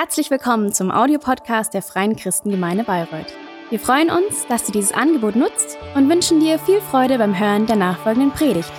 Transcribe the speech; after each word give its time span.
Herzlich 0.00 0.30
willkommen 0.30 0.72
zum 0.72 0.92
Audiopodcast 0.92 1.74
der 1.74 1.82
Freien 1.82 2.14
Christengemeinde 2.14 2.84
Bayreuth. 2.84 3.34
Wir 3.68 3.80
freuen 3.80 4.10
uns, 4.10 4.46
dass 4.46 4.62
du 4.62 4.70
dieses 4.70 4.92
Angebot 4.92 5.34
nutzt 5.34 5.76
und 5.96 6.08
wünschen 6.08 6.38
dir 6.38 6.60
viel 6.60 6.80
Freude 6.80 7.18
beim 7.18 7.36
Hören 7.36 7.66
der 7.66 7.74
nachfolgenden 7.74 8.30
Predigt. 8.30 8.70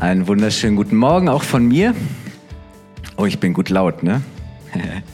Einen 0.00 0.26
wunderschönen 0.26 0.74
guten 0.74 0.96
Morgen 0.96 1.28
auch 1.28 1.44
von 1.44 1.64
mir. 1.64 1.94
Oh, 3.16 3.24
ich 3.24 3.38
bin 3.38 3.52
gut 3.52 3.68
laut, 3.68 4.02
ne? 4.02 4.20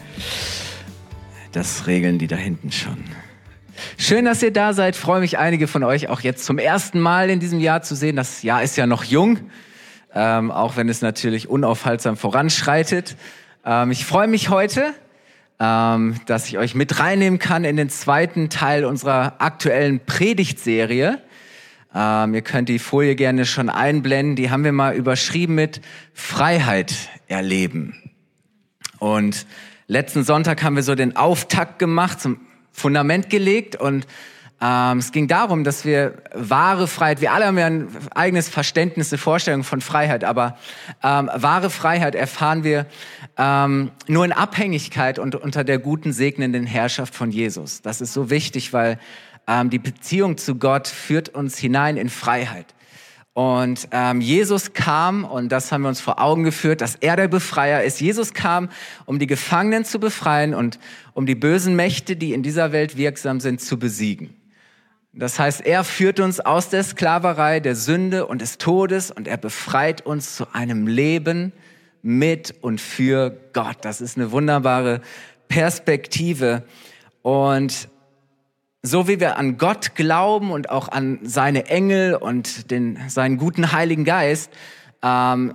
Das 1.52 1.86
regeln 1.86 2.18
die 2.18 2.26
da 2.26 2.36
hinten 2.36 2.72
schon. 2.72 3.04
Schön, 4.09 4.25
dass 4.25 4.41
ihr 4.41 4.52
da 4.52 4.73
seid. 4.73 4.95
Freue 4.95 5.18
mich, 5.18 5.36
einige 5.36 5.66
von 5.66 5.82
euch 5.82 6.09
auch 6.09 6.20
jetzt 6.20 6.45
zum 6.45 6.59
ersten 6.59 7.01
Mal 7.01 7.28
in 7.28 7.41
diesem 7.41 7.59
Jahr 7.59 7.83
zu 7.83 7.97
sehen. 7.97 8.14
Das 8.14 8.45
Jahr 8.45 8.62
ist 8.62 8.77
ja 8.77 8.87
noch 8.87 9.02
jung, 9.02 9.51
ähm, 10.14 10.52
auch 10.52 10.77
wenn 10.77 10.88
es 10.88 11.02
natürlich 11.02 11.48
unaufhaltsam 11.48 12.16
voranschreitet. 12.16 13.16
Ähm, 13.64 13.91
ich 13.91 14.05
freue 14.06 14.28
mich 14.28 14.48
heute, 14.48 14.95
ähm, 15.59 16.20
dass 16.27 16.47
ich 16.47 16.56
euch 16.56 16.77
mit 16.77 17.00
reinnehmen 17.00 17.41
kann 17.41 17.64
in 17.64 17.77
den 17.77 17.88
zweiten 17.88 18.48
Teil 18.48 18.84
unserer 18.84 19.41
aktuellen 19.41 19.98
Predigtserie. 19.98 21.20
Ähm, 21.92 22.33
ihr 22.33 22.42
könnt 22.42 22.69
die 22.69 22.78
Folie 22.78 23.16
gerne 23.16 23.45
schon 23.45 23.69
einblenden. 23.69 24.36
Die 24.36 24.52
haben 24.52 24.62
wir 24.62 24.70
mal 24.70 24.95
überschrieben 24.95 25.56
mit 25.56 25.80
Freiheit 26.14 26.95
erleben. 27.27 28.12
Und 29.00 29.47
letzten 29.88 30.23
Sonntag 30.23 30.62
haben 30.62 30.77
wir 30.77 30.84
so 30.84 30.95
den 30.95 31.16
Auftakt 31.16 31.80
gemacht, 31.80 32.20
zum 32.20 32.45
Fundament 32.76 33.30
gelegt 33.30 33.74
und 33.74 34.06
ähm, 34.60 34.98
es 34.98 35.12
ging 35.12 35.28
darum, 35.28 35.64
dass 35.64 35.84
wir 35.84 36.14
wahre 36.34 36.86
Freiheit, 36.86 37.20
wir 37.20 37.32
alle 37.32 37.46
haben 37.46 37.58
ja 37.58 37.66
ein 37.66 37.88
eigenes 38.14 38.48
Verständnis, 38.48 39.12
eine 39.12 39.18
Vorstellung 39.18 39.64
von 39.64 39.80
Freiheit, 39.80 40.24
aber 40.24 40.56
ähm, 41.02 41.30
wahre 41.34 41.68
Freiheit 41.68 42.14
erfahren 42.14 42.64
wir 42.64 42.86
ähm, 43.36 43.91
nur 44.06 44.24
in 44.24 44.33
Abhängigkeit 44.33 45.18
und 45.18 45.34
unter 45.34 45.62
der 45.62 45.78
guten, 45.78 46.12
segnenden 46.12 46.64
Herrschaft 46.64 47.14
von 47.14 47.30
Jesus. 47.30 47.83
Das 47.83 48.00
ist 48.00 48.14
so 48.14 48.30
wichtig, 48.30 48.72
weil 48.72 48.98
ähm, 49.46 49.68
die 49.68 49.78
Beziehung 49.78 50.38
zu 50.38 50.55
Gott 50.55 50.88
führt 50.88 51.28
uns 51.30 51.58
hinein 51.58 51.98
in 51.98 52.08
Freiheit. 52.08 52.75
Und 53.37 53.89
ähm, 53.91 54.23
Jesus 54.23 54.73
kam, 54.73 55.27
und 55.27 55.51
das 55.53 55.70
haben 55.70 55.83
wir 55.83 55.91
uns 55.91 56.01
vor 56.01 56.23
Augen 56.23 56.42
geführt, 56.42 56.81
dass 56.81 56.95
er 56.95 57.17
der 57.17 57.29
Befreier 57.29 57.83
ist. 57.83 58.01
Jesus 58.01 58.33
kam, 58.33 58.70
um 59.05 59.19
die 59.19 59.27
Gefangenen 59.27 59.84
zu 59.84 60.01
befreien 60.01 60.55
und 60.55 60.79
um 61.12 61.27
die 61.27 61.34
bösen 61.34 61.77
Mächte, 61.77 62.17
die 62.17 62.33
in 62.33 62.42
dieser 62.42 62.73
Welt 62.73 62.97
wirksam 62.97 63.41
sind, 63.41 63.61
zu 63.61 63.79
besiegen. 63.79 64.34
Das 65.12 65.39
heißt, 65.39 65.67
er 65.67 65.84
führt 65.84 66.19
uns 66.19 66.41
aus 66.41 66.70
der 66.70 66.83
Sklaverei, 66.83 67.61
der 67.61 67.77
Sünde 67.77 68.25
und 68.25 68.41
des 68.41 68.57
Todes 68.57 69.11
und 69.11 69.29
er 69.29 69.37
befreit 69.37 70.07
uns 70.07 70.34
zu 70.37 70.55
einem 70.55 70.87
Leben 70.87 71.53
mit 72.01 72.55
und 72.62 72.81
für 72.81 73.37
Gott. 73.53 73.77
Das 73.83 74.01
ist 74.01 74.17
eine 74.17 74.33
wunderbare 74.33 75.03
Perspektive. 75.48 76.62
Und 77.20 77.91
so 78.87 79.09
wie 79.09 79.19
wir 79.19 79.37
an 79.37 79.59
Gott 79.59 79.97
glauben 79.97 80.53
und 80.53 80.70
auch 80.70 80.89
an 80.89 81.19
seine 81.23 81.67
Engel 81.67 82.15
und 82.15 82.70
den, 82.70 82.98
seinen 83.09 83.37
guten 83.37 83.73
Heiligen 83.73 84.05
Geist, 84.05 84.51
ähm, 85.03 85.53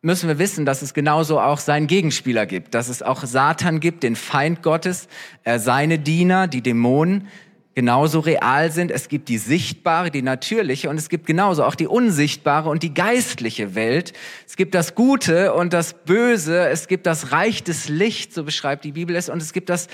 müssen 0.00 0.28
wir 0.28 0.38
wissen, 0.38 0.64
dass 0.64 0.80
es 0.80 0.94
genauso 0.94 1.40
auch 1.40 1.58
seinen 1.58 1.88
Gegenspieler 1.88 2.46
gibt, 2.46 2.74
dass 2.74 2.88
es 2.88 3.02
auch 3.02 3.24
Satan 3.24 3.80
gibt, 3.80 4.04
den 4.04 4.14
Feind 4.14 4.62
Gottes, 4.62 5.08
äh, 5.42 5.58
seine 5.58 5.98
Diener, 5.98 6.46
die 6.46 6.62
Dämonen, 6.62 7.26
genauso 7.74 8.20
real 8.20 8.70
sind. 8.70 8.92
Es 8.92 9.08
gibt 9.08 9.28
die 9.28 9.38
sichtbare, 9.38 10.12
die 10.12 10.22
natürliche 10.22 10.88
und 10.88 10.98
es 10.98 11.08
gibt 11.08 11.26
genauso 11.26 11.64
auch 11.64 11.74
die 11.74 11.88
unsichtbare 11.88 12.70
und 12.70 12.84
die 12.84 12.94
geistliche 12.94 13.74
Welt. 13.74 14.12
Es 14.46 14.54
gibt 14.54 14.76
das 14.76 14.94
Gute 14.94 15.52
und 15.52 15.72
das 15.72 15.94
Böse, 16.04 16.68
es 16.68 16.86
gibt 16.86 17.06
das 17.06 17.32
Reich 17.32 17.64
des 17.64 17.88
Lichts, 17.88 18.36
so 18.36 18.44
beschreibt 18.44 18.84
die 18.84 18.92
Bibel 18.92 19.16
es, 19.16 19.28
und 19.28 19.42
es 19.42 19.52
gibt 19.52 19.68
das 19.68 19.88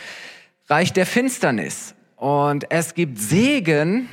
Reich 0.69 0.93
der 0.93 1.07
Finsternis. 1.07 1.95
Und 2.23 2.71
es 2.71 2.95
gibt 2.95 3.19
Segen 3.19 4.09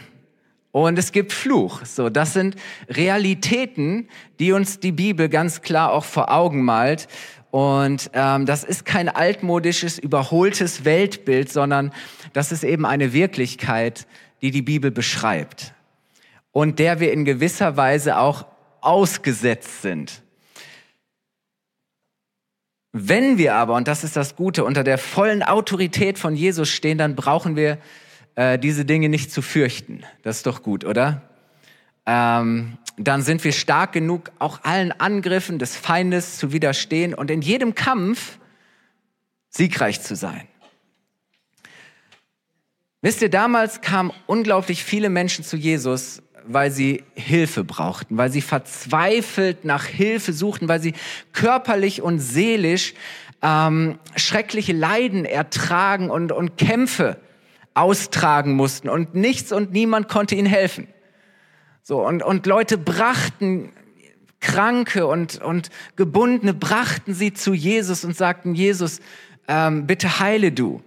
und 0.72 0.98
es 0.98 1.12
gibt 1.12 1.32
Fluch. 1.32 1.86
So, 1.86 2.10
das 2.10 2.34
sind 2.34 2.56
Realitäten, 2.90 4.08
die 4.40 4.52
uns 4.52 4.80
die 4.80 4.92
Bibel 4.92 5.30
ganz 5.30 5.62
klar 5.62 5.94
auch 5.94 6.06
vor 6.06 6.32
Augen 6.32 6.64
malt. 6.66 7.08
Und 7.52 8.10
ähm, 8.14 8.48
das 8.48 8.64
ist 8.64 8.84
kein 8.84 9.10
altmodisches, 9.10 10.00
überholtes 10.00 10.86
Weltbild, 10.86 11.52
sondern 11.52 11.94
das 12.34 12.52
ist 12.52 12.64
eben 12.64 12.84
eine 12.84 13.14
Wirklichkeit, 13.14 14.08
die 14.42 14.50
die 14.50 14.64
Bibel 14.64 14.90
beschreibt 14.90 15.76
und 16.52 16.80
der 16.80 17.00
wir 17.00 17.14
in 17.14 17.26
gewisser 17.26 17.78
Weise 17.78 18.18
auch 18.18 18.48
ausgesetzt 18.82 19.84
sind. 19.84 20.24
Wenn 22.92 23.38
wir 23.38 23.56
aber, 23.56 23.76
und 23.76 23.88
das 23.88 24.04
ist 24.04 24.16
das 24.16 24.36
Gute, 24.36 24.64
unter 24.64 24.84
der 24.84 24.98
vollen 24.98 25.44
Autorität 25.44 26.18
von 26.18 26.36
Jesus 26.36 26.70
stehen, 26.70 26.98
dann 26.98 27.16
brauchen 27.16 27.56
wir 27.56 27.78
äh, 28.36 28.58
diese 28.58 28.84
Dinge 28.86 29.10
nicht 29.10 29.32
zu 29.32 29.42
fürchten. 29.42 30.04
Das 30.24 30.38
ist 30.38 30.48
doch 30.48 30.64
gut, 30.64 30.86
oder? 30.86 31.22
Ähm, 32.06 32.78
dann 32.98 33.22
sind 33.22 33.44
wir 33.44 33.52
stark 33.52 33.92
genug, 33.92 34.32
auch 34.40 34.64
allen 34.64 34.92
Angriffen 34.92 35.60
des 35.60 35.76
Feindes 35.76 36.38
zu 36.38 36.52
widerstehen 36.52 37.14
und 37.14 37.30
in 37.30 37.42
jedem 37.42 37.76
Kampf 37.76 38.40
siegreich 39.50 40.02
zu 40.02 40.16
sein. 40.16 40.48
Wisst 43.02 43.22
ihr, 43.22 43.30
damals 43.30 43.82
kamen 43.82 44.12
unglaublich 44.26 44.84
viele 44.84 45.10
Menschen 45.10 45.46
zu 45.46 45.56
Jesus, 45.56 46.22
weil 46.52 46.72
sie 46.72 47.04
Hilfe 47.14 47.64
brauchten, 47.64 48.18
weil 48.18 48.32
sie 48.32 48.42
verzweifelt 48.42 49.66
nach 49.66 49.86
Hilfe 49.86 50.34
suchten, 50.34 50.68
weil 50.68 50.82
sie 50.82 50.94
körperlich 51.32 52.02
und 52.02 52.20
seelisch 52.20 52.96
ähm, 53.42 54.00
schreckliche 54.16 54.74
Leiden 54.74 55.26
ertragen 55.26 56.10
und, 56.10 56.32
und 56.32 56.58
Kämpfe 56.58 57.18
austragen 57.76 58.54
mussten 58.54 58.90
und 58.90 59.14
nichts 59.14 59.52
und 59.52 59.72
niemand 59.72 60.10
konnte 60.10 60.36
ihnen 60.36 60.48
helfen. 60.48 60.88
So, 61.84 62.06
und, 62.06 62.24
und 62.24 62.46
Leute 62.46 62.78
brachten 62.78 63.72
Kranke 64.40 65.06
und, 65.06 65.42
und 65.42 65.70
Gebundene, 65.96 66.54
brachten 66.54 67.14
sie 67.14 67.34
zu 67.34 67.54
Jesus 67.54 68.04
und 68.04 68.16
sagten, 68.16 68.56
Jesus, 68.56 69.00
ähm, 69.48 69.86
bitte 69.86 70.20
heile 70.20 70.52
du. 70.52 70.82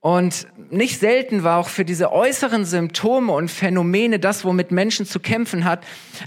Und 0.00 0.46
nicht 0.70 1.00
selten 1.00 1.42
war 1.42 1.58
auch 1.58 1.68
für 1.68 1.84
diese 1.84 2.12
äußeren 2.12 2.64
Symptome 2.64 3.32
und 3.32 3.50
Phänomene 3.50 4.20
das, 4.20 4.44
womit 4.44 4.70
Menschen 4.70 5.06
zu 5.06 5.18
kämpfen 5.18 5.64
hat, 5.64 5.84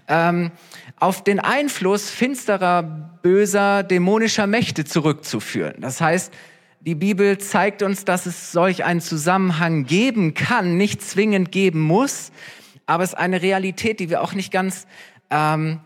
ähm, 0.09 0.51
auf 0.97 1.23
den 1.23 1.39
Einfluss 1.39 2.09
finsterer, 2.09 2.83
böser, 2.83 3.83
dämonischer 3.83 4.45
Mächte 4.45 4.83
zurückzuführen. 4.83 5.75
Das 5.79 6.01
heißt, 6.01 6.33
die 6.81 6.95
Bibel 6.95 7.37
zeigt 7.37 7.81
uns, 7.81 8.05
dass 8.05 8.25
es 8.25 8.51
solch 8.51 8.83
einen 8.83 9.01
Zusammenhang 9.01 9.85
geben 9.85 10.33
kann, 10.33 10.77
nicht 10.77 11.01
zwingend 11.01 11.51
geben 11.51 11.79
muss, 11.79 12.31
aber 12.87 13.03
es 13.03 13.11
ist 13.11 13.19
eine 13.19 13.41
Realität, 13.41 13.99
die 13.99 14.09
wir 14.09 14.21
auch 14.21 14.33
nicht 14.33 14.51
ganz 14.51 14.85
ähm, 15.29 15.79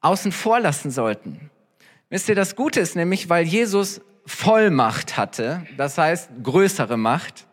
außen 0.00 0.32
vor 0.32 0.60
lassen 0.60 0.90
sollten. 0.90 1.50
Wisst 2.10 2.28
ihr, 2.28 2.34
das 2.34 2.56
Gute 2.56 2.80
ist 2.80 2.96
nämlich, 2.96 3.28
weil 3.28 3.46
Jesus 3.46 4.00
Vollmacht 4.30 5.16
hatte, 5.16 5.66
das 5.76 5.98
heißt 5.98 6.30
größere 6.42 6.96
Macht, 6.96 7.46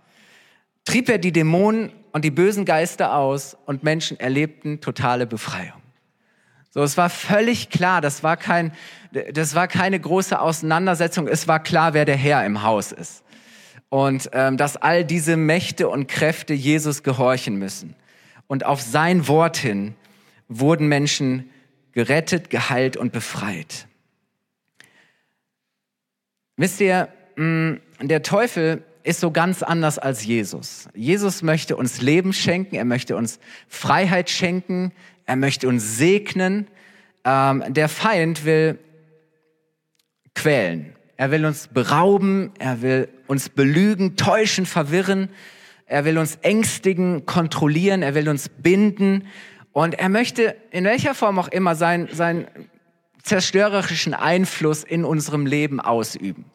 trieb 0.85 1.09
er 1.09 1.17
die 1.17 1.31
Dämonen 1.31 1.91
und 2.13 2.23
die 2.23 2.31
bösen 2.31 2.65
Geister 2.65 3.15
aus 3.15 3.57
und 3.65 3.83
Menschen 3.83 4.19
erlebten 4.19 4.79
totale 4.79 5.25
Befreiung. 5.25 5.81
So, 6.69 6.83
es 6.83 6.95
war 6.95 7.09
völlig 7.09 7.71
klar, 7.71 7.99
das 7.99 8.21
war 8.21 8.37
kein, 8.37 8.71
das 9.33 9.55
war 9.55 9.67
keine 9.67 9.99
große 9.99 10.39
Auseinandersetzung, 10.39 11.27
es 11.27 11.47
war 11.47 11.61
klar, 11.61 11.93
wer 11.93 12.05
der 12.05 12.15
Herr 12.15 12.45
im 12.45 12.61
Haus 12.61 12.91
ist. 12.91 13.23
Und 13.89 14.29
ähm, 14.33 14.55
dass 14.55 14.77
all 14.77 15.03
diese 15.03 15.35
Mächte 15.35 15.89
und 15.89 16.07
Kräfte 16.07 16.53
Jesus 16.53 17.01
gehorchen 17.01 17.57
müssen. 17.57 17.95
Und 18.45 18.65
auf 18.65 18.81
sein 18.81 19.27
Wort 19.27 19.57
hin 19.57 19.95
wurden 20.47 20.87
Menschen 20.87 21.49
gerettet, 21.91 22.49
geheilt 22.51 22.97
und 22.97 23.11
befreit. 23.11 23.87
Wisst 26.57 26.81
ihr, 26.81 27.09
mm, 27.35 27.73
der 28.01 28.23
Teufel 28.23 28.83
ist 29.03 29.19
so 29.19 29.29
ganz 29.29 29.61
anders 29.61 29.99
als 29.99 30.25
Jesus. 30.25 30.89
Jesus 30.95 31.43
möchte 31.43 31.77
uns 31.77 32.01
Leben 32.01 32.33
schenken, 32.33 32.75
er 32.75 32.83
möchte 32.83 33.15
uns 33.15 33.39
Freiheit 33.69 34.29
schenken, 34.29 34.91
er 35.27 35.35
möchte 35.35 35.67
uns 35.67 35.97
segnen. 35.97 36.67
Ähm, 37.23 37.63
der 37.69 37.87
Feind 37.89 38.43
will 38.43 38.79
quälen. 40.33 40.95
Er 41.15 41.29
will 41.31 41.45
uns 41.45 41.67
berauben, 41.67 42.51
er 42.57 42.81
will 42.81 43.07
uns 43.27 43.49
belügen, 43.49 44.15
täuschen, 44.15 44.65
verwirren. 44.65 45.29
Er 45.85 46.05
will 46.05 46.17
uns 46.17 46.39
ängstigen, 46.41 47.25
kontrollieren, 47.25 48.01
er 48.01 48.13
will 48.15 48.27
uns 48.27 48.49
binden. 48.49 49.27
Und 49.73 49.93
er 49.93 50.09
möchte 50.09 50.55
in 50.71 50.85
welcher 50.85 51.13
Form 51.13 51.37
auch 51.37 51.47
immer 51.47 51.75
seinen, 51.75 52.13
seinen 52.13 52.47
zerstörerischen 53.23 54.13
Einfluss 54.13 54.83
in 54.83 55.05
unserem 55.05 55.45
Leben 55.45 55.79
ausüben. 55.79 56.45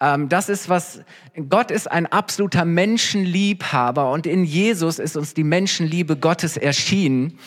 Ähm, 0.00 0.28
das 0.28 0.48
ist 0.48 0.68
was, 0.68 1.00
Gott 1.48 1.70
ist 1.70 1.90
ein 1.90 2.06
absoluter 2.06 2.64
Menschenliebhaber 2.64 4.12
und 4.12 4.26
in 4.26 4.44
Jesus 4.44 4.98
ist 4.98 5.16
uns 5.16 5.34
die 5.34 5.44
Menschenliebe 5.44 6.16
Gottes 6.16 6.56
erschienen. 6.56 7.38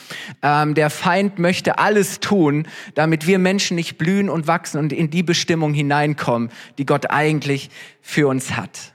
Ähm, 0.41 0.73
der 0.73 0.89
Feind 0.89 1.39
möchte 1.39 1.77
alles 1.77 2.19
tun, 2.19 2.67
damit 2.93 3.25
wir 3.25 3.39
Menschen 3.39 3.75
nicht 3.75 3.97
blühen 3.97 4.29
und 4.29 4.47
wachsen 4.47 4.79
und 4.79 4.91
in 4.91 5.09
die 5.09 5.23
Bestimmung 5.23 5.73
hineinkommen, 5.73 6.49
die 6.77 6.85
Gott 6.85 7.09
eigentlich 7.09 7.69
für 8.01 8.27
uns 8.27 8.57
hat. 8.57 8.93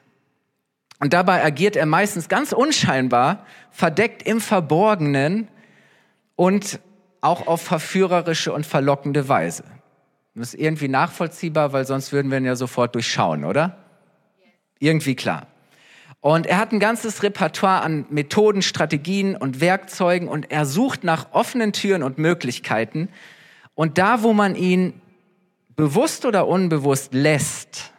Und 1.01 1.13
dabei 1.13 1.45
agiert 1.45 1.77
er 1.77 1.87
meistens 1.87 2.29
ganz 2.29 2.53
unscheinbar, 2.53 3.47
verdeckt 3.71 4.23
im 4.23 4.41
Verborgenen 4.41 5.49
und 6.37 6.81
auch 7.27 7.47
auf 7.47 7.61
verführerische 7.61 8.53
und 8.53 8.65
verlockende 8.65 9.29
Weise. 9.29 9.65
Das 10.35 10.55
ist 10.55 10.61
irgendwie 10.61 10.89
nachvollziehbar, 10.89 11.73
weil 11.73 11.87
sonst 11.87 12.13
würden 12.13 12.31
wir 12.31 12.39
ihn 12.39 12.45
ja 12.45 12.57
sofort 12.57 12.95
durchschauen, 12.95 13.45
oder? 13.45 13.79
Irgendwie 14.79 15.15
klar. 15.15 15.47
Und 16.21 16.47
er 16.47 16.59
hat 16.59 16.73
ein 16.73 16.81
ganzes 16.81 17.23
Repertoire 17.23 17.83
an 17.83 18.07
Methoden, 18.11 18.63
Strategien 18.63 19.37
und 19.37 19.61
Werkzeugen 19.61 20.29
und 20.29 20.51
er 20.51 20.67
sucht 20.67 21.05
nach 21.05 21.33
offenen 21.33 21.73
Türen 21.73 22.03
und 22.03 22.19
Möglichkeiten. 22.19 23.09
Und 23.75 23.99
da, 23.99 24.23
wo 24.23 24.33
man 24.33 24.57
ihn 24.57 25.01
bewusst 25.77 26.25
oder 26.25 26.49
unbewusst 26.49 27.15
lässt, 27.15 27.93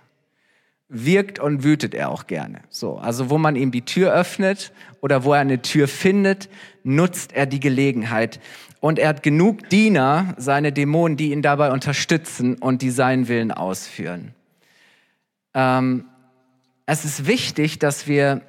wirkt 0.89 1.39
und 1.39 1.63
wütet 1.63 1.93
er 1.93 2.09
auch 2.09 2.27
gerne. 2.27 2.61
So, 2.69 2.97
also 2.97 3.29
wo 3.29 3.37
man 3.37 3.55
ihm 3.55 3.71
die 3.71 3.83
Tür 3.83 4.13
öffnet 4.13 4.71
oder 5.01 5.23
wo 5.23 5.33
er 5.33 5.41
eine 5.41 5.61
Tür 5.61 5.87
findet, 5.87 6.49
nutzt 6.83 7.33
er 7.33 7.45
die 7.45 7.59
Gelegenheit. 7.59 8.39
Und 8.79 8.99
er 8.99 9.09
hat 9.09 9.23
genug 9.23 9.69
Diener, 9.69 10.35
seine 10.37 10.71
Dämonen, 10.71 11.17
die 11.17 11.31
ihn 11.31 11.41
dabei 11.41 11.71
unterstützen 11.71 12.55
und 12.55 12.81
die 12.81 12.91
seinen 12.91 13.27
Willen 13.27 13.51
ausführen. 13.51 14.35
Ähm, 15.53 16.05
es 16.85 17.03
ist 17.03 17.25
wichtig, 17.27 17.79
dass 17.79 18.07
wir 18.07 18.41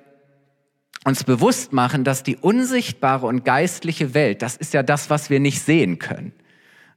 uns 1.05 1.25
bewusst 1.25 1.73
machen, 1.73 2.05
dass 2.05 2.23
die 2.23 2.37
unsichtbare 2.37 3.27
und 3.27 3.45
geistliche 3.45 4.15
Welt, 4.15 4.43
das 4.43 4.57
ist 4.57 4.75
ja 4.75 4.83
das, 4.83 5.11
was 5.11 5.31
wir 5.31 5.41
nicht 5.41 5.63
sehen 5.63 5.99
können. 5.99 6.33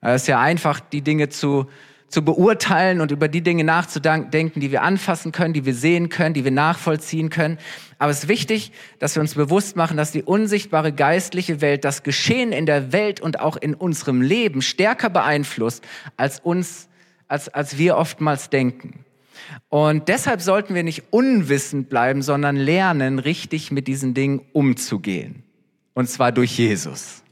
Es 0.01 0.23
ist 0.23 0.27
ja 0.27 0.39
einfach, 0.39 0.79
die 0.79 1.01
Dinge 1.01 1.29
zu 1.29 1.67
zu 2.11 2.23
beurteilen 2.23 2.99
und 2.99 3.11
über 3.11 3.29
die 3.29 3.41
Dinge 3.41 3.63
nachzudenken, 3.63 4.59
die 4.59 4.71
wir 4.71 4.83
anfassen 4.83 5.31
können, 5.31 5.53
die 5.53 5.65
wir 5.65 5.73
sehen 5.73 6.09
können, 6.09 6.33
die 6.33 6.43
wir 6.43 6.51
nachvollziehen 6.51 7.29
können. 7.29 7.57
Aber 7.99 8.11
es 8.11 8.23
ist 8.23 8.27
wichtig, 8.27 8.73
dass 8.99 9.15
wir 9.15 9.21
uns 9.21 9.33
bewusst 9.33 9.77
machen, 9.77 9.95
dass 9.95 10.11
die 10.11 10.21
unsichtbare 10.21 10.91
geistliche 10.91 11.61
Welt 11.61 11.85
das 11.85 12.03
Geschehen 12.03 12.51
in 12.51 12.65
der 12.65 12.91
Welt 12.91 13.21
und 13.21 13.39
auch 13.39 13.55
in 13.55 13.73
unserem 13.73 14.21
Leben 14.21 14.61
stärker 14.61 15.09
beeinflusst, 15.09 15.85
als 16.17 16.41
uns, 16.41 16.89
als, 17.29 17.47
als 17.47 17.77
wir 17.77 17.95
oftmals 17.95 18.49
denken. 18.49 19.05
Und 19.69 20.09
deshalb 20.09 20.41
sollten 20.41 20.75
wir 20.75 20.83
nicht 20.83 21.05
unwissend 21.11 21.89
bleiben, 21.89 22.21
sondern 22.21 22.57
lernen, 22.57 23.19
richtig 23.19 23.71
mit 23.71 23.87
diesen 23.87 24.13
Dingen 24.13 24.41
umzugehen. 24.51 25.43
Und 25.93 26.09
zwar 26.09 26.33
durch 26.33 26.57
Jesus. 26.57 27.23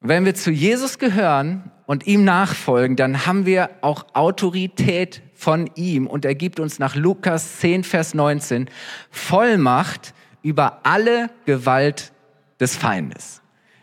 Wenn 0.00 0.26
wir 0.26 0.34
zu 0.34 0.50
Jesus 0.50 0.98
gehören 0.98 1.72
und 1.86 2.06
ihm 2.06 2.24
nachfolgen, 2.24 2.96
dann 2.96 3.26
haben 3.26 3.46
wir 3.46 3.70
auch 3.80 4.06
Autorität 4.12 5.22
von 5.34 5.70
ihm 5.74 6.06
und 6.06 6.24
er 6.24 6.34
gibt 6.34 6.60
uns 6.60 6.78
nach 6.78 6.96
Lukas 6.96 7.58
10, 7.58 7.84
Vers 7.84 8.14
19 8.14 8.68
Vollmacht 9.10 10.14
über 10.42 10.80
alle 10.82 11.30
Gewalt 11.44 12.12
des 12.60 12.76
Feindes. 12.76 13.42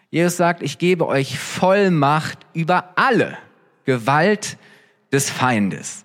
Jesus 0.10 0.38
sagt, 0.38 0.62
ich 0.62 0.78
gebe 0.78 1.08
euch 1.08 1.40
Vollmacht 1.40 2.40
über 2.54 2.90
alle 2.96 3.38
Gewalt 3.86 4.58
des 5.12 5.30
Feindes. 5.30 6.03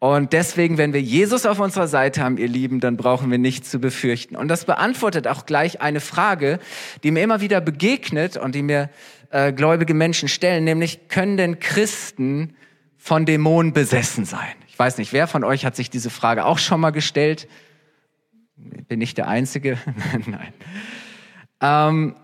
Und 0.00 0.32
deswegen, 0.32 0.78
wenn 0.78 0.94
wir 0.94 1.02
Jesus 1.02 1.44
auf 1.44 1.60
unserer 1.60 1.86
Seite 1.86 2.22
haben, 2.22 2.38
ihr 2.38 2.48
Lieben, 2.48 2.80
dann 2.80 2.96
brauchen 2.96 3.30
wir 3.30 3.36
nichts 3.36 3.70
zu 3.70 3.78
befürchten. 3.78 4.34
Und 4.34 4.48
das 4.48 4.64
beantwortet 4.64 5.28
auch 5.28 5.44
gleich 5.44 5.82
eine 5.82 6.00
Frage, 6.00 6.58
die 7.02 7.10
mir 7.10 7.22
immer 7.22 7.42
wieder 7.42 7.60
begegnet 7.60 8.38
und 8.38 8.54
die 8.54 8.62
mir 8.62 8.88
äh, 9.28 9.52
gläubige 9.52 9.92
Menschen 9.92 10.28
stellen, 10.28 10.64
nämlich 10.64 11.08
können 11.08 11.36
denn 11.36 11.60
Christen 11.60 12.56
von 12.96 13.26
Dämonen 13.26 13.74
besessen 13.74 14.24
sein? 14.24 14.54
Ich 14.68 14.78
weiß 14.78 14.96
nicht, 14.96 15.12
wer 15.12 15.26
von 15.26 15.44
euch 15.44 15.66
hat 15.66 15.76
sich 15.76 15.90
diese 15.90 16.08
Frage 16.08 16.46
auch 16.46 16.58
schon 16.58 16.80
mal 16.80 16.90
gestellt? 16.90 17.46
Bin 18.56 19.02
ich 19.02 19.12
der 19.12 19.28
Einzige? 19.28 19.76
Nein. 20.26 20.52
Ähm, 21.60 22.14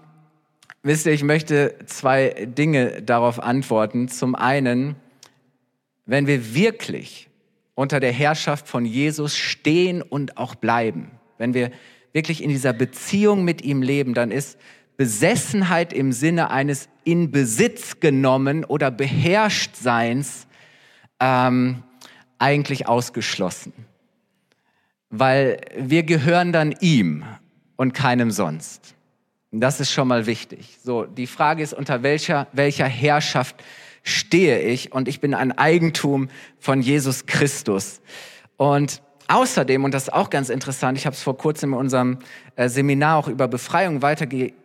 wisst 0.82 1.04
ihr, 1.04 1.12
ich 1.12 1.24
möchte 1.24 1.74
zwei 1.84 2.46
Dinge 2.46 3.02
darauf 3.02 3.38
antworten. 3.38 4.08
Zum 4.08 4.34
einen, 4.34 4.96
wenn 6.06 6.26
wir 6.26 6.54
wirklich 6.54 7.25
unter 7.76 8.00
der 8.00 8.10
Herrschaft 8.10 8.66
von 8.66 8.84
Jesus 8.84 9.36
stehen 9.36 10.02
und 10.02 10.38
auch 10.38 10.56
bleiben, 10.56 11.12
wenn 11.38 11.54
wir 11.54 11.70
wirklich 12.12 12.42
in 12.42 12.48
dieser 12.48 12.72
Beziehung 12.72 13.44
mit 13.44 13.62
ihm 13.62 13.82
leben, 13.82 14.14
dann 14.14 14.32
ist 14.32 14.58
Besessenheit 14.96 15.92
im 15.92 16.10
Sinne 16.10 16.50
eines 16.50 16.88
in 17.04 17.30
Besitz 17.30 18.00
genommen 18.00 18.64
oder 18.64 18.90
beherrscht 18.90 19.76
Seins 19.76 20.46
ähm, 21.20 21.82
eigentlich 22.38 22.88
ausgeschlossen. 22.88 23.74
Weil 25.10 25.60
wir 25.76 26.02
gehören 26.02 26.52
dann 26.52 26.74
ihm 26.80 27.24
und 27.76 27.92
keinem 27.92 28.30
sonst. 28.30 28.94
Das 29.52 29.80
ist 29.80 29.92
schon 29.92 30.08
mal 30.08 30.24
wichtig. 30.24 30.78
So, 30.82 31.04
die 31.04 31.26
Frage 31.26 31.62
ist, 31.62 31.74
unter 31.74 32.02
welcher, 32.02 32.48
welcher 32.52 32.86
Herrschaft 32.86 33.62
stehe 34.06 34.60
ich? 34.60 34.92
Und 34.92 35.08
ich 35.08 35.20
bin 35.20 35.34
ein 35.34 35.52
Eigentum 35.52 36.28
von 36.58 36.80
Jesus 36.80 37.26
Christus. 37.26 38.00
Und 38.56 39.02
außerdem, 39.28 39.84
und 39.84 39.92
das 39.92 40.04
ist 40.04 40.12
auch 40.12 40.30
ganz 40.30 40.48
interessant, 40.48 40.96
ich 40.96 41.06
habe 41.06 41.14
es 41.14 41.22
vor 41.22 41.36
kurzem 41.36 41.72
in 41.72 41.78
unserem 41.78 42.18
äh, 42.54 42.68
Seminar 42.68 43.18
auch 43.18 43.28
über 43.28 43.48
Befreiung 43.48 44.02
weitergegeben, 44.02 44.56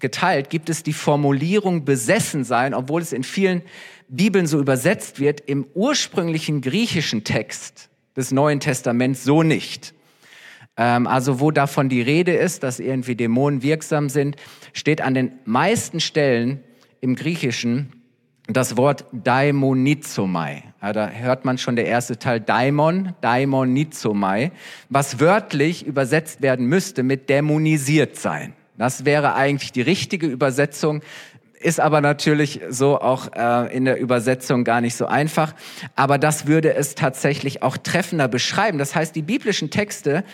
geteilt, 0.00 0.50
gibt 0.50 0.68
es 0.68 0.82
die 0.82 0.92
Formulierung 0.92 1.84
besessen 1.84 2.42
sein, 2.42 2.74
obwohl 2.74 3.00
es 3.00 3.12
in 3.12 3.22
vielen 3.22 3.62
Bibeln 4.08 4.48
so 4.48 4.58
übersetzt 4.58 5.20
wird, 5.20 5.40
im 5.40 5.64
ursprünglichen 5.74 6.60
griechischen 6.60 7.22
Text 7.22 7.88
des 8.16 8.32
Neuen 8.32 8.58
Testaments 8.58 9.22
so 9.22 9.44
nicht. 9.44 9.94
Ähm, 10.76 11.06
also 11.06 11.38
wo 11.38 11.52
davon 11.52 11.88
die 11.88 12.02
Rede 12.02 12.32
ist, 12.32 12.64
dass 12.64 12.80
irgendwie 12.80 13.14
Dämonen 13.14 13.62
wirksam 13.62 14.08
sind, 14.08 14.36
steht 14.72 15.00
an 15.00 15.14
den 15.14 15.32
meisten 15.44 16.00
Stellen 16.00 16.64
im 17.00 17.14
Griechischen 17.14 18.03
das 18.46 18.76
Wort 18.76 19.06
Daimonizomai. 19.12 20.64
Ja, 20.82 20.92
da 20.92 21.08
hört 21.08 21.44
man 21.44 21.56
schon 21.56 21.76
der 21.76 21.86
erste 21.86 22.18
Teil 22.18 22.40
Daimon, 22.40 23.14
Daimonizomai, 23.20 24.52
was 24.90 25.18
wörtlich 25.18 25.86
übersetzt 25.86 26.42
werden 26.42 26.66
müsste 26.66 27.02
mit 27.02 27.30
dämonisiert 27.30 28.16
sein. 28.16 28.52
Das 28.76 29.04
wäre 29.04 29.34
eigentlich 29.34 29.72
die 29.72 29.82
richtige 29.82 30.26
Übersetzung, 30.26 31.00
ist 31.58 31.80
aber 31.80 32.02
natürlich 32.02 32.60
so 32.68 33.00
auch 33.00 33.32
äh, 33.34 33.74
in 33.74 33.86
der 33.86 33.98
Übersetzung 33.98 34.64
gar 34.64 34.82
nicht 34.82 34.96
so 34.96 35.06
einfach. 35.06 35.54
Aber 35.96 36.18
das 36.18 36.46
würde 36.46 36.74
es 36.74 36.94
tatsächlich 36.94 37.62
auch 37.62 37.78
treffender 37.78 38.28
beschreiben. 38.28 38.76
Das 38.76 38.94
heißt, 38.94 39.16
die 39.16 39.22
biblischen 39.22 39.70
Texte 39.70 40.24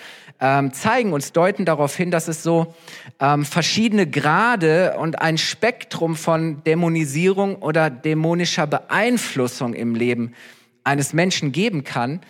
ähm, 0.40 0.73
zeigen 0.73 1.12
uns, 1.12 1.32
deuten 1.32 1.64
darauf 1.64 1.94
hin, 1.94 2.11
dass 2.11 2.28
es 2.28 2.42
so 2.42 2.75
ähm, 3.18 3.44
verschiedene 3.44 4.09
Grade 4.09 4.97
und 4.99 5.20
ein 5.20 5.38
Spektrum 5.38 6.16
von 6.16 6.64
Dämonisierung 6.64 7.56
oder 7.56 7.90
dämonischer 7.90 8.66
Beeinflussung 8.66 9.75
im 9.75 9.94
Leben 9.94 10.35
eines 10.82 11.12
Menschen 11.12 11.52
geben 11.52 11.85
kann. 11.85 12.20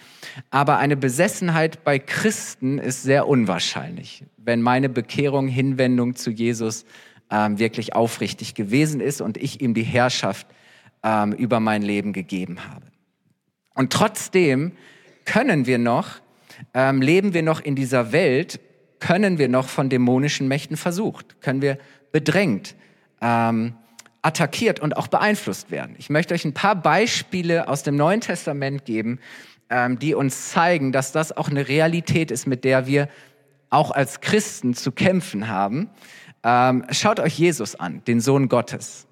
Aber 0.51 0.79
eine 0.79 0.97
Besessenheit 0.97 1.85
bei 1.85 1.99
Christen 1.99 2.79
ist 2.79 3.03
sehr 3.03 3.29
unwahrscheinlich, 3.29 4.25
wenn 4.37 4.61
meine 4.61 4.89
Bekehrung, 4.89 5.49
Hinwendung 5.49 6.17
zu 6.17 6.31
Jesus 6.31 6.85
ähm, 7.31 7.59
wirklich 7.59 7.95
aufrichtig 7.95 8.55
gewesen 8.55 9.01
ist 9.01 9.21
und 9.21 9.37
ich 9.37 9.61
ihm 9.61 9.75
die 9.75 9.83
Herrschaft 9.83 10.49
ähm, 11.03 11.33
über 11.33 11.61
mein 11.61 11.83
Leben 11.83 12.13
gegeben 12.13 12.59
habe. 12.69 12.87
Und 13.75 13.93
trotzdem 13.93 14.73
können 15.25 15.67
wir 15.67 15.79
noch, 15.79 16.21
ähm, 16.75 17.03
leben 17.03 17.35
wir 17.35 17.43
noch 17.43 17.61
in 17.61 17.75
dieser 17.75 18.13
Welt, 18.13 18.61
können 18.99 19.39
wir 19.39 19.49
noch 19.49 19.69
von 19.69 19.89
dämonischen 19.89 20.49
Mächten 20.49 20.77
versucht, 20.77 21.41
können 21.41 21.63
wir 21.63 21.79
bedrängt, 22.13 22.75
ähm, 23.21 23.75
attackiert 24.23 24.81
und 24.81 24.97
auch 24.97 25.09
beeinflusst 25.09 25.71
werden. 25.71 25.95
Ich 25.99 26.11
möchte 26.11 26.35
euch 26.35 26.45
ein 26.45 26.53
paar 26.53 26.77
Beispiele 26.77 27.69
aus 27.69 27.83
dem 27.83 27.97
Neuen 27.97 28.21
Testament 28.21 28.85
geben, 28.85 29.19
ähm, 29.71 29.99
die 29.99 30.15
uns 30.15 30.51
zeigen, 30.51 30.93
dass 30.93 31.13
das 31.13 31.37
auch 31.37 31.49
eine 31.49 31.69
Realität 31.69 32.31
ist, 32.31 32.47
mit 32.47 32.65
der 32.65 32.87
wir 32.87 33.09
auch 33.71 33.91
als 33.93 34.21
Christen 34.21 34.75
zu 34.75 34.93
kämpfen 34.93 35.49
haben. 35.49 35.91
Ähm, 36.43 36.85
schaut 36.91 37.21
euch 37.21 37.39
Jesus 37.39 37.75
an, 37.77 38.03
den 38.05 38.21
Sohn 38.21 38.49
Gottes. 38.49 39.07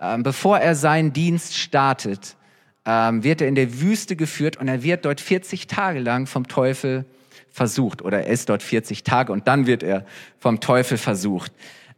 Ähm, 0.00 0.22
bevor 0.22 0.58
er 0.58 0.74
seinen 0.74 1.12
Dienst 1.12 1.56
startet, 1.56 2.36
ähm, 2.84 3.22
wird 3.22 3.40
er 3.40 3.48
in 3.48 3.54
der 3.54 3.80
Wüste 3.80 4.16
geführt 4.16 4.56
und 4.56 4.68
er 4.68 4.82
wird 4.82 5.04
dort 5.04 5.20
40 5.20 5.66
Tage 5.66 6.00
lang 6.00 6.26
vom 6.26 6.48
Teufel 6.48 7.04
versucht 7.50 8.02
oder 8.02 8.24
er 8.24 8.32
ist 8.32 8.48
dort 8.48 8.62
40 8.62 9.04
Tage 9.04 9.32
und 9.32 9.46
dann 9.46 9.66
wird 9.66 9.82
er 9.82 10.04
vom 10.38 10.60
Teufel 10.60 10.98
versucht. 10.98 11.52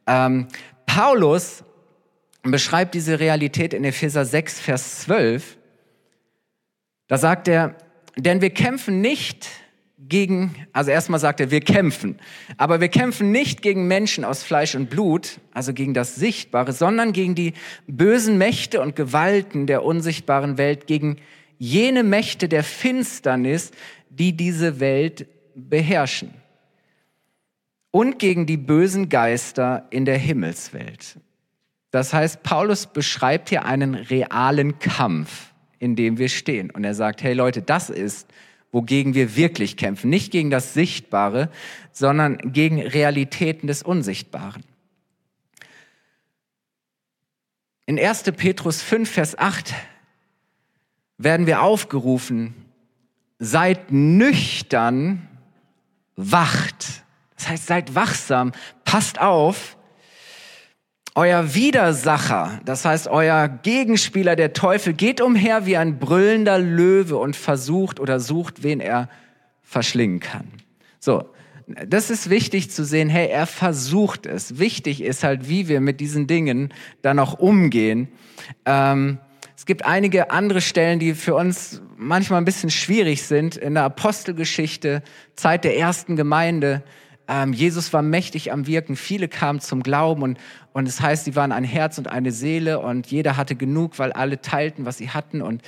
Ähm, 0.06 0.48
Paulus 0.86 1.64
beschreibt 2.42 2.94
diese 2.94 3.20
Realität 3.20 3.72
in 3.72 3.84
Epheser 3.84 4.24
6, 4.24 4.60
Vers 4.60 5.00
12. 5.00 5.56
Da 7.06 7.18
sagt 7.18 7.48
er, 7.48 7.76
denn 8.16 8.40
wir 8.40 8.50
kämpfen 8.50 9.00
nicht 9.00 9.48
gegen, 10.08 10.54
also 10.72 10.90
erstmal 10.90 11.20
sagt 11.20 11.40
er, 11.40 11.50
wir 11.50 11.60
kämpfen. 11.60 12.18
Aber 12.56 12.80
wir 12.80 12.88
kämpfen 12.88 13.30
nicht 13.30 13.62
gegen 13.62 13.86
Menschen 13.86 14.24
aus 14.24 14.42
Fleisch 14.42 14.74
und 14.74 14.90
Blut, 14.90 15.40
also 15.52 15.72
gegen 15.72 15.94
das 15.94 16.14
Sichtbare, 16.14 16.72
sondern 16.72 17.12
gegen 17.12 17.34
die 17.34 17.54
bösen 17.86 18.38
Mächte 18.38 18.80
und 18.80 18.96
Gewalten 18.96 19.66
der 19.66 19.84
unsichtbaren 19.84 20.58
Welt, 20.58 20.86
gegen 20.86 21.16
jene 21.58 22.02
Mächte 22.02 22.48
der 22.48 22.64
Finsternis, 22.64 23.70
die 24.10 24.36
diese 24.36 24.80
Welt 24.80 25.26
beherrschen. 25.54 26.34
Und 27.90 28.18
gegen 28.18 28.46
die 28.46 28.56
bösen 28.56 29.08
Geister 29.08 29.86
in 29.90 30.04
der 30.04 30.18
Himmelswelt. 30.18 31.18
Das 31.92 32.12
heißt, 32.12 32.42
Paulus 32.42 32.86
beschreibt 32.86 33.50
hier 33.50 33.64
einen 33.64 33.94
realen 33.94 34.80
Kampf, 34.80 35.52
in 35.78 35.94
dem 35.94 36.18
wir 36.18 36.28
stehen. 36.28 36.70
Und 36.70 36.82
er 36.82 36.94
sagt, 36.94 37.22
hey 37.22 37.34
Leute, 37.34 37.62
das 37.62 37.88
ist 37.88 38.28
wogegen 38.74 39.14
wir 39.14 39.36
wirklich 39.36 39.76
kämpfen. 39.76 40.10
Nicht 40.10 40.32
gegen 40.32 40.50
das 40.50 40.74
Sichtbare, 40.74 41.48
sondern 41.92 42.38
gegen 42.52 42.82
Realitäten 42.82 43.68
des 43.68 43.84
Unsichtbaren. 43.84 44.64
In 47.86 48.00
1. 48.00 48.24
Petrus 48.36 48.82
5, 48.82 49.08
Vers 49.08 49.38
8 49.38 49.72
werden 51.18 51.46
wir 51.46 51.62
aufgerufen, 51.62 52.52
seid 53.38 53.92
nüchtern, 53.92 55.28
wacht. 56.16 57.04
Das 57.36 57.48
heißt, 57.48 57.66
seid 57.68 57.94
wachsam, 57.94 58.50
passt 58.84 59.20
auf, 59.20 59.76
euer 61.14 61.54
Widersacher, 61.54 62.60
das 62.64 62.84
heißt 62.84 63.06
euer 63.06 63.48
Gegenspieler, 63.48 64.34
der 64.34 64.52
Teufel, 64.52 64.94
geht 64.94 65.20
umher 65.20 65.64
wie 65.64 65.76
ein 65.76 65.98
brüllender 65.98 66.58
Löwe 66.58 67.16
und 67.16 67.36
versucht 67.36 68.00
oder 68.00 68.18
sucht, 68.18 68.62
wen 68.62 68.80
er 68.80 69.08
verschlingen 69.62 70.20
kann. 70.20 70.48
So, 70.98 71.30
das 71.66 72.10
ist 72.10 72.30
wichtig 72.30 72.70
zu 72.70 72.84
sehen, 72.84 73.08
hey, 73.08 73.28
er 73.28 73.46
versucht 73.46 74.26
es. 74.26 74.58
Wichtig 74.58 75.02
ist 75.02 75.24
halt, 75.24 75.48
wie 75.48 75.68
wir 75.68 75.80
mit 75.80 76.00
diesen 76.00 76.26
Dingen 76.26 76.74
dann 77.00 77.18
auch 77.18 77.38
umgehen. 77.38 78.08
Ähm, 78.66 79.18
es 79.56 79.66
gibt 79.66 79.84
einige 79.84 80.30
andere 80.30 80.60
Stellen, 80.60 80.98
die 80.98 81.14
für 81.14 81.34
uns 81.36 81.80
manchmal 81.96 82.40
ein 82.40 82.44
bisschen 82.44 82.70
schwierig 82.70 83.22
sind. 83.22 83.56
In 83.56 83.74
der 83.74 83.84
Apostelgeschichte, 83.84 85.02
Zeit 85.36 85.64
der 85.64 85.78
ersten 85.78 86.16
Gemeinde, 86.16 86.82
ähm, 87.28 87.52
Jesus 87.52 87.92
war 87.92 88.02
mächtig 88.02 88.52
am 88.52 88.66
Wirken, 88.66 88.96
viele 88.96 89.28
kamen 89.28 89.60
zum 89.60 89.82
Glauben 89.82 90.22
und, 90.22 90.38
und 90.74 90.88
es 90.88 91.00
heißt, 91.00 91.24
sie 91.24 91.36
waren 91.36 91.52
ein 91.52 91.62
Herz 91.62 91.98
und 91.98 92.08
eine 92.08 92.32
Seele 92.32 92.80
und 92.80 93.06
jeder 93.06 93.36
hatte 93.36 93.54
genug, 93.54 94.00
weil 94.00 94.12
alle 94.12 94.40
teilten, 94.40 94.84
was 94.84 94.98
sie 94.98 95.08
hatten. 95.08 95.40
Und, 95.40 95.62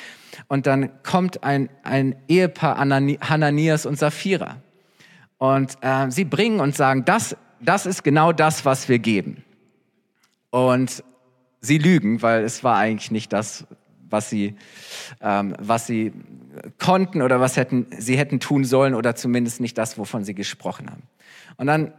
und 0.48 0.66
dann 0.66 0.90
kommt 1.04 1.44
ein, 1.44 1.70
ein 1.84 2.16
Ehepaar, 2.26 2.76
Hananias 2.76 3.86
und 3.86 4.00
Sapphira. 4.00 4.56
Und 5.38 5.78
äh, 5.80 6.10
sie 6.10 6.24
bringen 6.24 6.58
und 6.58 6.74
sagen, 6.74 7.04
das, 7.04 7.36
das 7.60 7.86
ist 7.86 8.02
genau 8.02 8.32
das, 8.32 8.64
was 8.64 8.88
wir 8.88 8.98
geben. 8.98 9.44
Und 10.50 11.04
sie 11.60 11.78
lügen, 11.78 12.20
weil 12.20 12.42
es 12.42 12.64
war 12.64 12.76
eigentlich 12.76 13.12
nicht 13.12 13.32
das, 13.32 13.64
was 14.10 14.28
sie, 14.28 14.56
ähm, 15.20 15.54
was 15.60 15.86
sie 15.86 16.14
konnten 16.80 17.22
oder 17.22 17.38
was 17.40 17.56
hätten, 17.56 17.86
sie 17.96 18.18
hätten 18.18 18.40
tun 18.40 18.64
sollen 18.64 18.92
oder 18.92 19.14
zumindest 19.14 19.60
nicht 19.60 19.78
das, 19.78 19.98
wovon 19.98 20.24
sie 20.24 20.34
gesprochen 20.34 20.90
haben. 20.90 21.04
Und 21.58 21.68
dann 21.68 21.92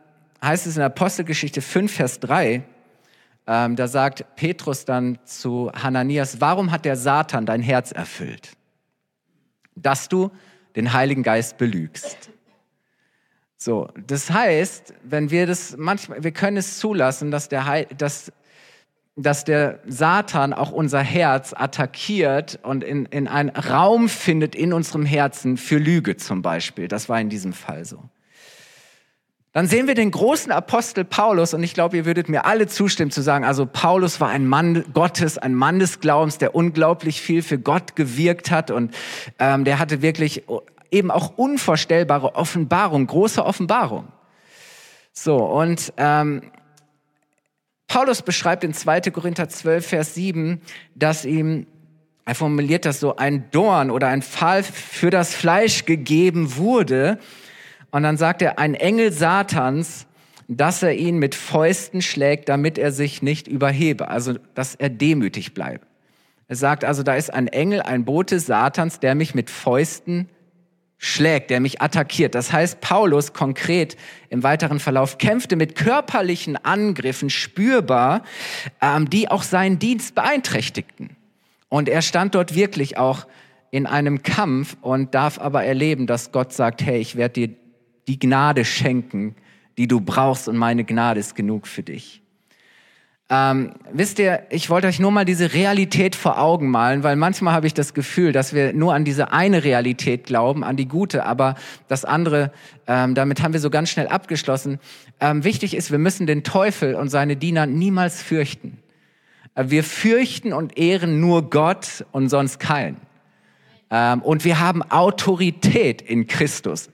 heißt 0.44 0.68
es 0.68 0.76
in 0.76 0.84
Apostelgeschichte 0.84 1.62
5, 1.62 1.90
Vers 1.90 2.20
3, 2.20 2.64
ähm, 3.48 3.78
da 3.78 3.88
sagt 3.88 4.26
Petrus 4.36 4.84
dann 4.84 5.18
zu 5.24 5.72
Hananias, 5.72 6.42
warum 6.42 6.72
hat 6.72 6.84
der 6.84 6.98
Satan 6.98 7.46
dein 7.46 7.62
Herz 7.62 7.92
erfüllt? 7.92 8.52
Dass 9.76 10.10
du 10.10 10.32
den 10.76 10.92
Heiligen 10.94 11.24
Geist 11.24 11.58
belügst. 11.58 12.30
So, 13.58 13.90
das 14.06 14.30
heißt, 14.30 14.94
wenn 15.04 15.32
wir 15.32 15.48
das 15.48 15.76
manchmal, 15.78 16.24
wir 16.24 16.32
können 16.32 16.58
es 16.58 16.78
zulassen, 16.78 17.32
dass 17.32 17.50
der, 17.50 17.66
Heil, 17.66 17.88
dass, 17.98 18.32
dass 19.16 19.46
der 19.46 19.80
Satan 19.88 20.54
auch 20.54 20.72
unser 20.72 21.02
Herz 21.02 21.54
attackiert 21.54 22.60
und 22.62 22.84
in, 22.84 23.06
in 23.08 23.28
einen 23.28 23.50
Raum 23.50 24.10
findet 24.10 24.56
in 24.56 24.74
unserem 24.74 25.06
Herzen 25.06 25.58
für 25.58 25.80
Lüge 25.80 26.18
zum 26.18 26.44
Beispiel. 26.44 26.88
Das 26.88 27.10
war 27.10 27.20
in 27.20 27.30
diesem 27.30 27.54
Fall 27.54 27.86
so. 27.86 28.04
Dann 29.58 29.66
sehen 29.66 29.88
wir 29.88 29.96
den 29.96 30.12
großen 30.12 30.52
Apostel 30.52 31.04
Paulus 31.04 31.56
und 31.56 31.64
ich 31.64 31.74
glaube, 31.74 31.98
ihr 31.98 32.06
würdet 32.06 32.30
mir 32.30 32.46
alle 32.46 32.68
zustimmen 32.68 33.10
zu 33.10 33.24
sagen, 33.24 33.44
also 33.44 33.66
Paulus 33.66 34.22
war 34.22 34.30
ein 34.30 34.46
Mann 34.46 34.86
Gottes, 34.94 35.40
ein 35.40 35.56
Mann 35.56 35.80
des 35.80 36.00
Glaubens, 36.00 36.38
der 36.38 36.54
unglaublich 36.54 37.22
viel 37.22 37.42
für 37.42 37.58
Gott 37.58 37.96
gewirkt 37.96 38.52
hat 38.52 38.70
und 38.70 38.94
ähm, 39.40 39.66
der 39.66 39.80
hatte 39.80 40.04
wirklich 40.04 40.44
eben 40.92 41.10
auch 41.10 41.40
unvorstellbare 41.40 42.36
Offenbarung, 42.36 43.08
große 43.08 43.44
Offenbarung. 43.44 44.10
So, 45.12 45.38
und 45.38 45.92
ähm, 45.98 46.44
Paulus 47.88 48.22
beschreibt 48.22 48.64
in 48.64 48.76
2. 48.76 49.02
Korinther 49.10 49.50
12, 49.50 49.88
Vers 49.88 50.14
7, 50.14 50.62
dass 50.94 51.26
ihm, 51.26 51.66
er 52.26 52.36
formuliert 52.36 52.86
das 52.86 53.00
so, 53.00 53.16
ein 53.16 53.50
Dorn 53.50 53.90
oder 53.90 54.10
ein 54.10 54.22
Pfahl 54.22 54.62
für 54.62 55.10
das 55.10 55.34
Fleisch 55.34 55.86
gegeben 55.86 56.58
wurde, 56.58 57.18
und 57.92 58.04
dann 58.04 58.18
sagt 58.18 58.42
er, 58.42 58.60
ein 58.60 58.74
Engel 58.74 59.12
Satans, 59.12 60.08
dass 60.48 60.84
er 60.84 60.96
ihn 60.96 61.18
mit 61.18 61.36
Fäusten 61.36 62.02
schlägt, 62.02 62.50
damit 62.50 62.78
er 62.78 62.92
sich 62.92 63.22
nicht 63.22 63.48
überhebe, 63.48 64.08
also 64.08 64.36
dass 64.56 64.76
er 64.76 64.90
demütig 64.90 65.54
bleibe. 65.54 65.86
Er 66.48 66.56
sagt 66.56 66.86
also, 66.86 67.04
da 67.04 67.16
ist 67.16 67.34
ein 67.34 67.48
Engel, 67.48 67.82
ein 67.82 68.06
Bote 68.06 68.40
Satans, 68.40 69.00
der 69.00 69.16
mich 69.16 69.36
mit 69.36 69.50
Fäusten 69.50 70.30
schlägt, 70.98 71.50
der 71.50 71.60
mich 71.60 71.82
attackiert. 71.82 72.34
Das 72.34 72.52
heißt, 72.52 72.82
Paulus 72.82 73.34
konkret 73.34 73.98
im 74.30 74.44
weiteren 74.44 74.80
Verlauf 74.80 75.18
kämpfte 75.18 75.56
mit 75.56 75.76
körperlichen 75.76 76.56
Angriffen 76.56 77.30
spürbar, 77.30 78.24
ähm, 78.82 79.10
die 79.10 79.30
auch 79.30 79.44
seinen 79.44 79.80
Dienst 79.80 80.16
beeinträchtigten. 80.16 81.16
Und 81.70 81.90
er 81.90 82.02
stand 82.02 82.34
dort 82.34 82.56
wirklich 82.56 82.98
auch 82.98 83.28
in 83.70 83.86
einem 83.86 84.24
Kampf 84.24 84.78
und 84.82 85.14
darf 85.14 85.40
aber 85.40 85.66
erleben, 85.66 86.08
dass 86.08 86.32
Gott 86.32 86.54
sagt, 86.54 86.82
hey, 86.82 87.00
ich 87.00 87.18
werde 87.18 87.34
dir 87.34 87.56
die 88.08 88.20
Gnade 88.20 88.66
schenken, 88.66 89.36
die 89.78 89.88
du 89.88 90.02
brauchst 90.02 90.48
und 90.48 90.58
meine 90.58 90.84
Gnade 90.84 91.20
ist 91.20 91.36
genug 91.36 91.68
für 91.68 91.84
dich. 91.84 92.22
Ähm, 93.30 93.74
wisst 93.92 94.20
ihr, 94.20 94.44
ich 94.52 94.70
wollte 94.70 94.88
euch 94.88 95.00
nur 95.00 95.12
mal 95.12 95.26
diese 95.26 95.54
Realität 95.54 96.16
vor 96.16 96.40
Augen 96.40 96.72
malen, 96.72 97.04
weil 97.04 97.18
manchmal 97.18 97.54
habe 97.54 97.68
ich 97.68 97.74
das 97.74 97.94
Gefühl, 97.94 98.32
dass 98.32 98.54
wir 98.54 98.72
nur 98.72 98.94
an 98.94 99.04
diese 99.04 99.34
eine 99.34 99.66
Realität 99.66 100.24
glauben, 100.24 100.64
an 100.64 100.78
die 100.78 100.88
gute, 100.88 101.26
aber 101.26 101.56
das 101.90 102.06
andere, 102.06 102.54
ähm, 102.88 103.16
damit 103.16 103.44
haben 103.44 103.52
wir 103.52 103.60
so 103.60 103.70
ganz 103.70 103.90
schnell 103.90 104.08
abgeschlossen. 104.08 104.80
Ähm, 105.20 105.44
wichtig 105.44 105.76
ist, 105.76 105.92
wir 105.92 105.98
müssen 105.98 106.26
den 106.26 106.46
Teufel 106.46 106.96
und 106.96 107.10
seine 107.10 107.36
Diener 107.36 107.66
niemals 107.66 108.22
fürchten. 108.22 108.78
Äh, 109.56 109.66
wir 109.68 109.84
fürchten 109.84 110.54
und 110.54 110.78
ehren 110.78 111.20
nur 111.20 111.50
Gott 111.50 112.06
und 112.14 112.30
sonst 112.30 112.62
keinen. 112.62 112.96
Ähm, 113.92 114.22
und 114.22 114.46
wir 114.46 114.62
haben 114.62 114.84
Autorität 114.84 116.02
in 116.02 116.28
Christus. 116.28 116.90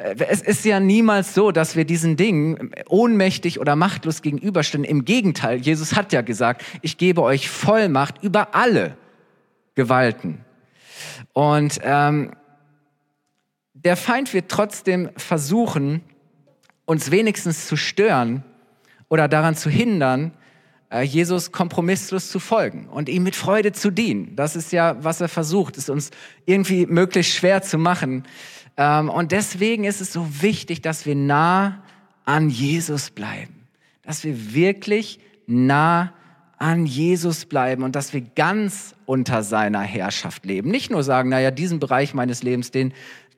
Äh, 0.00 0.16
es 0.28 0.42
ist 0.42 0.64
ja 0.64 0.80
niemals 0.80 1.34
so, 1.34 1.52
dass 1.52 1.76
wir 1.76 1.84
diesen 1.84 2.16
Dingen 2.16 2.72
ohnmächtig 2.88 3.60
oder 3.60 3.76
machtlos 3.76 4.22
gegenüberstehen. 4.22 4.84
Im 4.84 5.04
Gegenteil, 5.04 5.58
Jesus 5.58 5.94
hat 5.94 6.12
ja 6.12 6.22
gesagt, 6.22 6.64
ich 6.82 6.98
gebe 6.98 7.22
euch 7.22 7.48
Vollmacht 7.48 8.22
über 8.22 8.54
alle 8.54 8.96
Gewalten. 9.74 10.44
Und 11.32 11.80
ähm, 11.82 12.32
der 13.74 13.96
Feind 13.96 14.34
wird 14.34 14.50
trotzdem 14.50 15.10
versuchen, 15.16 16.02
uns 16.84 17.10
wenigstens 17.10 17.66
zu 17.66 17.76
stören 17.76 18.42
oder 19.08 19.28
daran 19.28 19.54
zu 19.54 19.70
hindern, 19.70 20.32
Jesus 20.98 21.52
kompromisslos 21.52 22.30
zu 22.30 22.40
folgen 22.40 22.88
und 22.88 23.08
ihm 23.08 23.22
mit 23.22 23.36
Freude 23.36 23.72
zu 23.72 23.90
dienen. 23.90 24.34
Das 24.34 24.56
ist 24.56 24.72
ja, 24.72 24.96
was 25.02 25.20
er 25.20 25.28
versucht, 25.28 25.78
es 25.78 25.88
uns 25.88 26.10
irgendwie 26.46 26.86
möglichst 26.86 27.34
schwer 27.34 27.62
zu 27.62 27.78
machen. 27.78 28.24
Ähm, 28.76 29.08
und 29.08 29.32
deswegen 29.32 29.84
ist 29.84 30.00
es 30.00 30.12
so 30.12 30.26
wichtig, 30.42 30.82
dass 30.82 31.06
wir 31.06 31.14
nah 31.14 31.82
an 32.24 32.50
Jesus 32.50 33.10
bleiben. 33.10 33.68
Dass 34.02 34.24
wir 34.24 34.54
wirklich 34.54 35.20
nah 35.46 36.12
an 36.58 36.86
Jesus 36.86 37.46
bleiben 37.46 37.84
und 37.84 37.94
dass 37.94 38.12
wir 38.12 38.20
ganz 38.20 38.94
unter 39.06 39.42
seiner 39.42 39.80
Herrschaft 39.80 40.44
leben. 40.44 40.70
Nicht 40.70 40.90
nur 40.90 41.02
sagen, 41.02 41.30
naja, 41.30 41.50
diesen 41.50 41.78
Bereich 41.78 42.14
meines 42.14 42.42
Lebens, 42.42 42.70
den, 42.70 42.92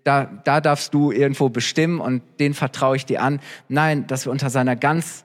da, 0.04 0.24
da 0.24 0.60
darfst 0.60 0.92
du 0.94 1.12
irgendwo 1.12 1.48
bestimmen 1.48 2.00
und 2.00 2.22
den 2.40 2.54
vertraue 2.54 2.96
ich 2.96 3.06
dir 3.06 3.22
an. 3.22 3.40
Nein, 3.68 4.06
dass 4.06 4.26
wir 4.26 4.32
unter 4.32 4.50
seiner 4.50 4.74
ganzen 4.74 5.24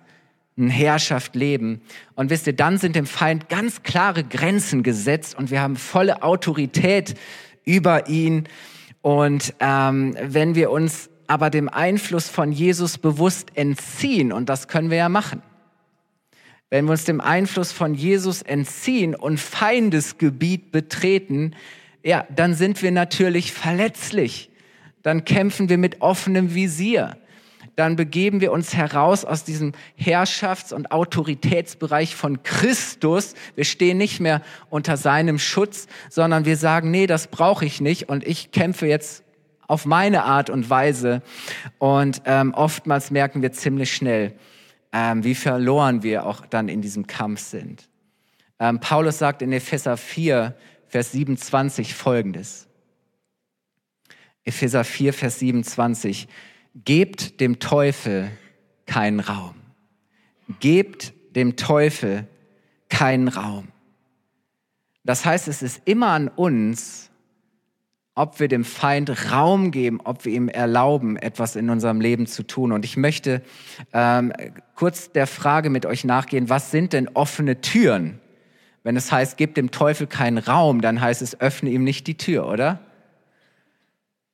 Herrschaft 0.66 1.36
leben. 1.36 1.82
Und 2.16 2.32
wisst 2.32 2.48
ihr, 2.48 2.54
dann 2.54 2.80
sind 2.80 2.96
dem 2.96 3.06
Feind 3.06 3.48
ganz 3.48 3.84
klare 3.84 4.24
Grenzen 4.24 4.82
gesetzt 4.82 5.38
und 5.38 5.52
wir 5.52 5.62
haben 5.62 5.76
volle 5.76 6.24
Autorität 6.24 7.14
über 7.64 8.10
ihn. 8.10 8.48
Und 9.02 9.54
ähm, 9.60 10.18
wenn 10.22 10.56
wir 10.56 10.72
uns 10.72 11.10
aber 11.28 11.50
dem 11.50 11.70
Einfluss 11.70 12.30
von 12.30 12.52
Jesus 12.52 12.98
bewusst 12.98 13.52
entziehen, 13.56 14.32
und 14.32 14.50
das 14.50 14.68
können 14.68 14.90
wir 14.90 14.98
ja 14.98 15.10
machen, 15.10 15.44
wenn 16.70 16.86
wir 16.86 16.92
uns 16.92 17.06
dem 17.06 17.22
Einfluss 17.22 17.72
von 17.72 17.94
Jesus 17.94 18.42
entziehen 18.42 19.16
und 19.16 19.40
Feindesgebiet 19.40 20.72
betreten, 20.72 21.54
ja, 22.04 22.26
dann 22.34 22.56
sind 22.56 22.82
wir 22.82 22.92
natürlich 22.92 23.54
verletzlich. 23.54 24.50
Dann 25.04 25.24
kämpfen 25.24 25.70
wir 25.70 25.78
mit 25.78 26.02
offenem 26.02 26.54
Visier. 26.54 27.18
Dann 27.78 27.96
begeben 27.96 28.42
wir 28.42 28.52
uns 28.52 28.74
heraus 28.74 29.24
aus 29.24 29.44
diesem 29.44 29.74
Herrschafts- 29.96 30.74
und 30.74 30.92
Autoritätsbereich 30.92 32.16
von 32.16 32.42
Christus. 32.42 33.36
Wir 33.54 33.66
stehen 33.66 34.00
nicht 34.00 34.20
mehr 34.20 34.42
unter 34.72 34.98
seinem 34.98 35.38
Schutz, 35.38 35.86
sondern 36.10 36.46
wir 36.46 36.58
sagen, 36.58 36.90
nee, 36.90 37.06
das 37.06 37.28
brauche 37.28 37.66
ich 37.66 37.80
nicht 37.80 38.10
und 38.10 38.26
ich 38.26 38.52
kämpfe 38.52 38.88
jetzt 38.88 39.24
auf 39.68 39.86
meine 39.86 40.24
Art 40.24 40.50
und 40.50 40.72
Weise. 40.72 41.22
Und 41.78 42.24
ähm, 42.26 42.56
oftmals 42.56 43.12
merken 43.12 43.44
wir 43.44 43.52
ziemlich 43.52 43.94
schnell, 43.94 44.34
ähm, 44.92 45.24
wie 45.24 45.36
verloren 45.36 46.02
wir 46.02 46.26
auch 46.26 46.48
dann 46.48 46.70
in 46.70 46.82
diesem 46.82 47.06
Kampf 47.06 47.42
sind. 47.42 47.88
Ähm, 48.60 48.80
Paulus 48.80 49.20
sagt 49.20 49.44
in 49.44 49.54
Epheser 49.54 49.98
4, 49.98 50.56
Vers 50.88 51.12
27 51.12 51.94
folgendes. 51.94 52.68
Epheser 54.46 54.84
4, 54.84 55.14
Vers 55.14 55.38
27. 55.38 56.28
Gebt 56.86 57.40
dem 57.40 57.60
Teufel 57.60 58.30
keinen 58.86 59.20
Raum. 59.20 59.56
Gebt 60.60 61.14
dem 61.36 61.56
Teufel 61.56 62.28
keinen 62.90 63.28
Raum. 63.28 63.70
Das 65.04 65.26
heißt, 65.26 65.48
es 65.48 65.62
ist 65.62 65.82
immer 65.86 66.08
an 66.10 66.28
uns, 66.28 67.10
ob 68.14 68.40
wir 68.40 68.48
dem 68.48 68.66
Feind 68.66 69.32
Raum 69.32 69.72
geben, 69.72 70.02
ob 70.04 70.26
wir 70.26 70.34
ihm 70.34 70.50
erlauben, 70.50 71.18
etwas 71.18 71.56
in 71.56 71.70
unserem 71.70 72.02
Leben 72.02 72.26
zu 72.26 72.44
tun. 72.44 72.72
Und 72.72 72.84
ich 72.84 72.98
möchte 72.98 73.44
ähm, 73.94 74.34
kurz 74.76 75.12
der 75.12 75.28
Frage 75.28 75.70
mit 75.70 75.86
euch 75.86 76.04
nachgehen, 76.04 76.50
was 76.50 76.72
sind 76.72 76.94
denn 76.94 77.10
offene 77.10 77.62
Türen? 77.62 78.20
Wenn 78.84 78.96
es 78.96 79.12
heißt, 79.12 79.38
gib 79.38 79.54
dem 79.56 79.70
Teufel 79.70 80.08
keinen 80.08 80.40
Raum, 80.40 80.82
dann 80.82 81.00
heißt 81.00 81.22
es, 81.22 81.40
öffne 81.40 81.70
ihm 81.70 81.84
nicht 81.84 82.08
die 82.08 82.18
Tür, 82.18 82.48
oder? 82.48 82.80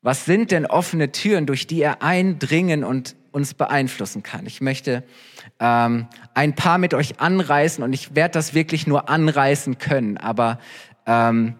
Was 0.03 0.25
sind 0.25 0.51
denn 0.51 0.65
offene 0.65 1.13
Türen, 1.13 1.45
durch 1.45 1.65
die 1.65 1.81
er 1.81 2.03
eindringen 2.03 2.83
und 2.83 3.15
uns 3.31 3.53
beeinflussen 3.53 4.21
kann? 4.21 4.45
Ich 4.45 4.59
möchte 4.59 5.03
ähm, 5.59 6.07
ein 6.33 6.55
paar 6.55 6.77
mit 6.77 6.93
euch 6.93 7.21
anreißen 7.21 7.83
und 7.83 7.93
ich 7.93 8.13
werde 8.13 8.33
das 8.33 8.53
wirklich 8.53 8.85
nur 8.85 9.09
anreißen 9.09 9.77
können, 9.77 10.17
aber 10.17 10.59
ähm, 11.05 11.55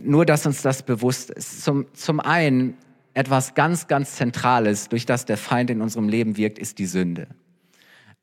nur, 0.00 0.26
dass 0.26 0.44
uns 0.44 0.62
das 0.62 0.82
bewusst 0.82 1.30
ist. 1.30 1.62
Zum, 1.62 1.86
zum 1.94 2.18
einen 2.18 2.76
etwas 3.14 3.54
ganz, 3.54 3.86
ganz 3.86 4.16
Zentrales, 4.16 4.88
durch 4.88 5.06
das 5.06 5.24
der 5.24 5.36
Feind 5.36 5.70
in 5.70 5.82
unserem 5.82 6.08
Leben 6.08 6.36
wirkt, 6.36 6.58
ist 6.58 6.78
die 6.78 6.86
Sünde. 6.86 7.28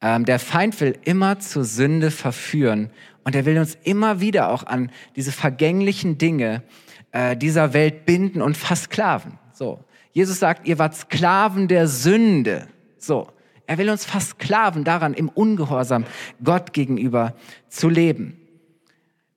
Ähm, 0.01 0.25
der 0.25 0.39
Feind 0.39 0.79
will 0.81 0.97
immer 1.05 1.39
zur 1.39 1.63
Sünde 1.63 2.11
verführen 2.11 2.89
und 3.23 3.35
er 3.35 3.45
will 3.45 3.57
uns 3.57 3.77
immer 3.83 4.19
wieder 4.19 4.49
auch 4.49 4.65
an 4.65 4.91
diese 5.15 5.31
vergänglichen 5.31 6.17
Dinge 6.17 6.63
äh, 7.11 7.35
dieser 7.35 7.73
Welt 7.73 8.05
binden 8.05 8.41
und 8.41 8.57
versklaven. 8.57 9.39
So. 9.53 9.83
Jesus 10.11 10.39
sagt, 10.39 10.67
ihr 10.67 10.79
wart 10.79 10.95
Sklaven 10.95 11.67
der 11.67 11.87
Sünde. 11.87 12.67
So. 12.97 13.27
Er 13.67 13.77
will 13.77 13.89
uns 13.89 14.03
versklaven 14.03 14.83
daran, 14.83 15.13
im 15.13 15.29
Ungehorsam 15.29 16.05
Gott 16.43 16.73
gegenüber 16.73 17.35
zu 17.67 17.87
leben. 17.87 18.35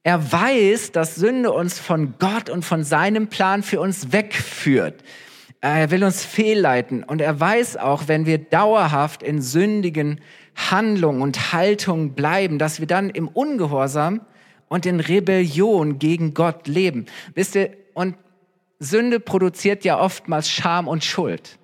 Er 0.05 0.33
weiß, 0.33 0.93
dass 0.93 1.17
Sünde 1.17 1.53
uns 1.53 1.79
von 1.79 2.15
Gott 2.19 2.49
und 2.49 2.65
von 2.65 2.83
seinem 2.83 3.29
Plan 3.29 3.63
für 3.63 3.81
uns 3.81 4.11
wegführt. 4.11 5.05
Er 5.61 5.91
will 5.91 6.03
uns 6.03 6.25
fehlleiten 6.25 7.05
und 7.05 7.21
er 7.21 7.39
weiß 7.39 7.77
auch, 7.77 8.09
wenn 8.09 8.27
wir 8.27 8.39
dauerhaft 8.39 9.23
in 9.23 9.41
sündigen 9.41 10.21
Handlungen 10.57 11.23
und 11.23 11.53
Haltungen 11.53 12.15
bleiben, 12.15 12.59
dass 12.59 12.81
wir 12.81 12.89
dann 12.89 13.11
im 13.11 13.29
Ungehorsam 13.29 14.23
und 14.73 14.87
in 14.87 15.01
Rebellion 15.01 15.99
gegen 15.99 16.35
Gott 16.35 16.67
leben. 16.67 17.07
Wisst 17.35 17.55
ihr, 17.55 17.77
und 17.95 18.17
Sünde 18.79 19.21
produziert 19.21 19.85
ja 19.85 20.01
oftmals 20.01 20.51
Scham 20.51 20.89
und 20.89 21.05
Schuld. 21.05 21.59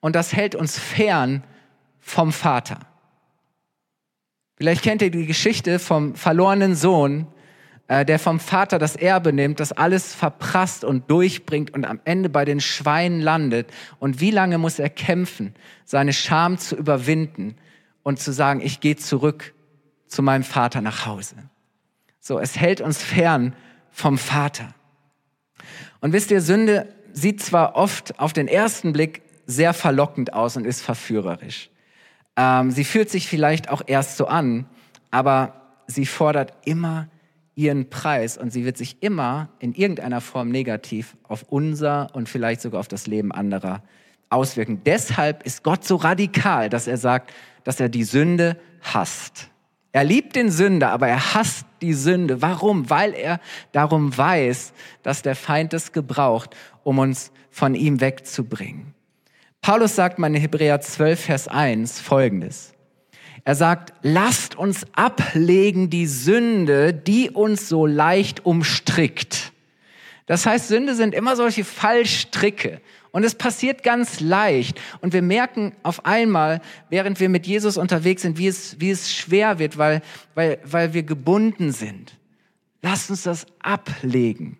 Und 0.00 0.16
das 0.16 0.32
hält 0.32 0.54
uns 0.54 0.78
fern 0.78 1.44
vom 2.00 2.32
Vater. 2.32 2.80
Vielleicht 4.56 4.82
kennt 4.82 5.02
ihr 5.02 5.10
die 5.10 5.26
Geschichte 5.26 5.78
vom 5.78 6.14
verlorenen 6.14 6.74
Sohn, 6.74 7.26
äh, 7.86 8.04
der 8.04 8.18
vom 8.18 8.40
Vater 8.40 8.78
das 8.78 8.96
Erbe 8.96 9.32
nimmt, 9.32 9.60
das 9.60 9.72
alles 9.72 10.14
verprasst 10.14 10.84
und 10.84 11.10
durchbringt 11.10 11.72
und 11.72 11.84
am 11.84 12.00
Ende 12.04 12.28
bei 12.28 12.44
den 12.44 12.60
Schweinen 12.60 13.20
landet. 13.20 13.70
Und 13.98 14.20
wie 14.20 14.32
lange 14.32 14.58
muss 14.58 14.78
er 14.78 14.90
kämpfen, 14.90 15.54
seine 15.84 16.12
Scham 16.12 16.58
zu 16.58 16.74
überwinden, 16.74 17.54
und 18.08 18.18
zu 18.18 18.32
sagen, 18.32 18.62
ich 18.62 18.80
gehe 18.80 18.96
zurück 18.96 19.52
zu 20.06 20.22
meinem 20.22 20.42
Vater 20.42 20.80
nach 20.80 21.04
Hause. 21.04 21.36
So, 22.28 22.38
es 22.38 22.58
hält 22.58 22.82
uns 22.82 23.02
fern 23.02 23.54
vom 23.90 24.18
Vater. 24.18 24.74
Und 26.00 26.12
wisst 26.12 26.30
ihr, 26.30 26.42
Sünde 26.42 26.94
sieht 27.14 27.42
zwar 27.42 27.74
oft 27.74 28.20
auf 28.20 28.34
den 28.34 28.48
ersten 28.48 28.92
Blick 28.92 29.22
sehr 29.46 29.72
verlockend 29.72 30.34
aus 30.34 30.54
und 30.58 30.66
ist 30.66 30.82
verführerisch. 30.82 31.70
Ähm, 32.36 32.70
sie 32.70 32.84
fühlt 32.84 33.08
sich 33.08 33.28
vielleicht 33.28 33.70
auch 33.70 33.80
erst 33.86 34.18
so 34.18 34.26
an, 34.26 34.66
aber 35.10 35.54
sie 35.86 36.04
fordert 36.04 36.52
immer 36.66 37.08
ihren 37.54 37.88
Preis 37.88 38.36
und 38.36 38.52
sie 38.52 38.66
wird 38.66 38.76
sich 38.76 39.02
immer 39.02 39.48
in 39.58 39.72
irgendeiner 39.72 40.20
Form 40.20 40.50
negativ 40.50 41.16
auf 41.22 41.46
unser 41.48 42.14
und 42.14 42.28
vielleicht 42.28 42.60
sogar 42.60 42.80
auf 42.80 42.88
das 42.88 43.06
Leben 43.06 43.32
anderer 43.32 43.82
auswirken. 44.28 44.82
Deshalb 44.84 45.46
ist 45.46 45.62
Gott 45.62 45.82
so 45.82 45.96
radikal, 45.96 46.68
dass 46.68 46.88
er 46.88 46.98
sagt, 46.98 47.32
dass 47.64 47.80
er 47.80 47.88
die 47.88 48.04
Sünde 48.04 48.58
hasst. 48.82 49.48
Er 49.98 50.04
liebt 50.04 50.36
den 50.36 50.48
Sünder, 50.48 50.90
aber 50.92 51.08
er 51.08 51.34
hasst 51.34 51.66
die 51.82 51.92
Sünde. 51.92 52.40
Warum? 52.40 52.88
Weil 52.88 53.14
er 53.14 53.40
darum 53.72 54.16
weiß, 54.16 54.72
dass 55.02 55.22
der 55.22 55.34
Feind 55.34 55.74
es 55.74 55.90
gebraucht, 55.90 56.54
um 56.84 57.00
uns 57.00 57.32
von 57.50 57.74
ihm 57.74 58.00
wegzubringen. 58.00 58.94
Paulus 59.60 59.96
sagt 59.96 60.20
mal 60.20 60.28
in 60.28 60.40
Hebräer 60.40 60.80
12, 60.80 61.20
Vers 61.20 61.48
1 61.48 61.98
folgendes. 62.00 62.74
Er 63.42 63.56
sagt, 63.56 63.92
lasst 64.02 64.54
uns 64.54 64.86
ablegen 64.92 65.90
die 65.90 66.06
Sünde, 66.06 66.94
die 66.94 67.30
uns 67.30 67.68
so 67.68 67.84
leicht 67.84 68.46
umstrickt. 68.46 69.52
Das 70.26 70.46
heißt, 70.46 70.68
Sünde 70.68 70.94
sind 70.94 71.12
immer 71.12 71.34
solche 71.34 71.64
Fallstricke. 71.64 72.80
Und 73.18 73.24
es 73.24 73.34
passiert 73.34 73.82
ganz 73.82 74.20
leicht. 74.20 74.80
Und 75.00 75.12
wir 75.12 75.22
merken 75.22 75.72
auf 75.82 76.06
einmal, 76.06 76.60
während 76.88 77.18
wir 77.18 77.28
mit 77.28 77.48
Jesus 77.48 77.76
unterwegs 77.76 78.22
sind, 78.22 78.38
wie 78.38 78.46
es, 78.46 78.80
wie 78.80 78.90
es 78.90 79.12
schwer 79.12 79.58
wird, 79.58 79.76
weil, 79.76 80.02
weil, 80.36 80.60
weil 80.62 80.94
wir 80.94 81.02
gebunden 81.02 81.72
sind. 81.72 82.16
Lasst 82.80 83.10
uns 83.10 83.24
das 83.24 83.46
ablegen. 83.58 84.56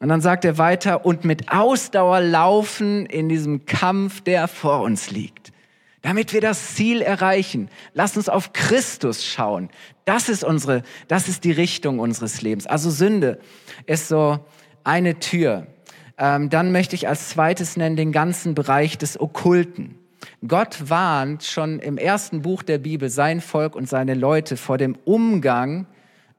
Und 0.00 0.10
dann 0.10 0.20
sagt 0.20 0.44
er 0.44 0.58
weiter, 0.58 1.06
und 1.06 1.24
mit 1.24 1.50
Ausdauer 1.50 2.20
laufen 2.20 3.06
in 3.06 3.30
diesem 3.30 3.64
Kampf, 3.64 4.20
der 4.20 4.48
vor 4.48 4.82
uns 4.82 5.10
liegt. 5.10 5.54
Damit 6.02 6.34
wir 6.34 6.42
das 6.42 6.74
Ziel 6.74 7.00
erreichen. 7.00 7.70
Lasst 7.94 8.18
uns 8.18 8.28
auf 8.28 8.52
Christus 8.52 9.24
schauen. 9.24 9.70
Das 10.04 10.28
ist 10.28 10.44
unsere, 10.44 10.82
das 11.08 11.26
ist 11.26 11.44
die 11.44 11.52
Richtung 11.52 12.00
unseres 12.00 12.42
Lebens. 12.42 12.66
Also 12.66 12.90
Sünde 12.90 13.40
ist 13.86 14.08
so 14.08 14.44
eine 14.84 15.20
Tür. 15.20 15.68
Ähm, 16.18 16.48
dann 16.48 16.72
möchte 16.72 16.94
ich 16.94 17.08
als 17.08 17.28
zweites 17.28 17.76
nennen 17.76 17.96
den 17.96 18.12
ganzen 18.12 18.54
Bereich 18.54 18.96
des 18.98 19.20
Okkulten. 19.20 19.98
Gott 20.46 20.88
warnt 20.88 21.44
schon 21.44 21.78
im 21.78 21.98
ersten 21.98 22.42
Buch 22.42 22.62
der 22.62 22.78
Bibel 22.78 23.10
sein 23.10 23.40
Volk 23.40 23.76
und 23.76 23.88
seine 23.88 24.14
Leute 24.14 24.56
vor 24.56 24.78
dem 24.78 24.96
Umgang 25.04 25.86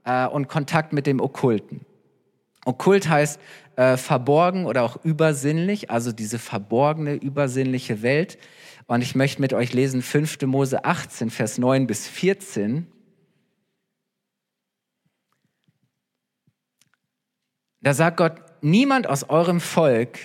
äh, 0.03 0.25
und 0.25 0.47
Kontakt 0.47 0.93
mit 0.93 1.07
dem 1.07 1.19
Okkulten. 1.19 1.81
Okkult 2.65 3.07
heißt 3.07 3.39
äh, 3.75 3.97
verborgen 3.97 4.65
oder 4.65 4.83
auch 4.83 5.03
übersinnlich, 5.03 5.89
also 5.89 6.11
diese 6.11 6.39
verborgene, 6.39 7.13
übersinnliche 7.15 8.01
Welt. 8.01 8.37
Und 8.87 9.01
ich 9.01 9.15
möchte 9.15 9.41
mit 9.41 9.53
euch 9.53 9.73
lesen 9.73 10.01
5. 10.01 10.41
Mose 10.43 10.83
18, 10.83 11.29
Vers 11.29 11.57
9 11.57 11.87
bis 11.87 12.07
14. 12.07 12.87
Da 17.81 17.93
sagt 17.93 18.17
Gott, 18.17 18.46
niemand 18.69 19.07
aus 19.07 19.29
eurem 19.29 19.59
Volk 19.59 20.19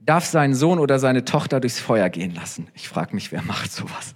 darf 0.00 0.24
seinen 0.24 0.54
Sohn 0.54 0.78
oder 0.78 0.98
seine 0.98 1.24
Tochter 1.24 1.60
durchs 1.60 1.80
Feuer 1.80 2.08
gehen 2.08 2.34
lassen. 2.34 2.68
Ich 2.74 2.88
frage 2.88 3.14
mich, 3.14 3.32
wer 3.32 3.42
macht 3.42 3.72
sowas? 3.72 4.14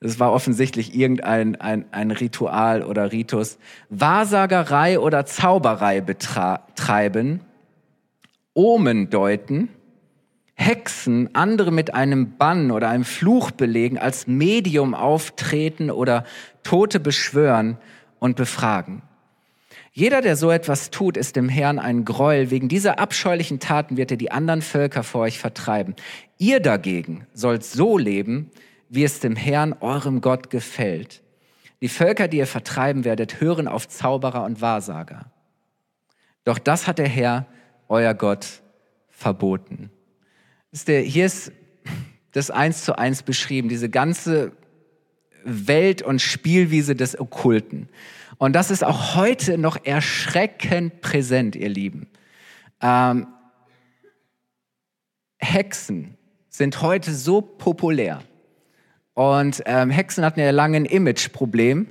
Es 0.00 0.20
war 0.20 0.32
offensichtlich 0.32 0.94
irgendein 0.94 1.56
ein, 1.56 1.86
ein 1.92 2.10
Ritual 2.10 2.84
oder 2.84 3.10
Ritus. 3.10 3.58
Wahrsagerei 3.88 5.00
oder 5.00 5.26
Zauberei 5.26 6.00
betreiben, 6.00 7.40
Omen 8.54 9.10
deuten, 9.10 9.70
Hexen 10.54 11.34
andere 11.34 11.70
mit 11.70 11.94
einem 11.94 12.36
Bann 12.36 12.70
oder 12.70 12.88
einem 12.88 13.04
Fluch 13.04 13.50
belegen, 13.52 13.98
als 13.98 14.26
Medium 14.26 14.94
auftreten 14.94 15.90
oder 15.90 16.24
Tote 16.64 17.00
beschwören 17.00 17.78
und 18.18 18.36
befragen. 18.36 19.02
Jeder, 19.98 20.20
der 20.20 20.36
so 20.36 20.52
etwas 20.52 20.90
tut, 20.90 21.16
ist 21.16 21.34
dem 21.34 21.48
Herrn 21.48 21.80
ein 21.80 22.04
Gräuel. 22.04 22.52
Wegen 22.52 22.68
dieser 22.68 23.00
abscheulichen 23.00 23.58
Taten 23.58 23.96
wird 23.96 24.12
er 24.12 24.16
die 24.16 24.30
anderen 24.30 24.62
Völker 24.62 25.02
vor 25.02 25.22
euch 25.22 25.40
vertreiben. 25.40 25.96
Ihr 26.38 26.60
dagegen 26.60 27.26
sollt 27.34 27.64
so 27.64 27.98
leben, 27.98 28.52
wie 28.88 29.02
es 29.02 29.18
dem 29.18 29.34
Herrn, 29.34 29.72
eurem 29.80 30.20
Gott, 30.20 30.50
gefällt. 30.50 31.20
Die 31.80 31.88
Völker, 31.88 32.28
die 32.28 32.36
ihr 32.36 32.46
vertreiben 32.46 33.02
werdet, 33.02 33.40
hören 33.40 33.66
auf 33.66 33.88
Zauberer 33.88 34.44
und 34.44 34.60
Wahrsager. 34.60 35.32
Doch 36.44 36.60
das 36.60 36.86
hat 36.86 36.98
der 36.98 37.08
Herr, 37.08 37.46
euer 37.88 38.14
Gott, 38.14 38.62
verboten. 39.08 39.90
Hier 40.86 41.26
ist 41.26 41.50
das 42.30 42.52
eins 42.52 42.84
zu 42.84 42.96
eins 42.96 43.24
beschrieben, 43.24 43.68
diese 43.68 43.88
ganze 43.88 44.52
Welt 45.42 46.02
und 46.02 46.22
Spielwiese 46.22 46.94
des 46.94 47.18
Okkulten. 47.18 47.88
Und 48.38 48.54
das 48.54 48.70
ist 48.70 48.84
auch 48.84 49.16
heute 49.16 49.58
noch 49.58 49.84
erschreckend 49.84 51.00
präsent, 51.00 51.56
ihr 51.56 51.68
Lieben. 51.68 52.08
Ähm, 52.80 53.26
Hexen 55.38 56.16
sind 56.48 56.80
heute 56.80 57.12
so 57.12 57.40
populär. 57.40 58.20
Und 59.14 59.62
ähm, 59.66 59.90
Hexen 59.90 60.24
hatten 60.24 60.40
ja 60.40 60.50
lange 60.50 60.76
ein 60.76 60.84
Imageproblem. 60.84 61.88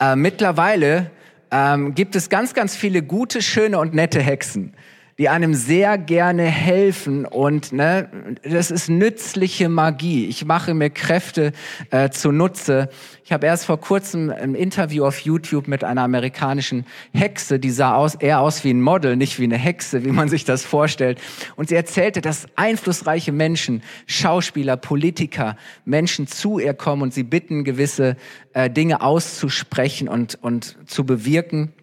Äh, 0.00 0.16
mittlerweile 0.16 1.10
ähm, 1.50 1.94
gibt 1.94 2.16
es 2.16 2.30
ganz, 2.30 2.54
ganz 2.54 2.74
viele 2.74 3.02
gute, 3.02 3.42
schöne 3.42 3.78
und 3.78 3.92
nette 3.92 4.20
Hexen 4.20 4.74
die 5.20 5.28
einem 5.28 5.52
sehr 5.52 5.98
gerne 5.98 6.44
helfen 6.44 7.26
und 7.26 7.72
ne, 7.74 8.08
das 8.42 8.70
ist 8.70 8.88
nützliche 8.88 9.68
Magie. 9.68 10.24
Ich 10.24 10.46
mache 10.46 10.72
mir 10.72 10.88
Kräfte 10.88 11.52
äh, 11.90 12.08
zunutze. 12.08 12.88
Ich 13.22 13.30
habe 13.30 13.44
erst 13.44 13.66
vor 13.66 13.78
kurzem 13.78 14.30
ein 14.30 14.54
Interview 14.54 15.04
auf 15.04 15.20
YouTube 15.20 15.68
mit 15.68 15.84
einer 15.84 16.00
amerikanischen 16.04 16.86
Hexe, 17.12 17.58
die 17.58 17.68
sah 17.68 17.96
aus, 17.96 18.14
eher 18.14 18.40
aus 18.40 18.64
wie 18.64 18.70
ein 18.70 18.80
Model, 18.80 19.14
nicht 19.14 19.38
wie 19.38 19.44
eine 19.44 19.58
Hexe, 19.58 20.06
wie 20.06 20.10
man 20.10 20.30
sich 20.30 20.46
das 20.46 20.64
vorstellt. 20.64 21.20
Und 21.54 21.68
sie 21.68 21.74
erzählte, 21.74 22.22
dass 22.22 22.46
einflussreiche 22.56 23.30
Menschen, 23.30 23.82
Schauspieler, 24.06 24.78
Politiker, 24.78 25.58
Menschen 25.84 26.28
zu 26.28 26.58
ihr 26.58 26.72
kommen 26.72 27.02
und 27.02 27.12
sie 27.12 27.24
bitten, 27.24 27.64
gewisse 27.64 28.16
äh, 28.54 28.70
Dinge 28.70 29.02
auszusprechen 29.02 30.08
und, 30.08 30.38
und 30.40 30.78
zu 30.86 31.04
bewirken. 31.04 31.74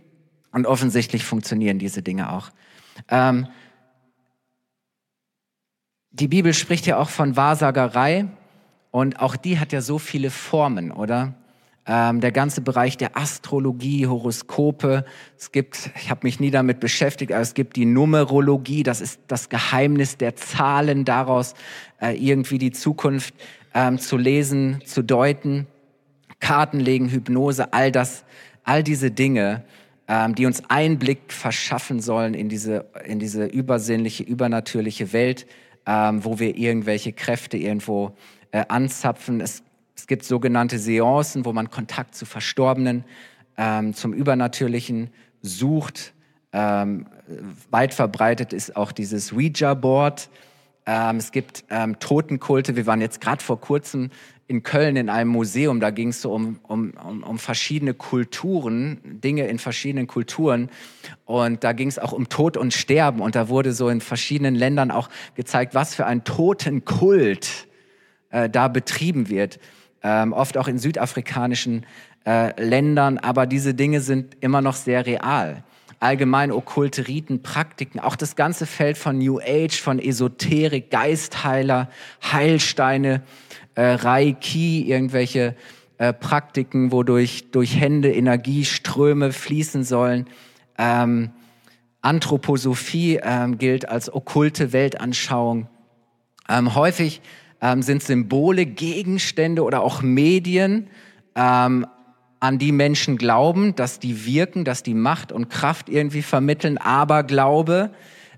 Und 0.52 0.66
offensichtlich 0.66 1.24
funktionieren 1.24 1.78
diese 1.78 2.02
Dinge 2.02 2.34
auch. 2.34 2.50
Ähm, 3.10 3.48
die 6.12 6.28
Bibel 6.28 6.54
spricht 6.54 6.86
ja 6.88 6.98
auch 6.98 7.10
von 7.10 7.36
Wahrsagerei 7.36 8.26
und 8.92 9.20
auch 9.20 9.36
die 9.36 9.60
hat 9.60 9.72
ja 9.72 9.82
so 9.82 10.00
viele 10.00 10.32
Formen, 10.32 10.92
oder? 10.92 11.36
Ähm, 11.86 12.20
der 12.20 12.32
ganze 12.32 12.62
Bereich 12.62 12.98
der 12.98 13.16
Astrologie, 13.16 14.08
Horoskope. 14.08 15.06
Es 15.38 15.52
gibt, 15.52 15.92
ich 15.96 16.10
habe 16.10 16.22
mich 16.24 16.40
nie 16.40 16.52
damit 16.52 16.80
beschäftigt, 16.80 17.32
aber 17.32 17.42
es 17.42 17.54
gibt 17.54 17.76
die 17.76 17.86
Numerologie, 17.86 18.84
das 18.84 19.00
ist 19.00 19.22
das 19.28 19.48
Geheimnis 19.50 20.18
der 20.18 20.36
Zahlen, 20.36 21.06
daraus 21.06 21.54
äh, 22.02 22.18
irgendwie 22.18 22.58
die 22.58 22.72
Zukunft 22.72 23.34
ähm, 23.74 24.00
zu 24.00 24.18
lesen, 24.18 24.82
zu 24.86 25.02
deuten. 25.02 25.68
Kartenlegen, 26.40 27.10
Hypnose, 27.10 27.74
all 27.74 27.92
das, 27.92 28.24
all 28.64 28.84
diese 28.84 29.10
Dinge 29.10 29.64
ähm, 30.08 30.36
die 30.36 30.46
uns 30.46 30.64
Einblick 30.70 31.34
verschaffen 31.34 32.00
sollen 32.00 32.34
in 32.34 32.50
diese, 32.50 32.86
in 33.06 33.20
diese 33.20 33.46
übersinnliche, 33.46 34.24
übernatürliche 34.24 35.14
Welt, 35.14 35.46
ähm, 35.86 36.24
wo 36.24 36.40
wir 36.40 36.58
irgendwelche 36.58 37.14
Kräfte 37.14 37.58
irgendwo 37.58 38.16
äh, 38.52 38.64
anzapfen. 38.68 39.42
Es, 39.42 39.64
es 39.96 40.08
gibt 40.08 40.24
sogenannte 40.24 40.80
Seancen, 40.80 41.46
wo 41.46 41.54
man 41.54 41.70
Kontakt 41.70 42.16
zu 42.16 42.26
Verstorbenen, 42.26 43.04
ähm, 43.58 43.94
zum 43.94 44.14
Übernatürlichen 44.14 45.10
sucht. 45.42 46.14
Ähm, 46.54 47.08
weit 47.70 47.94
verbreitet 47.94 48.54
ist 48.54 48.76
auch 48.76 48.92
dieses 48.92 49.34
Ouija-Board. 49.34 50.30
Ähm, 50.86 51.18
es 51.18 51.32
gibt 51.32 51.66
ähm, 51.70 52.00
Totenkulte. 52.00 52.76
Wir 52.76 52.86
waren 52.86 53.02
jetzt 53.02 53.20
gerade 53.20 53.44
vor 53.44 53.60
kurzem 53.60 54.10
in 54.48 54.64
Köln 54.64 54.96
in 54.96 55.10
einem 55.10 55.30
Museum, 55.30 55.82
da 55.82 55.90
ging 55.90 56.10
es 56.10 56.22
so 56.22 56.32
um, 56.32 56.60
um, 56.64 56.92
um, 56.92 57.24
um 57.24 57.38
verschiedene 57.38 57.94
Kulturen, 57.94 59.00
Dinge 59.04 59.46
in 59.48 59.60
verschiedenen 59.60 60.08
Kulturen. 60.08 60.70
Und 61.26 61.66
da 61.66 61.74
ging 61.74 61.90
es 61.90 62.00
auch 62.00 62.14
um 62.14 62.30
Tod 62.30 62.56
und 62.56 62.74
Sterben. 62.74 63.20
Und 63.20 63.36
da 63.36 63.50
wurde 63.50 63.74
so 63.74 63.90
in 63.90 64.00
verschiedenen 64.00 64.56
Ländern 64.56 64.90
auch 64.90 65.10
gezeigt, 65.36 65.76
was 65.76 65.96
für 65.96 66.06
ein 66.06 66.24
Totenkult 66.24 67.68
äh, 68.30 68.50
da 68.50 68.70
betrieben 68.70 69.30
wird. 69.30 69.60
Ähm, 70.02 70.32
oft 70.32 70.58
auch 70.58 70.70
in 70.70 70.78
südafrikanischen 70.78 71.86
äh, 72.26 72.62
Ländern. 72.62 73.18
Aber 73.18 73.48
diese 73.48 73.74
Dinge 73.74 74.00
sind 74.00 74.38
immer 74.40 74.62
noch 74.62 74.76
sehr 74.76 75.06
real 75.06 75.64
allgemein 76.00 76.52
okkulte 76.52 77.08
Riten, 77.08 77.42
Praktiken, 77.42 78.00
auch 78.00 78.16
das 78.16 78.36
ganze 78.36 78.66
Feld 78.66 78.98
von 78.98 79.18
New 79.18 79.40
Age, 79.40 79.82
von 79.82 80.00
Esoterik, 80.00 80.92
Geistheiler, 80.92 81.90
Heilsteine, 82.24 83.24
äh, 83.78 83.94
Reiki, 83.94 84.90
irgendwelche 84.90 85.56
äh, 86.00 86.12
Praktiken, 86.12 86.92
wodurch 86.92 87.52
durch 87.52 87.80
Hände 87.80 88.12
Energieströme 88.12 89.32
fließen 89.32 89.84
sollen. 89.84 90.26
Ähm, 90.80 91.30
Anthroposophie 92.02 93.20
ähm, 93.22 93.60
gilt 93.60 93.88
als 93.88 94.12
okkulte 94.12 94.74
Weltanschauung. 94.74 95.68
Ähm, 96.50 96.74
häufig 96.74 97.22
ähm, 97.62 97.84
sind 97.84 98.02
Symbole, 98.02 98.66
Gegenstände 98.66 99.64
oder 99.64 99.84
auch 99.84 100.02
Medien, 100.02 100.88
ähm, 101.36 101.86
an 102.40 102.58
die 102.58 102.72
Menschen 102.72 103.18
glauben, 103.18 103.76
dass 103.76 104.00
die 104.00 104.26
wirken, 104.26 104.66
dass 104.66 104.82
die 104.82 104.96
Macht 104.96 105.32
und 105.32 105.50
Kraft 105.50 105.88
irgendwie 105.88 106.24
vermitteln, 106.24 106.80
aber 106.80 107.24
Glaube 107.24 107.92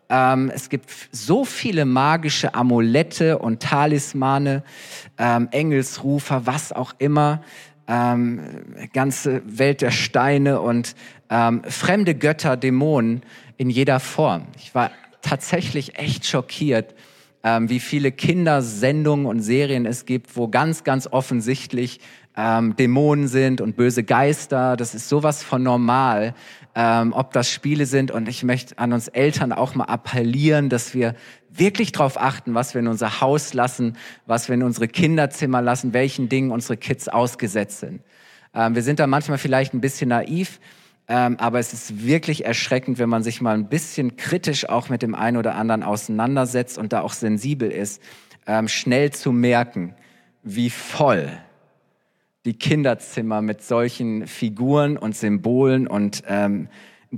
ähm, 0.10 0.52
es 0.54 0.70
gibt 0.70 0.90
so 1.12 1.46
viele 1.46 1.86
magische 1.86 2.56
Amulette 2.56 3.38
und 3.38 3.62
Talismane, 3.62 4.64
ähm, 5.18 5.48
Engelsrufer, 5.52 6.46
was 6.46 6.72
auch 6.72 6.94
immer. 6.98 7.42
Ähm, 7.88 8.42
ganze 8.94 9.42
Welt 9.46 9.82
der 9.82 9.92
Steine 9.92 10.62
und 10.62 10.96
ähm, 11.30 11.64
fremde 11.64 12.16
Götter, 12.16 12.58
Dämonen 12.58 13.24
in 13.58 13.70
jeder 13.70 14.00
Form. 14.00 14.48
Ich 14.58 14.76
war 14.76 14.92
tatsächlich 15.22 15.98
echt 15.98 16.26
schockiert, 16.26 16.96
ähm, 17.44 17.70
wie 17.70 17.80
viele 17.80 18.12
Kindersendungen 18.12 19.26
und 19.26 19.42
Serien 19.42 19.86
es 19.86 20.06
gibt, 20.06 20.36
wo 20.36 20.48
ganz, 20.48 20.84
ganz 20.84 21.08
offensichtlich 21.08 22.00
ähm, 22.38 22.76
Dämonen 22.76 23.28
sind 23.28 23.60
und 23.60 23.76
böse 23.76 24.04
Geister. 24.04 24.78
Das 24.78 24.96
ist 24.96 25.10
sowas 25.10 25.44
von 25.44 25.64
normal, 25.64 26.34
ähm, 26.76 27.14
ob 27.14 27.34
das 27.34 27.52
Spiele 27.52 27.86
sind. 27.86 28.12
Und 28.12 28.28
ich 28.30 28.44
möchte 28.44 28.78
an 28.78 28.94
uns 28.94 29.08
Eltern 29.08 29.52
auch 29.52 29.76
mal 29.76 29.86
appellieren, 29.86 30.70
dass 30.70 30.94
wir 30.94 31.16
wirklich 31.50 31.92
darauf 31.92 32.20
achten, 32.20 32.54
was 32.54 32.74
wir 32.74 32.80
in 32.80 32.88
unser 32.88 33.22
Haus 33.22 33.54
lassen, 33.54 33.98
was 34.26 34.48
wir 34.48 34.56
in 34.56 34.64
unsere 34.64 34.88
Kinderzimmer 34.88 35.62
lassen, 35.62 35.94
welchen 35.94 36.30
Dingen 36.30 36.52
unsere 36.52 36.78
Kids 36.78 37.08
ausgesetzt 37.08 37.80
sind. 37.80 38.02
Ähm, 38.54 38.76
wir 38.76 38.84
sind 38.84 39.00
da 39.00 39.08
manchmal 39.08 39.38
vielleicht 39.38 39.74
ein 39.74 39.82
bisschen 39.82 40.10
naiv, 40.10 40.60
ähm, 41.08 41.38
aber 41.40 41.60
es 41.60 41.74
ist 41.74 42.06
wirklich 42.06 42.46
erschreckend, 42.46 43.00
wenn 43.00 43.10
man 43.10 43.24
sich 43.24 43.42
mal 43.42 43.56
ein 43.56 43.68
bisschen 43.68 44.16
kritisch 44.16 44.70
auch 44.70 44.90
mit 44.90 45.02
dem 45.02 45.16
einen 45.16 45.38
oder 45.38 45.56
anderen 45.56 45.84
auseinandersetzt 45.84 46.78
und 46.78 46.94
da 46.94 47.02
auch 47.02 47.14
sensibel 47.14 47.72
ist, 47.72 48.02
ähm, 48.46 48.68
schnell 48.68 49.12
zu 49.12 49.32
merken, 49.32 49.96
wie 50.44 50.70
voll 50.70 51.30
die 52.50 52.58
Kinderzimmer 52.58 53.44
mit 53.44 53.62
solchen 53.62 54.26
Figuren 54.26 54.98
und 54.98 55.16
Symbolen 55.16 55.86
und 55.86 56.24
ähm, 56.28 56.68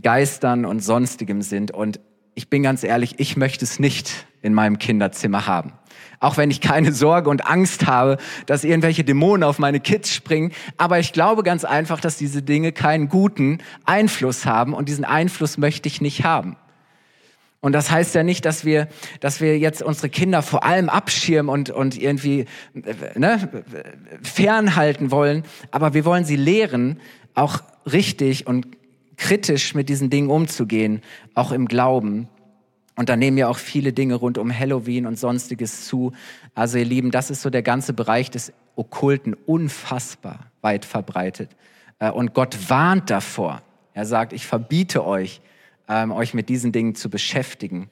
Geistern 0.01 0.65
und 0.65 0.83
sonstigem 0.83 1.41
sind. 1.41 1.71
Und 1.71 2.01
ich 2.35 2.49
bin 2.49 2.63
ganz 2.63 2.83
ehrlich, 2.83 3.13
ich 3.17 3.37
möchte 3.37 3.63
es 3.63 3.79
nicht 3.79 4.27
in 4.41 4.53
meinem 4.53 4.77
Kinderzimmer 4.77 5.47
haben. 5.47 5.71
Auch 6.19 6.35
wenn 6.35 6.51
ich 6.51 6.59
keine 6.59 6.91
Sorge 6.91 7.29
und 7.29 7.47
Angst 7.47 7.87
habe, 7.87 8.17
dass 8.45 8.65
irgendwelche 8.65 9.05
Dämonen 9.05 9.45
auf 9.45 9.57
meine 9.57 9.79
Kids 9.79 10.13
springen. 10.13 10.51
Aber 10.75 10.99
ich 10.99 11.13
glaube 11.13 11.43
ganz 11.43 11.63
einfach, 11.63 12.01
dass 12.01 12.17
diese 12.17 12.41
Dinge 12.41 12.73
keinen 12.73 13.07
guten 13.07 13.59
Einfluss 13.85 14.45
haben 14.45 14.73
und 14.73 14.89
diesen 14.89 15.05
Einfluss 15.05 15.57
möchte 15.57 15.87
ich 15.87 16.01
nicht 16.01 16.25
haben. 16.25 16.57
Und 17.61 17.73
das 17.73 17.91
heißt 17.91 18.15
ja 18.15 18.23
nicht, 18.23 18.43
dass 18.45 18.65
wir, 18.65 18.87
dass 19.19 19.39
wir 19.39 19.57
jetzt 19.57 19.83
unsere 19.83 20.09
Kinder 20.09 20.41
vor 20.41 20.63
allem 20.63 20.89
abschirmen 20.89 21.49
und, 21.53 21.69
und 21.69 21.95
irgendwie 21.95 22.45
ne, 22.73 23.63
fernhalten 24.23 25.11
wollen, 25.11 25.43
aber 25.69 25.93
wir 25.93 26.03
wollen 26.03 26.25
sie 26.25 26.35
lehren, 26.35 26.99
auch 27.35 27.61
richtig 27.89 28.47
und 28.47 28.67
kritisch 29.15 29.75
mit 29.75 29.89
diesen 29.89 30.09
Dingen 30.09 30.31
umzugehen, 30.31 31.01
auch 31.35 31.51
im 31.51 31.67
Glauben. 31.67 32.27
Und 32.95 33.09
da 33.09 33.15
nehmen 33.15 33.37
ja 33.37 33.47
auch 33.47 33.57
viele 33.57 33.93
Dinge 33.93 34.15
rund 34.15 34.39
um 34.39 34.51
Halloween 34.57 35.05
und 35.05 35.17
sonstiges 35.19 35.85
zu. 35.85 36.11
Also 36.55 36.79
ihr 36.79 36.85
Lieben, 36.85 37.11
das 37.11 37.29
ist 37.29 37.43
so 37.43 37.51
der 37.51 37.61
ganze 37.61 37.93
Bereich 37.93 38.31
des 38.31 38.51
Okkulten, 38.75 39.35
unfassbar 39.45 40.47
weit 40.61 40.83
verbreitet. 40.85 41.51
Äh, 41.99 42.09
und 42.09 42.33
Gott 42.33 42.57
warnt 42.69 43.11
davor. 43.11 43.61
Er 43.93 44.05
sagt, 44.05 44.33
ich 44.33 44.47
verbiete 44.47 45.05
euch, 45.05 45.41
ähm, 45.87 46.11
euch 46.11 46.33
mit 46.33 46.49
diesen 46.49 46.71
Dingen 46.71 46.95
zu 46.95 47.09
beschäftigen. 47.09 47.89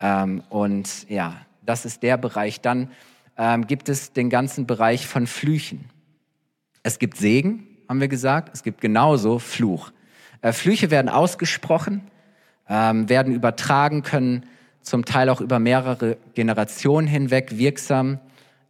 Ähm, 0.00 0.42
und 0.48 1.08
ja, 1.08 1.36
das 1.62 1.84
ist 1.84 2.02
der 2.02 2.16
Bereich. 2.16 2.60
Dann 2.60 2.90
ähm, 3.36 3.66
gibt 3.66 3.88
es 3.88 4.12
den 4.12 4.30
ganzen 4.30 4.66
Bereich 4.66 5.06
von 5.06 5.26
Flüchen. 5.26 5.90
Es 6.82 6.98
gibt 6.98 7.16
Segen, 7.16 7.66
haben 7.88 8.00
wir 8.00 8.08
gesagt. 8.08 8.50
Es 8.54 8.62
gibt 8.62 8.80
genauso 8.80 9.38
Fluch. 9.38 9.92
Äh, 10.42 10.52
Flüche 10.52 10.90
werden 10.90 11.08
ausgesprochen, 11.08 12.02
ähm, 12.68 13.08
werden 13.08 13.34
übertragen, 13.34 14.02
können 14.02 14.46
zum 14.82 15.04
Teil 15.04 15.28
auch 15.28 15.40
über 15.40 15.58
mehrere 15.58 16.16
Generationen 16.34 17.06
hinweg 17.06 17.58
wirksam 17.58 18.18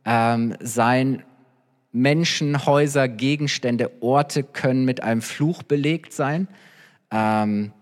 ähm, 0.04 0.54
sein. 0.60 1.22
Menschen, 1.92 2.66
Häuser, 2.66 3.08
Gegenstände, 3.08 3.90
Orte 4.00 4.42
können 4.42 4.84
mit 4.84 5.02
einem 5.02 5.22
Fluch 5.22 5.62
belegt 5.62 6.12
sein. 6.12 6.48
Ähm, 7.10 7.72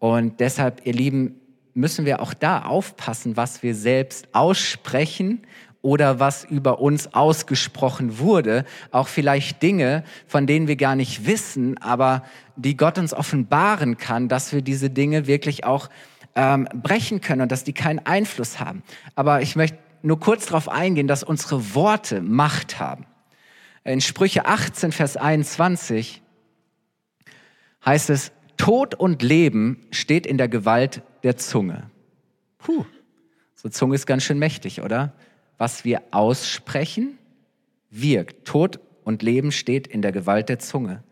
Und 0.00 0.40
deshalb, 0.40 0.84
ihr 0.84 0.94
Lieben, 0.94 1.36
müssen 1.74 2.04
wir 2.04 2.20
auch 2.20 2.34
da 2.34 2.62
aufpassen, 2.62 3.36
was 3.36 3.62
wir 3.62 3.76
selbst 3.76 4.34
aussprechen 4.34 5.46
oder 5.82 6.18
was 6.18 6.44
über 6.44 6.80
uns 6.80 7.14
ausgesprochen 7.14 8.18
wurde. 8.18 8.64
Auch 8.90 9.08
vielleicht 9.08 9.62
Dinge, 9.62 10.02
von 10.26 10.46
denen 10.46 10.68
wir 10.68 10.76
gar 10.76 10.96
nicht 10.96 11.26
wissen, 11.26 11.78
aber 11.78 12.24
die 12.56 12.76
Gott 12.76 12.98
uns 12.98 13.14
offenbaren 13.14 13.98
kann, 13.98 14.28
dass 14.28 14.52
wir 14.52 14.62
diese 14.62 14.90
Dinge 14.90 15.26
wirklich 15.26 15.64
auch 15.64 15.88
ähm, 16.34 16.66
brechen 16.74 17.20
können 17.20 17.42
und 17.42 17.52
dass 17.52 17.64
die 17.64 17.72
keinen 17.72 18.00
Einfluss 18.00 18.58
haben. 18.58 18.82
Aber 19.14 19.42
ich 19.42 19.54
möchte 19.54 19.78
nur 20.02 20.18
kurz 20.18 20.46
darauf 20.46 20.68
eingehen, 20.68 21.06
dass 21.06 21.22
unsere 21.22 21.74
Worte 21.74 22.22
Macht 22.22 22.80
haben. 22.80 23.06
In 23.84 24.00
Sprüche 24.00 24.46
18, 24.46 24.92
Vers 24.92 25.16
21 25.16 26.22
heißt 27.84 28.10
es, 28.10 28.32
Tod 28.60 28.94
und 28.94 29.22
Leben 29.22 29.86
steht 29.90 30.26
in 30.26 30.36
der 30.36 30.46
Gewalt 30.46 31.00
der 31.22 31.38
Zunge. 31.38 31.88
Puh, 32.58 32.84
so 33.54 33.70
Zunge 33.70 33.94
ist 33.94 34.04
ganz 34.04 34.22
schön 34.22 34.38
mächtig, 34.38 34.82
oder? 34.82 35.14
Was 35.56 35.86
wir 35.86 36.02
aussprechen, 36.10 37.16
wirkt. 37.88 38.46
Tod 38.46 38.78
und 39.02 39.22
Leben 39.22 39.50
steht 39.50 39.86
in 39.86 40.02
der 40.02 40.12
Gewalt 40.12 40.50
der 40.50 40.58
Zunge. 40.58 41.02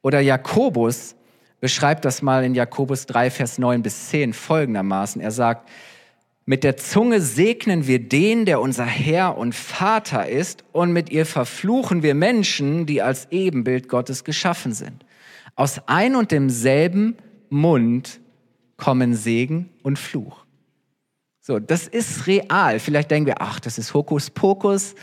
Oder 0.00 0.20
Jakobus 0.20 1.16
beschreibt 1.58 2.04
das 2.04 2.22
mal 2.22 2.44
in 2.44 2.54
Jakobus 2.54 3.06
3, 3.06 3.32
Vers 3.32 3.58
9 3.58 3.82
bis 3.82 4.10
10 4.10 4.32
folgendermaßen. 4.32 5.20
Er 5.20 5.32
sagt, 5.32 5.68
mit 6.44 6.62
der 6.62 6.76
Zunge 6.76 7.20
segnen 7.20 7.88
wir 7.88 7.98
den, 7.98 8.44
der 8.44 8.60
unser 8.60 8.86
Herr 8.86 9.36
und 9.36 9.56
Vater 9.56 10.28
ist, 10.28 10.62
und 10.70 10.92
mit 10.92 11.10
ihr 11.10 11.26
verfluchen 11.26 12.04
wir 12.04 12.14
Menschen, 12.14 12.86
die 12.86 13.02
als 13.02 13.26
Ebenbild 13.32 13.88
Gottes 13.88 14.22
geschaffen 14.22 14.72
sind. 14.72 15.04
Aus 15.56 15.80
ein 15.86 16.14
und 16.14 16.30
demselben 16.30 17.16
Mund 17.48 18.20
kommen 18.76 19.14
Segen 19.14 19.70
und 19.82 19.98
Fluch. 19.98 20.44
So, 21.40 21.58
das 21.58 21.86
ist 21.88 22.26
real. 22.26 22.78
Vielleicht 22.78 23.10
denken 23.10 23.26
wir, 23.26 23.40
ach, 23.40 23.58
das 23.58 23.78
ist 23.78 23.94
Hokuspokus. 23.94 24.94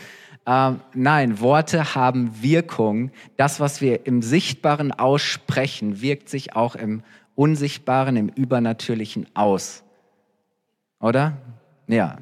Ähm, 0.46 0.80
nein, 0.92 1.40
Worte 1.40 1.94
haben 1.94 2.42
Wirkung. 2.42 3.10
Das, 3.36 3.60
was 3.60 3.80
wir 3.80 4.06
im 4.06 4.22
Sichtbaren 4.22 4.92
aussprechen, 4.92 6.00
wirkt 6.00 6.28
sich 6.28 6.54
auch 6.54 6.76
im 6.76 7.02
Unsichtbaren, 7.34 8.16
im 8.16 8.28
Übernatürlichen 8.28 9.26
aus. 9.34 9.82
Oder? 11.00 11.38
Ja. 11.88 12.18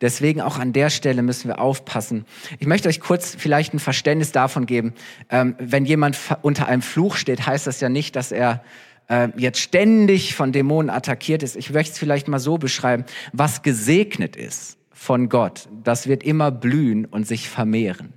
Deswegen 0.00 0.40
auch 0.40 0.58
an 0.58 0.72
der 0.72 0.90
Stelle 0.90 1.22
müssen 1.22 1.48
wir 1.48 1.60
aufpassen. 1.60 2.24
Ich 2.58 2.66
möchte 2.66 2.88
euch 2.88 3.00
kurz 3.00 3.34
vielleicht 3.38 3.74
ein 3.74 3.78
Verständnis 3.78 4.32
davon 4.32 4.66
geben. 4.66 4.94
Ähm, 5.30 5.54
wenn 5.58 5.84
jemand 5.84 6.18
unter 6.42 6.66
einem 6.66 6.82
Fluch 6.82 7.16
steht, 7.16 7.46
heißt 7.46 7.66
das 7.66 7.80
ja 7.80 7.88
nicht, 7.88 8.16
dass 8.16 8.32
er 8.32 8.62
äh, 9.08 9.28
jetzt 9.36 9.60
ständig 9.60 10.34
von 10.34 10.52
Dämonen 10.52 10.90
attackiert 10.90 11.42
ist. 11.42 11.56
Ich 11.56 11.70
möchte 11.70 11.92
es 11.92 11.98
vielleicht 11.98 12.28
mal 12.28 12.38
so 12.38 12.58
beschreiben, 12.58 13.04
was 13.32 13.62
gesegnet 13.62 14.36
ist 14.36 14.78
von 14.90 15.28
Gott, 15.28 15.68
das 15.82 16.06
wird 16.06 16.22
immer 16.22 16.50
blühen 16.50 17.04
und 17.04 17.26
sich 17.26 17.48
vermehren. 17.50 18.14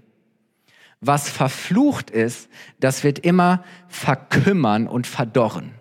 Was 1.02 1.30
verflucht 1.30 2.10
ist, 2.10 2.50
das 2.80 3.04
wird 3.04 3.20
immer 3.20 3.64
verkümmern 3.88 4.88
und 4.88 5.06
verdorren. 5.06 5.74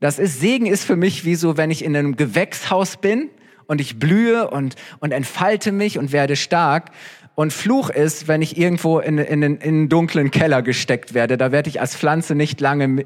Das 0.00 0.18
ist, 0.18 0.40
Segen 0.40 0.66
ist 0.66 0.84
für 0.84 0.96
mich 0.96 1.24
wie 1.24 1.34
so, 1.34 1.56
wenn 1.56 1.70
ich 1.70 1.84
in 1.84 1.96
einem 1.96 2.16
Gewächshaus 2.16 2.96
bin 2.96 3.30
und 3.66 3.80
ich 3.80 3.98
blühe 3.98 4.48
und, 4.50 4.76
und 5.00 5.12
entfalte 5.12 5.72
mich 5.72 5.98
und 5.98 6.12
werde 6.12 6.36
stark. 6.36 6.90
Und 7.34 7.52
Fluch 7.52 7.90
ist, 7.90 8.28
wenn 8.28 8.42
ich 8.42 8.56
irgendwo 8.56 9.00
in, 9.00 9.18
in, 9.18 9.42
in 9.42 9.60
einen 9.60 9.88
dunklen 9.88 10.30
Keller 10.30 10.62
gesteckt 10.62 11.14
werde. 11.14 11.36
Da 11.36 11.50
werde 11.50 11.68
ich 11.68 11.80
als 11.80 11.96
Pflanze 11.96 12.34
nicht 12.34 12.60
lange 12.60 13.04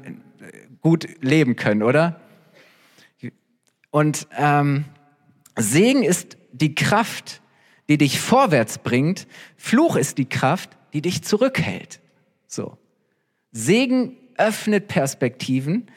gut 0.81 1.07
leben 1.21 1.55
können, 1.55 1.83
oder? 1.83 2.19
Und 3.91 4.27
ähm, 4.37 4.85
Segen 5.55 6.03
ist 6.03 6.37
die 6.51 6.75
Kraft, 6.75 7.41
die 7.89 7.97
dich 7.97 8.19
vorwärts 8.19 8.77
bringt. 8.77 9.27
Fluch 9.57 9.95
ist 9.95 10.19
die 10.19 10.29
Kraft, 10.29 10.77
die 10.93 11.01
dich 11.01 11.23
zurückhält. 11.23 11.99
So. 12.47 12.77
Segen 13.51 14.15
öffnet 14.37 14.87
Perspektiven 14.87 15.87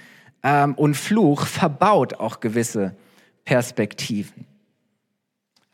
ähm, 0.43 0.75
und 0.75 0.97
Fluch 0.97 1.47
verbaut 1.47 2.15
auch 2.15 2.41
gewisse 2.41 2.97
Perspektiven. 3.45 4.47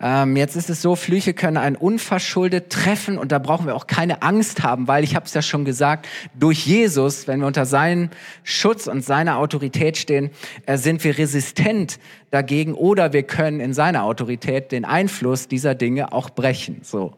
Ähm, 0.00 0.36
jetzt 0.36 0.54
ist 0.54 0.70
es 0.70 0.80
so, 0.80 0.94
Flüche 0.94 1.34
können 1.34 1.56
einen 1.56 1.74
unverschuldet 1.74 2.70
treffen 2.70 3.18
und 3.18 3.32
da 3.32 3.40
brauchen 3.40 3.66
wir 3.66 3.74
auch 3.74 3.88
keine 3.88 4.22
Angst 4.22 4.62
haben, 4.62 4.86
weil 4.86 5.02
ich 5.02 5.16
habe 5.16 5.26
es 5.26 5.34
ja 5.34 5.42
schon 5.42 5.64
gesagt, 5.64 6.06
durch 6.38 6.66
Jesus, 6.66 7.26
wenn 7.26 7.40
wir 7.40 7.48
unter 7.48 7.66
seinem 7.66 8.10
Schutz 8.44 8.86
und 8.86 9.04
seiner 9.04 9.38
Autorität 9.38 9.96
stehen, 9.96 10.30
äh, 10.66 10.76
sind 10.76 11.02
wir 11.02 11.18
resistent 11.18 11.98
dagegen 12.30 12.74
oder 12.74 13.12
wir 13.12 13.24
können 13.24 13.58
in 13.58 13.74
seiner 13.74 14.04
Autorität 14.04 14.70
den 14.70 14.84
Einfluss 14.84 15.48
dieser 15.48 15.74
Dinge 15.74 16.12
auch 16.12 16.30
brechen. 16.30 16.80
So, 16.82 17.16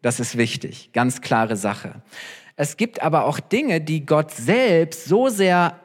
das 0.00 0.20
ist 0.20 0.38
wichtig, 0.38 0.90
ganz 0.92 1.22
klare 1.22 1.56
Sache. 1.56 2.02
Es 2.54 2.76
gibt 2.76 3.02
aber 3.02 3.24
auch 3.24 3.40
Dinge, 3.40 3.80
die 3.80 4.06
Gott 4.06 4.30
selbst 4.30 5.06
so 5.06 5.28
sehr 5.28 5.80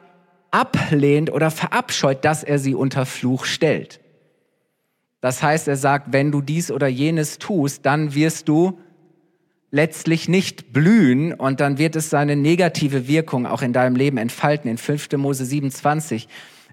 ablehnt 0.52 1.32
oder 1.32 1.50
verabscheut, 1.50 2.24
dass 2.24 2.44
er 2.44 2.60
sie 2.60 2.74
unter 2.76 3.04
Fluch 3.04 3.46
stellt. 3.46 3.98
Das 5.26 5.42
heißt, 5.42 5.66
er 5.66 5.74
sagt, 5.74 6.12
wenn 6.12 6.30
du 6.30 6.40
dies 6.40 6.70
oder 6.70 6.86
jenes 6.86 7.38
tust, 7.38 7.84
dann 7.84 8.14
wirst 8.14 8.48
du 8.48 8.78
letztlich 9.72 10.28
nicht 10.28 10.72
blühen 10.72 11.34
und 11.34 11.58
dann 11.58 11.78
wird 11.78 11.96
es 11.96 12.10
seine 12.10 12.36
negative 12.36 13.08
Wirkung 13.08 13.44
auch 13.44 13.60
in 13.60 13.72
deinem 13.72 13.96
Leben 13.96 14.18
entfalten. 14.18 14.70
In 14.70 14.78
5. 14.78 15.10
Mose 15.16 15.44
27 15.44 16.28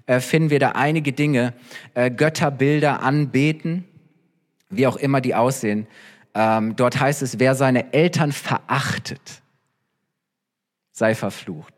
äh, 0.06 0.20
finden 0.20 0.50
wir 0.50 0.60
da 0.60 0.68
einige 0.68 1.12
Dinge, 1.12 1.52
äh, 1.94 2.12
Götterbilder 2.12 3.02
anbeten, 3.02 3.86
wie 4.70 4.86
auch 4.86 4.98
immer 4.98 5.20
die 5.20 5.34
aussehen. 5.34 5.88
Ähm, 6.32 6.76
dort 6.76 7.00
heißt 7.00 7.22
es, 7.22 7.40
wer 7.40 7.56
seine 7.56 7.92
Eltern 7.92 8.30
verachtet, 8.30 9.42
sei 10.92 11.16
verflucht. 11.16 11.74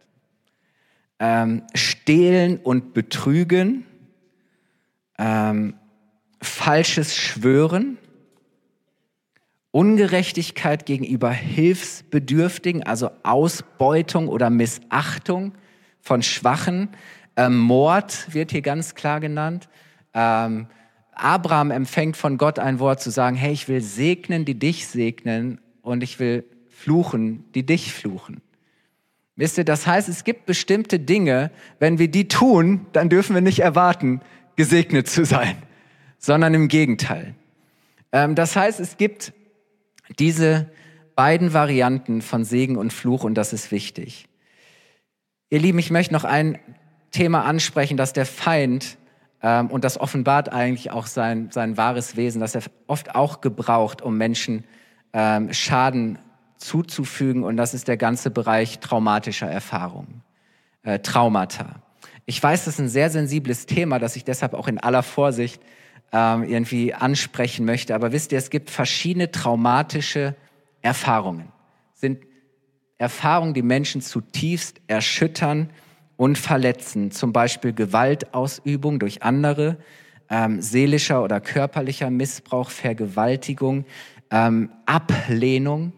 Ähm, 1.21 1.63
stehlen 1.75 2.59
und 2.59 2.93
betrügen, 2.93 3.87
ähm, 5.19 5.73
falsches 6.47 7.17
Schwören, 7.17 7.99
Ungerechtigkeit 9.71 10.87
gegenüber 10.87 11.31
Hilfsbedürftigen, 11.31 12.83
also 12.83 13.11
Ausbeutung 13.23 14.29
oder 14.29 14.49
Missachtung 14.49 15.53
von 16.01 16.23
Schwachen, 16.23 16.89
ähm, 17.37 17.59
Mord 17.59 18.33
wird 18.33 18.53
hier 18.53 18.63
ganz 18.63 18.95
klar 18.95 19.21
genannt. 19.21 19.69
Ähm, 20.15 20.69
Abraham 21.13 21.71
empfängt 21.71 22.17
von 22.17 22.39
Gott 22.39 22.59
ein 22.59 22.79
Wort 22.79 23.03
zu 23.03 23.11
sagen, 23.11 23.37
hey, 23.37 23.53
ich 23.53 23.69
will 23.69 23.83
segnen, 23.83 24.47
die 24.47 24.59
dich 24.59 24.87
segnen 24.87 25.61
und 25.83 26.03
ich 26.03 26.19
will 26.19 26.45
fluchen, 26.71 27.45
die 27.55 27.67
dich 27.67 27.93
fluchen. 27.93 28.41
Wisst 29.35 29.59
ihr, 29.59 29.65
das 29.65 29.87
heißt, 29.87 30.09
es 30.09 30.25
gibt 30.25 30.47
bestimmte 30.47 30.99
Dinge, 30.99 31.51
wenn 31.79 31.99
wir 31.99 32.09
die 32.09 32.29
tun, 32.29 32.87
dann 32.93 33.11
dürfen 33.11 33.35
wir 33.35 33.43
nicht 33.43 33.59
erwarten, 33.59 34.23
gesegnet 34.57 35.09
zu 35.09 35.27
sein 35.27 35.66
sondern 36.19 36.55
im 36.55 36.69
Gegenteil. 36.69 37.35
Ähm, 38.13 38.35
das 38.35 38.57
heißt, 38.57 38.81
es 38.81 38.97
gibt 38.97 39.33
diese 40.19 40.71
beiden 41.15 41.53
Varianten 41.53 42.23
von 42.23 42.45
Segen 42.45 42.77
und 42.77 42.93
Fluch 42.93 43.25
und 43.25 43.35
das 43.35 43.53
ist 43.53 43.71
wichtig. 43.71 44.29
Ihr 45.51 45.61
Lieben, 45.61 45.79
ich 45.79 45.91
möchte 45.91 46.13
noch 46.13 46.25
ein 46.25 46.59
Thema 47.11 47.45
ansprechen, 47.45 47.97
dass 47.97 48.13
der 48.13 48.27
Feind, 48.27 48.99
ähm, 49.43 49.71
und 49.71 49.85
das 49.85 49.99
offenbart 49.99 50.53
eigentlich 50.53 50.91
auch 50.91 51.07
sein, 51.07 51.51
sein 51.51 51.77
wahres 51.77 52.17
Wesen, 52.17 52.41
dass 52.41 52.55
er 52.55 52.63
oft 52.87 53.15
auch 53.15 53.41
gebraucht, 53.41 54.03
um 54.03 54.17
Menschen 54.17 54.65
ähm, 55.13 55.53
Schaden 55.53 56.19
zuzufügen 56.59 57.45
und 57.45 57.57
das 57.57 57.75
ist 57.75 57.89
der 57.89 57.97
ganze 57.97 58.31
Bereich 58.31 58.81
traumatischer 58.81 59.49
Erfahrungen, 59.49 60.23
äh, 60.83 60.99
Traumata. 60.99 61.83
Ich 62.25 62.43
weiß, 62.43 62.65
das 62.65 62.75
ist 62.75 62.81
ein 62.81 62.89
sehr 62.89 63.11
sensibles 63.11 63.67
Thema, 63.67 63.99
das 63.99 64.17
ich 64.17 64.25
deshalb 64.25 64.55
auch 64.55 64.69
in 64.69 64.79
aller 64.79 65.03
Vorsicht 65.03 65.63
ähm, 66.13 66.45
irgendwie 66.45 66.95
ansprechen 66.95 67.67
möchte. 67.67 67.95
Aber 67.95 68.13
wisst 68.13 68.33
ihr, 68.33 68.39
es 68.39 68.51
gibt 68.51 68.71
verschiedene 68.71 69.31
traumatische 69.31 70.35
Erfahrungen. 70.83 71.49
Sind 71.95 72.19
Erfahrungen, 72.99 73.55
die 73.55 73.63
Menschen 73.63 74.01
zutiefst 74.01 74.81
erschüttern 74.87 75.71
und 76.17 76.39
verletzen. 76.39 77.11
Zum 77.11 77.33
Beispiel 77.33 77.73
Gewaltausübung 77.73 78.99
durch 78.99 79.23
andere, 79.23 79.77
ähm, 80.31 80.61
seelischer 80.61 81.23
oder 81.23 81.41
körperlicher 81.41 82.11
Missbrauch, 82.11 82.71
Vergewaltigung, 82.71 83.85
ähm, 84.31 84.71
Ablehnung, 84.87 85.93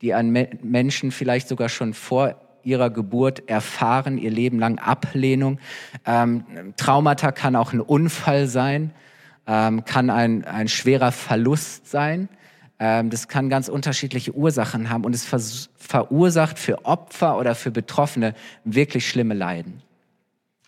die 0.00 0.14
an 0.14 0.30
Me 0.30 0.48
Menschen 0.62 1.10
vielleicht 1.10 1.48
sogar 1.48 1.68
schon 1.68 1.94
vor 1.94 2.40
ihrer 2.62 2.90
Geburt 2.90 3.48
erfahren, 3.48 4.18
ihr 4.18 4.30
Leben 4.30 4.58
lang 4.58 4.78
Ablehnung. 4.78 5.58
Ähm, 6.04 6.44
Traumata 6.76 7.32
kann 7.32 7.56
auch 7.56 7.72
ein 7.72 7.80
Unfall 7.80 8.46
sein 8.46 8.92
ähm, 9.46 9.84
kann 9.84 10.10
ein, 10.10 10.44
ein 10.44 10.68
schwerer 10.68 11.12
Verlust 11.12 11.88
sein. 11.88 12.28
Ähm, 12.78 13.10
das 13.10 13.28
kann 13.28 13.48
ganz 13.48 13.68
unterschiedliche 13.68 14.34
Ursachen 14.34 14.90
haben 14.90 15.04
und 15.04 15.14
es 15.14 15.24
ver 15.24 15.40
verursacht 15.76 16.58
für 16.58 16.84
Opfer 16.84 17.38
oder 17.38 17.54
für 17.54 17.70
Betroffene 17.70 18.34
wirklich 18.64 19.08
schlimme 19.08 19.34
Leiden. 19.34 19.82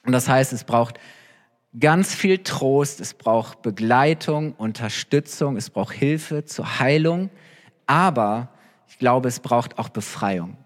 Und 0.05 0.13
das 0.13 0.29
heißt, 0.29 0.53
es 0.53 0.65
braucht 0.65 0.99
ganz 1.79 2.15
viel 2.15 2.39
Trost, 2.39 3.01
es 3.01 3.15
braucht 3.15 3.63
Begleitung, 3.63 4.53
Unterstützung, 4.53 5.57
es 5.57 5.71
braucht 5.71 5.93
Hilfe 5.93 6.45
zur 6.45 6.79
Heilung, 6.79 7.31
aber 7.87 8.49
ich 8.89 8.99
glaube, 8.99 9.29
es 9.29 9.41
braucht 9.41 9.79
auch 9.79 9.89
Befreiung. 9.89 10.57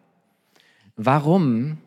Warum? 0.97 1.79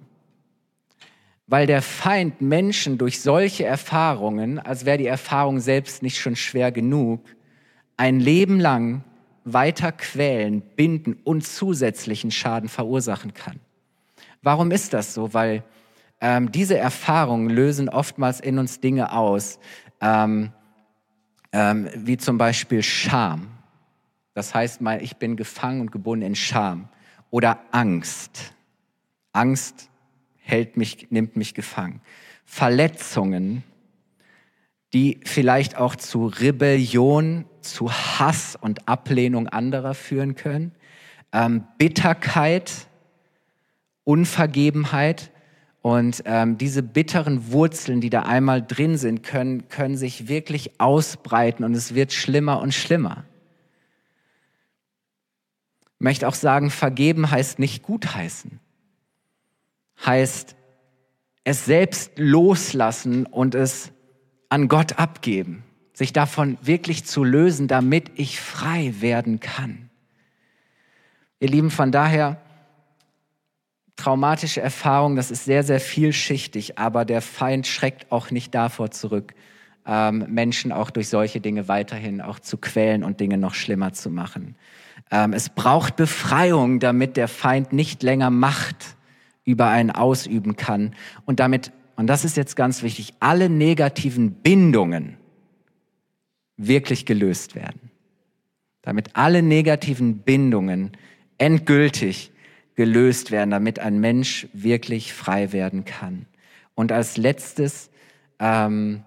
Weil 1.47 1.67
der 1.67 1.81
Feind 1.81 2.41
Menschen 2.41 2.97
durch 2.97 3.21
solche 3.21 3.65
Erfahrungen, 3.65 4.57
als 4.57 4.85
wäre 4.85 4.97
die 4.97 5.05
Erfahrung 5.05 5.59
selbst 5.59 6.01
nicht 6.01 6.19
schon 6.19 6.35
schwer 6.35 6.71
genug, 6.71 7.23
ein 7.97 8.19
Leben 8.19 8.59
lang 8.59 9.03
weiter 9.43 9.91
quälen, 9.91 10.61
binden 10.75 11.13
und 11.23 11.45
zusätzlichen 11.45 12.31
Schaden 12.31 12.67
verursachen 12.67 13.33
kann. 13.33 13.59
Warum 14.41 14.71
ist 14.71 14.93
das 14.93 15.13
so? 15.13 15.33
Weil 15.33 15.63
ähm, 16.19 16.51
diese 16.51 16.77
Erfahrungen 16.77 17.49
lösen 17.49 17.89
oftmals 17.89 18.39
in 18.39 18.57
uns 18.57 18.79
Dinge 18.79 19.11
aus, 19.11 19.59
ähm, 20.01 20.51
ähm, 21.51 21.89
wie 21.95 22.17
zum 22.17 22.37
Beispiel 22.37 22.81
Scham. 22.81 23.47
Das 24.33 24.53
heißt 24.53 24.81
mal, 24.81 25.01
ich 25.01 25.17
bin 25.17 25.37
gefangen 25.37 25.81
und 25.81 25.91
gebunden 25.91 26.25
in 26.25 26.35
Scham. 26.35 26.89
Oder 27.29 27.59
Angst. 27.71 28.53
Angst 29.31 29.89
hält 30.45 30.77
mich, 30.77 31.07
nimmt 31.09 31.35
mich 31.35 31.53
gefangen. 31.53 32.01
Verletzungen, 32.45 33.63
die 34.93 35.19
vielleicht 35.25 35.75
auch 35.75 35.95
zu 35.95 36.27
Rebellion, 36.27 37.45
zu 37.61 37.91
Hass 37.91 38.55
und 38.59 38.87
Ablehnung 38.87 39.47
anderer 39.49 39.95
führen 39.95 40.35
können. 40.35 40.71
Ähm, 41.33 41.65
Bitterkeit, 41.77 42.87
Unvergebenheit. 44.03 45.31
Und 45.81 46.23
ähm, 46.25 46.57
diese 46.57 46.81
bitteren 46.81 47.51
Wurzeln, 47.51 48.01
die 48.01 48.09
da 48.09 48.21
einmal 48.21 48.65
drin 48.65 48.97
sind, 48.97 49.21
können, 49.23 49.67
können 49.67 49.97
sich 49.97 50.27
wirklich 50.27 50.79
ausbreiten 50.79 51.63
und 51.63 51.75
es 51.75 51.93
wird 51.93 52.13
schlimmer 52.13 52.59
und 52.59 52.73
schlimmer. 52.73 53.25
Ich 55.97 56.01
möchte 56.01 56.27
auch 56.27 56.33
sagen, 56.33 56.71
vergeben 56.71 57.29
heißt 57.29 57.59
nicht 57.59 57.83
gutheißen. 57.83 58.59
Heißt 60.03 60.55
es 61.43 61.65
selbst 61.65 62.11
loslassen 62.17 63.25
und 63.25 63.55
es 63.55 63.91
an 64.49 64.67
Gott 64.67 64.99
abgeben. 64.99 65.63
Sich 65.93 66.11
davon 66.11 66.57
wirklich 66.61 67.05
zu 67.05 67.23
lösen, 67.23 67.67
damit 67.67 68.11
ich 68.15 68.41
frei 68.41 68.95
werden 68.99 69.39
kann. 69.39 69.89
Ihr 71.39 71.49
Lieben, 71.49 71.69
von 71.69 71.91
daher, 71.91 72.41
traumatische 73.95 74.61
Erfahrung, 74.61 75.15
das 75.15 75.31
ist 75.31 75.45
sehr, 75.45 75.63
sehr 75.63 75.79
vielschichtig, 75.79 76.77
aber 76.77 77.05
der 77.05 77.21
Feind 77.21 77.67
schreckt 77.67 78.11
auch 78.11 78.31
nicht 78.31 78.53
davor 78.53 78.91
zurück, 78.91 79.33
ähm, 79.85 80.25
Menschen 80.27 80.71
auch 80.71 80.89
durch 80.89 81.09
solche 81.09 81.39
Dinge 81.39 81.67
weiterhin 81.67 82.19
auch 82.19 82.39
zu 82.39 82.57
quälen 82.57 83.03
und 83.03 83.19
Dinge 83.19 83.37
noch 83.37 83.53
schlimmer 83.53 83.93
zu 83.93 84.09
machen. 84.09 84.55
Ähm, 85.11 85.33
es 85.33 85.49
braucht 85.49 85.95
Befreiung, 85.95 86.79
damit 86.79 87.17
der 87.17 87.27
Feind 87.27 87.71
nicht 87.71 88.01
länger 88.03 88.31
Macht 88.31 88.95
über 89.45 89.69
einen 89.69 89.91
ausüben 89.91 90.55
kann 90.55 90.95
und 91.25 91.39
damit, 91.39 91.71
und 91.95 92.07
das 92.07 92.25
ist 92.25 92.35
jetzt 92.35 92.55
ganz 92.55 92.83
wichtig, 92.83 93.13
alle 93.19 93.49
negativen 93.49 94.31
Bindungen 94.33 95.17
wirklich 96.57 97.05
gelöst 97.05 97.55
werden. 97.55 97.91
Damit 98.81 99.15
alle 99.15 99.41
negativen 99.41 100.19
Bindungen 100.19 100.91
endgültig 101.37 102.31
gelöst 102.75 103.31
werden, 103.31 103.51
damit 103.51 103.79
ein 103.79 103.99
Mensch 103.99 104.47
wirklich 104.53 105.13
frei 105.13 105.53
werden 105.53 105.85
kann. 105.85 106.25
Und 106.75 106.91
als 106.91 107.17
letztes 107.17 107.89
ähm, 108.39 109.03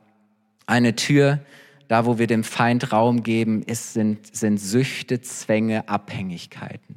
eine 0.67 0.97
Tür, 0.97 1.41
da 1.87 2.07
wo 2.07 2.19
wir 2.19 2.27
dem 2.27 2.45
Feind 2.45 2.93
Raum 2.93 3.23
geben, 3.23 3.63
ist, 3.63 3.93
sind, 3.95 4.35
sind 4.35 4.59
Süchte, 4.59 5.21
Zwänge, 5.21 5.89
Abhängigkeiten. 5.89 6.97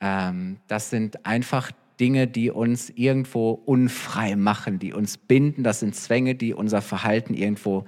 Ähm, 0.00 0.58
das 0.68 0.90
sind 0.90 1.26
einfach 1.26 1.72
Dinge, 2.00 2.26
die 2.26 2.50
uns 2.50 2.90
irgendwo 2.90 3.50
unfrei 3.52 4.36
machen, 4.36 4.78
die 4.78 4.92
uns 4.92 5.16
binden. 5.16 5.62
Das 5.62 5.80
sind 5.80 5.94
Zwänge, 5.94 6.34
die 6.34 6.54
unser 6.54 6.82
Verhalten 6.82 7.34
irgendwo 7.34 7.84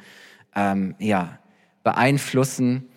ähm, 0.54 0.94
ja, 0.98 1.38
beeinflussen. 1.82 2.88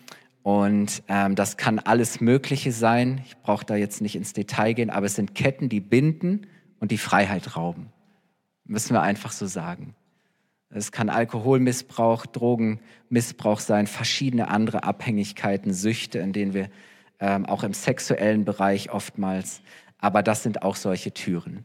Und 0.42 1.02
ähm, 1.08 1.34
das 1.34 1.56
kann 1.56 1.78
alles 1.78 2.20
Mögliche 2.20 2.72
sein. 2.72 3.22
Ich 3.26 3.36
brauche 3.38 3.64
da 3.66 3.76
jetzt 3.76 4.00
nicht 4.00 4.16
ins 4.16 4.32
Detail 4.32 4.72
gehen, 4.72 4.90
aber 4.90 5.06
es 5.06 5.14
sind 5.14 5.34
Ketten, 5.34 5.68
die 5.68 5.80
binden 5.80 6.46
und 6.78 6.90
die 6.90 6.98
Freiheit 6.98 7.56
rauben. 7.56 7.92
Müssen 8.64 8.94
wir 8.94 9.02
einfach 9.02 9.32
so 9.32 9.46
sagen. 9.46 9.94
Es 10.72 10.92
kann 10.92 11.08
Alkoholmissbrauch, 11.08 12.26
Drogenmissbrauch 12.26 13.58
sein, 13.58 13.88
verschiedene 13.88 14.48
andere 14.48 14.84
Abhängigkeiten, 14.84 15.72
Süchte, 15.72 16.20
in 16.20 16.32
denen 16.32 16.54
wir 16.54 16.70
ähm, 17.18 17.44
auch 17.44 17.64
im 17.64 17.74
sexuellen 17.74 18.44
Bereich 18.44 18.90
oftmals, 18.90 19.62
aber 20.00 20.22
das 20.22 20.42
sind 20.42 20.62
auch 20.62 20.76
solche 20.76 21.12
Türen. 21.12 21.64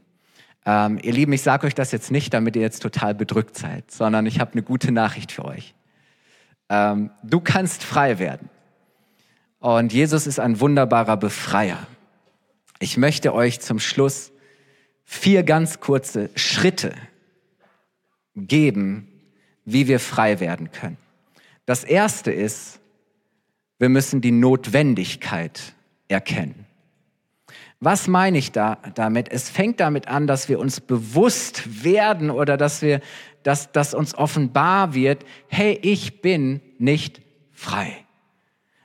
Ähm, 0.64 0.98
ihr 1.02 1.12
Lieben, 1.12 1.32
ich 1.32 1.42
sage 1.42 1.66
euch 1.66 1.74
das 1.74 1.92
jetzt 1.92 2.10
nicht, 2.10 2.34
damit 2.34 2.56
ihr 2.56 2.62
jetzt 2.62 2.82
total 2.82 3.14
bedrückt 3.14 3.56
seid, 3.56 3.90
sondern 3.90 4.26
ich 4.26 4.40
habe 4.40 4.52
eine 4.52 4.62
gute 4.62 4.92
Nachricht 4.92 5.32
für 5.32 5.44
euch. 5.44 5.74
Ähm, 6.68 7.10
du 7.22 7.40
kannst 7.40 7.84
frei 7.84 8.18
werden. 8.18 8.50
Und 9.60 9.92
Jesus 9.92 10.26
ist 10.26 10.38
ein 10.38 10.60
wunderbarer 10.60 11.16
Befreier. 11.16 11.86
Ich 12.78 12.96
möchte 12.96 13.32
euch 13.32 13.60
zum 13.60 13.78
Schluss 13.78 14.32
vier 15.04 15.44
ganz 15.44 15.80
kurze 15.80 16.30
Schritte 16.34 16.94
geben, 18.34 19.08
wie 19.64 19.88
wir 19.88 20.00
frei 20.00 20.40
werden 20.40 20.72
können. 20.72 20.98
Das 21.64 21.84
erste 21.84 22.32
ist, 22.32 22.80
wir 23.78 23.88
müssen 23.88 24.20
die 24.20 24.30
Notwendigkeit 24.32 25.74
erkennen. 26.08 26.65
Was 27.80 28.08
meine 28.08 28.38
ich 28.38 28.52
da 28.52 28.78
damit? 28.94 29.30
Es 29.30 29.50
fängt 29.50 29.80
damit 29.80 30.08
an, 30.08 30.26
dass 30.26 30.48
wir 30.48 30.58
uns 30.58 30.80
bewusst 30.80 31.84
werden 31.84 32.30
oder 32.30 32.56
dass 32.56 32.80
wir, 32.82 33.00
dass, 33.42 33.70
dass 33.72 33.94
uns 33.94 34.14
offenbar 34.14 34.94
wird, 34.94 35.24
hey, 35.48 35.78
ich 35.82 36.22
bin 36.22 36.60
nicht 36.78 37.20
frei 37.52 38.06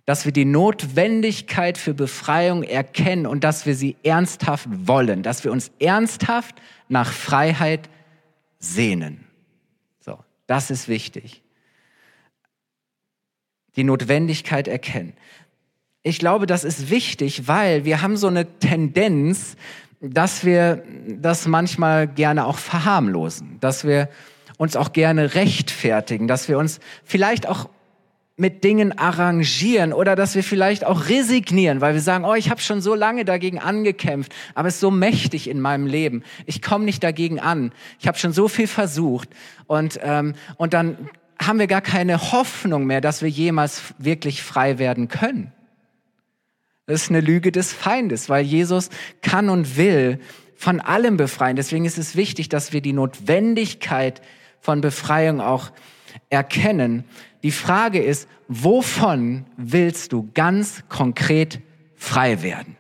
dass 0.06 0.26
wir 0.26 0.34
die 0.34 0.44
Notwendigkeit 0.44 1.78
für 1.78 1.94
Befreiung 1.94 2.64
erkennen 2.64 3.26
und 3.26 3.44
dass 3.44 3.66
wir 3.66 3.76
sie 3.76 3.96
ernsthaft 4.04 4.68
wollen, 4.70 5.24
dass 5.24 5.44
wir 5.44 5.52
uns 5.52 5.72
ernsthaft 5.80 6.62
nach 6.90 7.12
Freiheit 7.12 7.90
sehnen. 8.60 9.26
So, 10.00 10.20
das 10.48 10.72
ist 10.72 10.88
wichtig. 10.88 11.44
Die 13.76 13.86
Notwendigkeit 13.86 14.68
erkennen. 14.68 15.14
Ich 16.04 16.18
glaube, 16.18 16.48
das 16.48 16.64
ist 16.64 16.90
wichtig, 16.90 17.48
weil 17.48 17.86
wir 17.86 18.02
haben 18.02 18.18
so 18.18 18.28
eine 18.28 18.58
Tendenz, 18.60 19.56
dass 20.00 20.44
wir 20.44 20.84
das 21.08 21.48
manchmal 21.48 22.08
gerne 22.08 22.48
auch 22.48 22.58
verharmlosen, 22.58 23.60
dass 23.60 23.86
wir 23.86 24.10
uns 24.58 24.76
auch 24.76 24.94
gerne 24.94 25.36
rechtfertigen, 25.36 26.28
dass 26.28 26.50
wir 26.50 26.58
uns 26.58 26.80
vielleicht 27.04 27.48
auch 27.48 27.70
mit 28.36 28.64
Dingen 28.64 28.98
arrangieren 28.98 29.94
oder 29.94 30.16
dass 30.16 30.34
wir 30.34 30.44
vielleicht 30.44 30.84
auch 30.84 31.10
resignieren, 31.10 31.82
weil 31.82 31.94
wir 31.94 32.02
sagen, 32.02 32.26
oh, 32.26 32.34
ich 32.34 32.50
habe 32.50 32.62
schon 32.62 32.82
so 32.82 32.96
lange 32.96 33.24
dagegen 33.24 33.60
angekämpft, 33.60 34.34
aber 34.56 34.70
es 34.70 34.76
ist 34.76 34.80
so 34.80 34.90
mächtig 34.90 35.48
in 35.48 35.62
meinem 35.62 35.86
Leben. 35.86 36.24
Ich 36.48 36.64
komme 36.64 36.86
nicht 36.86 37.04
dagegen 37.04 37.40
an. 37.40 37.72
Ich 38.00 38.08
habe 38.08 38.18
schon 38.18 38.34
so 38.34 38.48
viel 38.48 38.66
versucht 38.66 39.30
und 39.68 40.00
ähm, 40.02 40.34
und 40.58 40.74
dann 40.74 41.10
haben 41.40 41.60
wir 41.60 41.68
gar 41.68 41.82
keine 41.82 42.32
Hoffnung 42.32 42.86
mehr, 42.86 43.02
dass 43.02 43.22
wir 43.22 43.30
jemals 43.30 43.82
wirklich 44.00 44.42
frei 44.42 44.80
werden 44.80 45.08
können. 45.08 45.52
Das 46.92 47.04
ist 47.04 47.10
eine 47.10 47.22
Lüge 47.22 47.54
des 47.54 47.72
Feindes, 47.72 48.28
weil 48.28 48.44
Jesus 48.44 48.90
kann 49.22 49.50
und 49.50 49.78
will 49.78 50.20
von 50.58 50.82
allem 50.82 51.16
befreien. 51.16 51.56
Deswegen 51.56 51.86
ist 51.86 51.98
es 51.98 52.18
wichtig, 52.18 52.50
dass 52.50 52.74
wir 52.74 52.82
die 52.82 52.92
Notwendigkeit 52.92 54.22
von 54.60 54.82
Befreiung 54.82 55.40
auch 55.40 55.72
erkennen. 56.30 57.06
Die 57.44 57.52
Frage 57.52 58.04
ist, 58.04 58.28
wovon 58.50 59.46
willst 59.56 60.12
du 60.12 60.30
ganz 60.34 60.84
konkret 60.90 61.62
frei 61.96 62.44
werden? 62.44 62.76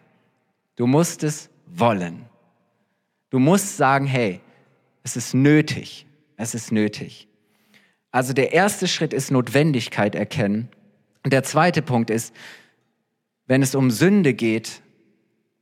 Du 0.75 0.87
musst 0.87 1.23
es 1.23 1.49
wollen. 1.65 2.25
Du 3.29 3.39
musst 3.39 3.77
sagen, 3.77 4.07
hey, 4.07 4.41
es 5.03 5.15
ist 5.15 5.33
nötig. 5.33 6.05
Es 6.35 6.53
ist 6.53 6.73
nötig. 6.73 7.29
Also 8.11 8.33
der 8.33 8.51
erste 8.51 8.89
Schritt 8.89 9.13
ist 9.13 9.31
Notwendigkeit 9.31 10.15
erkennen. 10.15 10.67
Und 11.23 11.31
der 11.31 11.43
zweite 11.43 11.81
Punkt 11.81 12.09
ist, 12.09 12.33
wenn 13.51 13.63
es 13.63 13.75
um 13.75 13.91
Sünde 13.91 14.33
geht, 14.33 14.81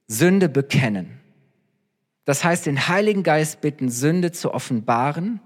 Sünde 0.06 0.48
bekennen. 0.48 1.20
Das 2.24 2.44
heißt, 2.44 2.68
den 2.68 2.88
Heiligen 2.88 3.24
Geist 3.24 3.62
bitten, 3.62 3.90
Sünde 3.90 4.32
zu 4.32 4.54
offenbaren 4.54 5.40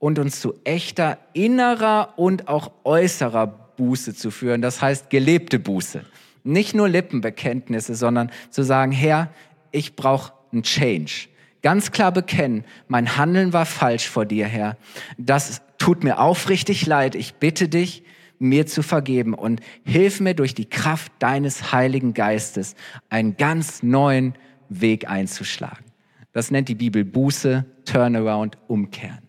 und 0.00 0.18
uns 0.18 0.40
zu 0.40 0.54
echter 0.64 1.18
innerer 1.32 2.14
und 2.16 2.48
auch 2.48 2.72
äußerer 2.82 3.46
Buße 3.76 4.16
zu 4.16 4.32
führen. 4.32 4.62
Das 4.62 4.82
heißt 4.82 5.10
gelebte 5.10 5.60
Buße. 5.60 6.04
Nicht 6.42 6.74
nur 6.74 6.88
Lippenbekenntnisse, 6.88 7.94
sondern 7.94 8.32
zu 8.50 8.64
sagen, 8.64 8.90
Herr, 8.90 9.30
ich 9.70 9.94
brauche 9.94 10.32
einen 10.50 10.64
Change. 10.64 11.28
Ganz 11.62 11.92
klar 11.92 12.10
bekennen, 12.10 12.64
mein 12.88 13.16
Handeln 13.16 13.52
war 13.52 13.64
falsch 13.64 14.08
vor 14.08 14.26
dir, 14.26 14.48
Herr. 14.48 14.76
Das 15.18 15.62
tut 15.78 16.02
mir 16.02 16.18
aufrichtig 16.18 16.84
leid, 16.86 17.14
ich 17.14 17.34
bitte 17.34 17.68
dich, 17.68 18.02
mir 18.40 18.66
zu 18.66 18.82
vergeben 18.82 19.34
und 19.34 19.60
hilf 19.84 20.18
mir 20.18 20.34
durch 20.34 20.54
die 20.54 20.68
Kraft 20.68 21.12
deines 21.20 21.72
Heiligen 21.72 22.14
Geistes 22.14 22.74
einen 23.08 23.36
ganz 23.36 23.84
neuen 23.84 24.34
Weg 24.68 25.08
einzuschlagen. 25.08 25.84
Das 26.32 26.50
nennt 26.50 26.68
die 26.68 26.74
Bibel 26.74 27.04
Buße, 27.04 27.64
Turnaround, 27.84 28.58
Umkehren. 28.66 29.28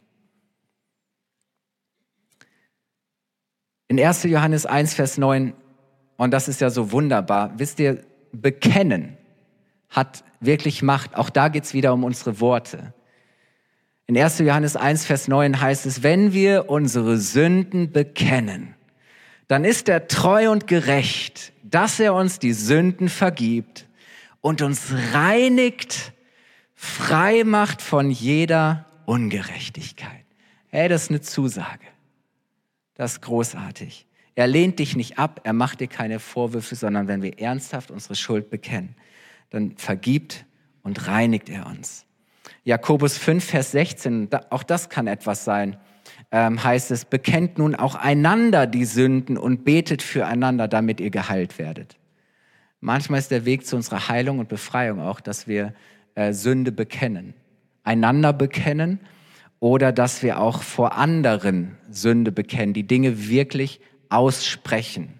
In 3.87 3.99
1. 3.99 4.23
Johannes 4.23 4.65
1, 4.65 4.93
Vers 4.93 5.17
9, 5.17 5.53
und 6.15 6.31
das 6.31 6.47
ist 6.47 6.61
ja 6.61 6.69
so 6.69 6.91
wunderbar, 6.91 7.53
wisst 7.57 7.79
ihr, 7.79 8.03
bekennen 8.31 9.17
hat 9.89 10.23
wirklich 10.39 10.81
Macht. 10.81 11.15
Auch 11.15 11.29
da 11.29 11.49
geht 11.49 11.65
es 11.65 11.73
wieder 11.73 11.93
um 11.93 12.05
unsere 12.05 12.39
Worte. 12.39 12.93
In 14.07 14.17
1. 14.17 14.39
Johannes 14.39 14.75
1, 14.75 15.05
Vers 15.05 15.27
9 15.27 15.61
heißt 15.61 15.85
es, 15.85 16.03
wenn 16.03 16.33
wir 16.33 16.69
unsere 16.69 17.17
Sünden 17.17 17.91
bekennen, 17.91 18.75
dann 19.51 19.65
ist 19.65 19.89
er 19.89 20.07
treu 20.07 20.49
und 20.49 20.65
gerecht, 20.65 21.51
dass 21.61 21.99
er 21.99 22.13
uns 22.13 22.39
die 22.39 22.53
Sünden 22.53 23.09
vergibt 23.09 23.85
und 24.39 24.61
uns 24.61 24.93
reinigt, 25.11 26.13
frei 26.73 27.43
macht 27.43 27.81
von 27.81 28.11
jeder 28.11 28.85
Ungerechtigkeit. 29.05 30.23
Hey, 30.69 30.87
das 30.87 31.03
ist 31.03 31.09
eine 31.09 31.19
Zusage. 31.19 31.85
Das 32.95 33.11
ist 33.11 33.21
großartig. 33.23 34.07
Er 34.35 34.47
lehnt 34.47 34.79
dich 34.79 34.95
nicht 34.95 35.19
ab, 35.19 35.41
er 35.43 35.51
macht 35.51 35.81
dir 35.81 35.87
keine 35.87 36.21
Vorwürfe, 36.21 36.75
sondern 36.75 37.09
wenn 37.09 37.21
wir 37.21 37.37
ernsthaft 37.37 37.91
unsere 37.91 38.15
Schuld 38.15 38.49
bekennen, 38.49 38.95
dann 39.49 39.75
vergibt 39.75 40.45
und 40.81 41.09
reinigt 41.09 41.49
er 41.49 41.65
uns. 41.65 42.05
Jakobus 42.63 43.17
5, 43.17 43.43
Vers 43.43 43.71
16, 43.71 44.29
auch 44.49 44.63
das 44.63 44.87
kann 44.87 45.07
etwas 45.07 45.43
sein, 45.43 45.75
ähm, 46.31 46.63
heißt 46.63 46.91
es, 46.91 47.05
bekennt 47.05 47.57
nun 47.57 47.75
auch 47.75 47.95
einander 47.95 48.67
die 48.67 48.85
Sünden 48.85 49.37
und 49.37 49.65
betet 49.65 50.01
füreinander, 50.01 50.67
damit 50.67 50.99
ihr 50.99 51.11
geheilt 51.11 51.59
werdet. 51.59 51.97
Manchmal 52.79 53.19
ist 53.19 53.31
der 53.31 53.45
Weg 53.45 53.65
zu 53.65 53.75
unserer 53.75 54.07
Heilung 54.07 54.39
und 54.39 54.49
Befreiung 54.49 55.01
auch, 55.01 55.19
dass 55.19 55.47
wir 55.47 55.73
äh, 56.15 56.33
Sünde 56.33 56.71
bekennen, 56.71 57.33
einander 57.83 58.33
bekennen 58.33 58.99
oder 59.59 59.91
dass 59.91 60.23
wir 60.23 60.39
auch 60.39 60.63
vor 60.63 60.97
anderen 60.97 61.77
Sünde 61.89 62.31
bekennen, 62.31 62.73
die 62.73 62.87
Dinge 62.87 63.27
wirklich 63.29 63.81
aussprechen. 64.09 65.19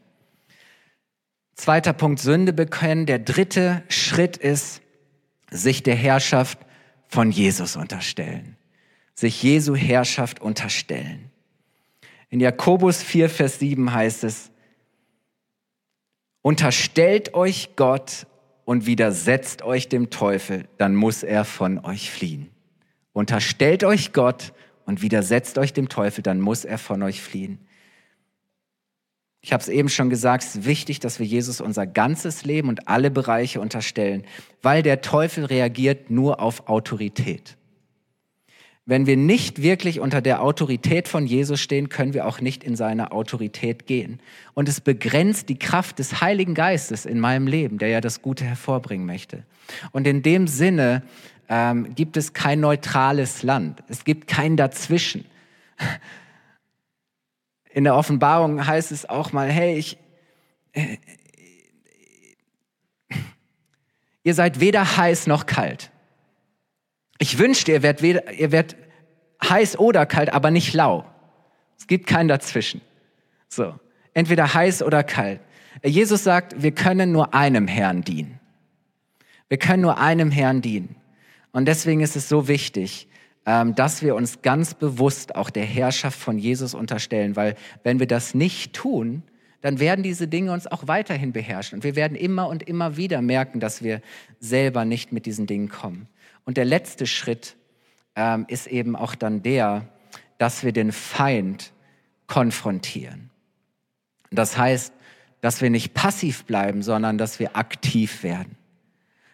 Zweiter 1.55 1.93
Punkt, 1.93 2.19
Sünde 2.19 2.53
bekennen. 2.53 3.05
Der 3.05 3.19
dritte 3.19 3.83
Schritt 3.87 4.37
ist, 4.37 4.81
sich 5.51 5.83
der 5.83 5.95
Herrschaft 5.95 6.57
von 7.07 7.29
Jesus 7.29 7.75
unterstellen. 7.75 8.57
Sich 9.13 9.43
Jesu 9.43 9.75
Herrschaft 9.75 10.41
unterstellen. 10.41 11.29
In 12.29 12.39
Jakobus 12.39 13.03
4, 13.03 13.29
Vers 13.29 13.59
7 13.59 13.93
heißt 13.93 14.23
es, 14.23 14.51
unterstellt 16.41 17.33
euch 17.33 17.75
Gott 17.75 18.25
und 18.65 18.85
widersetzt 18.85 19.63
euch 19.63 19.89
dem 19.89 20.09
Teufel, 20.09 20.67
dann 20.77 20.95
muss 20.95 21.23
er 21.23 21.43
von 21.43 21.79
euch 21.79 22.09
fliehen. 22.09 22.49
Unterstellt 23.13 23.83
euch 23.83 24.13
Gott 24.13 24.53
und 24.85 25.01
widersetzt 25.01 25.57
euch 25.57 25.73
dem 25.73 25.89
Teufel, 25.89 26.21
dann 26.21 26.39
muss 26.39 26.63
er 26.63 26.77
von 26.77 27.03
euch 27.03 27.21
fliehen. 27.21 27.59
Ich 29.41 29.51
habe 29.53 29.61
es 29.61 29.69
eben 29.69 29.89
schon 29.89 30.09
gesagt, 30.09 30.43
es 30.43 30.55
ist 30.55 30.65
wichtig, 30.65 30.99
dass 30.99 31.19
wir 31.19 31.25
Jesus 31.25 31.61
unser 31.61 31.87
ganzes 31.87 32.45
Leben 32.45 32.69
und 32.69 32.87
alle 32.87 33.09
Bereiche 33.09 33.59
unterstellen, 33.59 34.23
weil 34.61 34.83
der 34.83 35.01
Teufel 35.01 35.45
reagiert 35.45 36.11
nur 36.11 36.39
auf 36.39 36.69
Autorität. 36.69 37.57
Wenn 38.85 39.05
wir 39.05 39.15
nicht 39.15 39.61
wirklich 39.61 39.99
unter 39.99 40.21
der 40.21 40.41
Autorität 40.41 41.07
von 41.07 41.25
Jesus 41.27 41.59
stehen, 41.59 41.89
können 41.89 42.13
wir 42.13 42.25
auch 42.25 42.41
nicht 42.41 42.63
in 42.63 42.75
seine 42.75 43.11
Autorität 43.11 43.85
gehen. 43.85 44.19
Und 44.53 44.67
es 44.67 44.81
begrenzt 44.81 45.49
die 45.49 45.59
Kraft 45.59 45.99
des 45.99 46.21
Heiligen 46.21 46.55
Geistes 46.55 47.05
in 47.05 47.19
meinem 47.19 47.47
Leben, 47.47 47.77
der 47.77 47.89
ja 47.89 48.01
das 48.01 48.21
Gute 48.21 48.43
hervorbringen 48.43 49.05
möchte. 49.05 49.43
Und 49.91 50.07
in 50.07 50.23
dem 50.23 50.47
Sinne 50.47 51.03
ähm, 51.47 51.93
gibt 51.95 52.17
es 52.17 52.33
kein 52.33 52.59
neutrales 52.59 53.43
Land. 53.43 53.83
Es 53.87 54.03
gibt 54.03 54.27
kein 54.27 54.57
Dazwischen 54.57 55.25
in 57.73 57.83
der 57.83 57.95
Offenbarung 57.95 58.65
heißt 58.65 58.91
es 58.91 59.07
auch 59.07 59.31
mal, 59.31 59.49
hey, 59.49 59.77
ich, 59.77 59.97
äh, 60.73 60.97
ihr 64.23 64.33
seid 64.33 64.59
weder 64.59 64.97
heiß 64.97 65.27
noch 65.27 65.45
kalt. 65.45 65.90
Ich 67.21 67.37
wünschte, 67.37 67.71
ihr 67.71 67.83
werdet, 67.83 68.01
ihr 68.39 68.51
werdet 68.51 68.75
heiß 69.47 69.77
oder 69.77 70.07
kalt, 70.07 70.33
aber 70.33 70.49
nicht 70.49 70.73
lau. 70.73 71.05
Es 71.77 71.85
gibt 71.85 72.07
keinen 72.07 72.27
dazwischen. 72.27 72.81
So, 73.47 73.75
entweder 74.15 74.55
heiß 74.55 74.81
oder 74.81 75.03
kalt. 75.03 75.39
Jesus 75.83 76.23
sagt, 76.23 76.63
wir 76.63 76.71
können 76.71 77.11
nur 77.11 77.35
einem 77.35 77.67
Herrn 77.67 78.01
dienen. 78.01 78.39
Wir 79.49 79.59
können 79.59 79.83
nur 79.83 79.99
einem 79.99 80.31
Herrn 80.31 80.63
dienen. 80.63 80.95
Und 81.51 81.67
deswegen 81.67 82.01
ist 82.01 82.15
es 82.15 82.27
so 82.27 82.47
wichtig, 82.47 83.07
ähm, 83.45 83.75
dass 83.75 84.01
wir 84.01 84.15
uns 84.15 84.41
ganz 84.41 84.73
bewusst 84.73 85.35
auch 85.35 85.51
der 85.51 85.65
Herrschaft 85.65 86.19
von 86.19 86.39
Jesus 86.39 86.73
unterstellen, 86.73 87.35
weil 87.35 87.53
wenn 87.83 87.99
wir 87.99 88.07
das 88.07 88.33
nicht 88.33 88.73
tun, 88.73 89.21
dann 89.61 89.79
werden 89.79 90.01
diese 90.01 90.27
Dinge 90.27 90.53
uns 90.53 90.65
auch 90.65 90.87
weiterhin 90.87 91.33
beherrschen. 91.33 91.77
Und 91.77 91.83
wir 91.83 91.95
werden 91.95 92.17
immer 92.17 92.47
und 92.47 92.63
immer 92.63 92.97
wieder 92.97 93.21
merken, 93.21 93.59
dass 93.59 93.83
wir 93.83 94.01
selber 94.39 94.85
nicht 94.85 95.11
mit 95.11 95.27
diesen 95.27 95.45
Dingen 95.45 95.69
kommen. 95.69 96.07
Und 96.45 96.57
der 96.57 96.65
letzte 96.65 97.05
Schritt 97.05 97.55
ähm, 98.15 98.45
ist 98.47 98.67
eben 98.67 98.95
auch 98.95 99.15
dann 99.15 99.41
der, 99.43 99.87
dass 100.37 100.63
wir 100.63 100.71
den 100.71 100.91
Feind 100.91 101.71
konfrontieren. 102.27 103.29
Das 104.31 104.57
heißt, 104.57 104.93
dass 105.41 105.61
wir 105.61 105.69
nicht 105.69 105.93
passiv 105.93 106.45
bleiben, 106.45 106.83
sondern 106.83 107.17
dass 107.17 107.39
wir 107.39 107.55
aktiv 107.55 108.23
werden. 108.23 108.55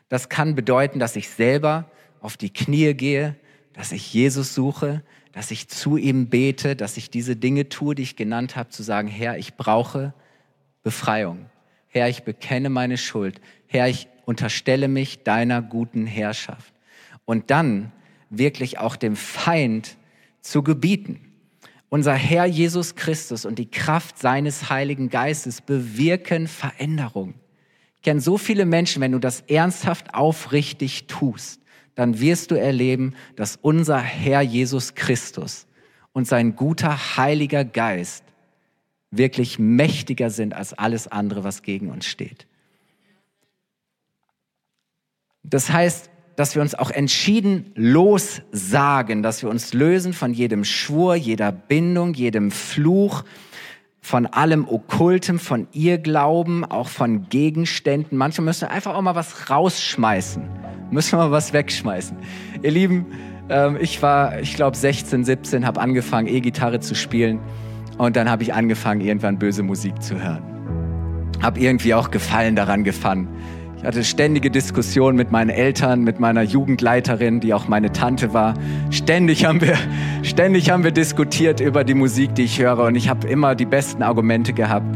Das 0.10 0.30
kann 0.30 0.56
bedeuten, 0.56 1.00
dass 1.00 1.16
ich 1.16 1.30
selber 1.30 1.86
auf 2.22 2.38
die 2.38 2.50
Knie 2.52 2.94
gehe, 2.94 3.36
dass 3.74 3.92
ich 3.92 4.14
Jesus 4.14 4.56
suche, 4.56 5.04
dass 5.34 5.52
ich 5.52 5.68
zu 5.68 5.98
ihm 5.98 6.30
bete, 6.30 6.76
dass 6.76 6.98
ich 6.98 7.12
diese 7.12 7.36
Dinge 7.36 7.70
tue, 7.70 7.94
die 7.94 8.04
ich 8.04 8.16
genannt 8.16 8.56
habe, 8.56 8.70
zu 8.70 8.82
sagen, 8.82 9.08
Herr, 9.08 9.38
ich 9.38 9.56
brauche 9.56 10.14
Befreiung. 10.82 11.46
Herr, 11.90 12.10
ich 12.10 12.24
bekenne 12.24 12.70
meine 12.70 12.98
Schuld. 12.98 13.40
Herr, 13.68 13.88
ich 13.88 14.08
unterstelle 14.26 14.88
mich 14.88 15.24
deiner 15.24 15.62
guten 15.62 16.08
Herrschaft. 16.08 16.74
Und 17.28 17.52
dann 17.52 17.92
wirklich 18.30 18.80
auch 18.80 18.96
dem 18.96 19.18
Feind 19.18 19.98
zu 20.42 20.64
gebieten. 20.64 21.20
Unser 21.90 22.14
Herr 22.14 22.46
Jesus 22.46 22.96
Christus 22.96 23.46
und 23.46 23.60
die 23.60 23.70
Kraft 23.70 24.18
seines 24.18 24.70
Heiligen 24.70 25.10
Geistes 25.10 25.62
bewirken 25.62 26.48
Veränderung. 26.48 27.36
Ich 27.98 28.02
kenne 28.02 28.22
so 28.22 28.38
viele 28.38 28.66
Menschen, 28.66 29.02
wenn 29.02 29.12
du 29.12 29.20
das 29.20 29.42
ernsthaft 29.42 30.14
aufrichtig 30.14 31.08
tust, 31.08 31.62
dann 31.96 32.20
wirst 32.22 32.52
du 32.52 32.56
erleben, 32.56 33.14
dass 33.36 33.58
unser 33.58 34.00
Herr 34.00 34.42
Jesus 34.42 34.96
Christus 34.96 35.68
und 36.14 36.28
sein 36.28 36.56
guter 36.56 37.18
Heiliger 37.18 37.66
Geist 37.66 38.24
wirklich 39.12 39.60
mächtiger 39.60 40.30
sind 40.30 40.54
als 40.54 40.74
alles 40.74 41.08
andere, 41.08 41.44
was 41.44 41.62
gegen 41.62 41.90
uns 41.90 42.06
steht. 42.06 42.48
Das 45.44 45.70
heißt, 45.70 46.10
dass 46.38 46.56
wir 46.56 46.62
uns 46.62 46.74
auch 46.74 46.90
entschieden 46.90 47.72
lossagen, 47.76 49.22
dass 49.22 49.44
wir 49.44 49.50
uns 49.50 49.74
lösen 49.74 50.14
von 50.14 50.34
jedem 50.34 50.64
Schwur, 50.64 51.16
jeder 51.16 51.52
Bindung, 51.52 52.14
jedem 52.14 52.52
Fluch, 52.52 53.26
von 54.00 54.26
allem 54.26 54.66
Okkultem, 54.70 55.38
von 55.38 55.68
Irrglauben, 55.74 56.64
auch 56.64 56.88
von 56.88 57.28
Gegenständen. 57.28 58.18
Manchmal 58.18 58.46
müssen 58.46 58.62
wir 58.62 58.72
einfach 58.72 58.96
auch 58.96 59.02
mal 59.02 59.16
was 59.16 59.50
rausschmeißen 59.50 60.48
müssen 60.92 61.14
wir 61.14 61.26
mal 61.26 61.32
was 61.32 61.54
wegschmeißen. 61.54 62.18
Ihr 62.62 62.72
Lieben, 62.72 63.06
ähm, 63.50 63.78
ich 63.80 64.02
war, 64.02 64.40
ich 64.40 64.56
glaube, 64.56 64.78
16, 64.78 65.26
17, 65.26 65.66
habe 65.66 65.80
angefangen, 65.82 66.28
E-Gitarre 66.28 66.80
zu 66.80 66.96
spielen. 66.96 67.40
Und 67.98 68.16
dann 68.16 68.30
habe 68.30 68.44
ich 68.44 68.54
angefangen, 68.54 69.02
irgendwann 69.02 69.40
böse 69.40 69.64
Musik 69.64 70.02
zu 70.02 70.22
hören. 70.22 70.44
Hab 71.42 71.58
irgendwie 71.58 71.94
auch 71.94 72.12
Gefallen 72.12 72.56
daran 72.56 72.84
gefangen. 72.84 73.28
Ich 73.78 73.84
hatte 73.86 74.04
ständige 74.04 74.50
Diskussionen 74.50 75.16
mit 75.16 75.32
meinen 75.32 75.52
Eltern, 75.52 76.04
mit 76.04 76.20
meiner 76.20 76.42
Jugendleiterin, 76.42 77.40
die 77.40 77.54
auch 77.54 77.68
meine 77.68 77.92
Tante 77.92 78.34
war. 78.34 78.56
Ständig 78.90 79.46
haben 79.46 79.62
wir, 79.62 79.76
ständig 80.24 80.72
haben 80.72 80.84
wir 80.84 80.92
diskutiert 80.92 81.60
über 81.60 81.84
die 81.84 81.94
Musik, 81.94 82.34
die 82.34 82.44
ich 82.44 82.60
höre. 82.60 82.80
Und 82.80 82.96
ich 82.96 83.08
habe 83.08 83.28
immer 83.28 83.54
die 83.54 83.66
besten 83.66 84.02
Argumente 84.02 84.54
gehabt. 84.54 84.88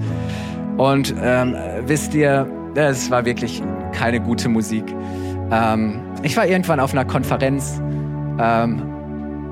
Und 0.77 1.13
ähm, 1.21 1.55
wisst 1.85 2.15
ihr, 2.15 2.47
es 2.73 3.11
war 3.11 3.23
wirklich 3.23 3.61
keine 3.91 4.19
gute 4.19 4.49
Musik. 4.49 4.83
Ähm, 5.51 5.99
ich 6.23 6.35
war 6.35 6.47
irgendwann 6.47 6.79
auf 6.79 6.91
einer 6.93 7.05
Konferenz 7.05 7.79
ähm, 8.39 8.81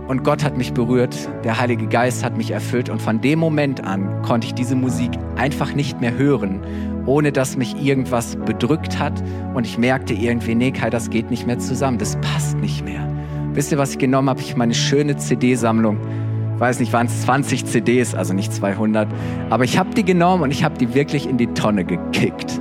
und 0.07 0.23
Gott 0.23 0.43
hat 0.43 0.57
mich 0.57 0.73
berührt, 0.73 1.15
der 1.43 1.59
Heilige 1.59 1.86
Geist 1.86 2.23
hat 2.23 2.36
mich 2.36 2.49
erfüllt 2.49 2.89
und 2.89 2.99
von 2.99 3.21
dem 3.21 3.38
Moment 3.38 3.84
an 3.84 4.23
konnte 4.23 4.47
ich 4.47 4.55
diese 4.55 4.75
Musik 4.75 5.11
einfach 5.36 5.75
nicht 5.75 6.01
mehr 6.01 6.17
hören, 6.17 6.61
ohne 7.10 7.32
dass 7.32 7.57
mich 7.57 7.76
irgendwas 7.76 8.36
bedrückt 8.36 8.99
hat 8.99 9.22
und 9.55 9.66
ich 9.66 9.78
merkte 9.78 10.14
irgendwie, 10.14 10.55
nee 10.55 10.72
Kai, 10.72 10.89
das 10.89 11.10
geht 11.10 11.30
nicht 11.30 11.47
mehr 11.47 11.60
zusammen, 11.60 11.97
das 11.97 12.18
passt 12.22 12.57
nicht 12.57 12.86
mehr. 12.86 13.05
Wisst 13.53 13.72
ihr, 13.72 13.78
was 13.78 13.91
ich 13.91 13.97
genommen 13.97 14.30
habe? 14.30 14.39
Ich 14.41 14.55
meine 14.55 14.74
schöne 14.74 15.18
CD-Sammlung 15.18 15.97
weiß 16.60 16.80
nicht, 16.80 16.91
waren 16.91 17.07
es 17.07 17.22
20 17.22 17.66
CDs, 17.66 18.14
also 18.14 18.34
nicht 18.34 18.53
200. 18.53 19.07
Aber 19.49 19.64
ich 19.64 19.78
habe 19.78 19.91
die 19.95 20.03
genommen 20.03 20.43
und 20.43 20.51
ich 20.51 20.64
habe 20.64 20.78
die 20.78 20.93
wirklich 20.93 21.28
in 21.28 21.38
die 21.38 21.47
Tonne 21.47 21.86
gekickt. 21.86 22.60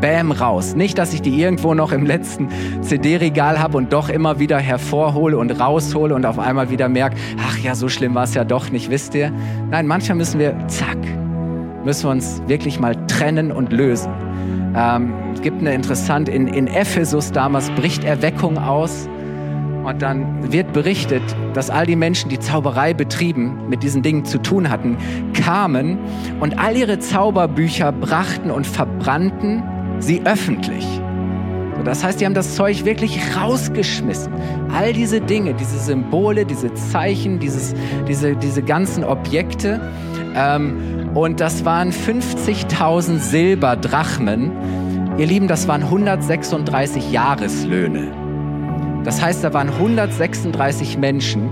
Bäm, 0.00 0.30
raus. 0.30 0.74
Nicht, 0.74 0.96
dass 0.96 1.12
ich 1.12 1.22
die 1.22 1.38
irgendwo 1.38 1.74
noch 1.74 1.92
im 1.92 2.06
letzten 2.06 2.48
CD-Regal 2.80 3.60
habe 3.60 3.76
und 3.76 3.92
doch 3.92 4.08
immer 4.08 4.38
wieder 4.38 4.58
hervorhole 4.58 5.36
und 5.36 5.50
raushole 5.50 6.14
und 6.14 6.24
auf 6.24 6.38
einmal 6.38 6.70
wieder 6.70 6.88
merke, 6.88 7.16
ach 7.46 7.58
ja, 7.58 7.74
so 7.74 7.88
schlimm 7.88 8.14
war 8.14 8.24
es 8.24 8.34
ja 8.34 8.44
doch 8.44 8.70
nicht, 8.70 8.90
wisst 8.90 9.14
ihr? 9.14 9.32
Nein, 9.70 9.86
manchmal 9.86 10.16
müssen 10.16 10.38
wir, 10.38 10.56
zack, 10.68 10.96
müssen 11.84 12.04
wir 12.04 12.10
uns 12.10 12.42
wirklich 12.46 12.80
mal 12.80 12.94
trennen 13.06 13.52
und 13.52 13.72
lösen. 13.72 14.12
Ähm, 14.76 15.12
es 15.34 15.42
gibt 15.42 15.60
eine 15.60 15.74
interessante, 15.74 16.32
in, 16.32 16.48
in 16.48 16.66
Ephesus 16.66 17.32
damals 17.32 17.70
bricht 17.70 18.04
Erweckung 18.04 18.58
aus 18.58 19.08
und 19.84 20.02
dann 20.02 20.52
wird 20.52 20.72
berichtet, 20.72 21.22
dass 21.54 21.70
all 21.70 21.86
die 21.86 21.96
Menschen, 21.96 22.28
die 22.28 22.38
Zauberei 22.38 22.92
betrieben, 22.92 23.68
mit 23.68 23.82
diesen 23.82 24.02
Dingen 24.02 24.24
zu 24.24 24.38
tun 24.38 24.68
hatten, 24.68 24.98
kamen 25.32 25.98
und 26.40 26.58
all 26.58 26.76
ihre 26.76 26.98
Zauberbücher 26.98 27.92
brachten 27.92 28.50
und 28.50 28.66
verbrannten 28.66 29.62
sie 30.00 30.22
öffentlich. 30.24 30.86
Das 31.84 32.04
heißt, 32.04 32.20
die 32.20 32.26
haben 32.26 32.34
das 32.34 32.54
Zeug 32.54 32.84
wirklich 32.84 33.18
rausgeschmissen. 33.34 34.32
All 34.74 34.92
diese 34.92 35.22
Dinge, 35.22 35.54
diese 35.54 35.78
Symbole, 35.78 36.44
diese 36.44 36.74
Zeichen, 36.74 37.38
dieses, 37.38 37.74
diese, 38.06 38.36
diese 38.36 38.62
ganzen 38.62 39.04
Objekte. 39.04 39.80
Ähm, 40.36 40.97
und 41.14 41.40
das 41.40 41.64
waren 41.64 41.90
50.000 41.90 43.18
Silberdrachmen. 43.18 44.52
Ihr 45.18 45.26
Lieben, 45.26 45.48
das 45.48 45.66
waren 45.66 45.82
136 45.82 47.10
Jahreslöhne. 47.10 48.12
Das 49.04 49.22
heißt, 49.22 49.42
da 49.42 49.52
waren 49.54 49.68
136 49.70 50.98
Menschen, 50.98 51.48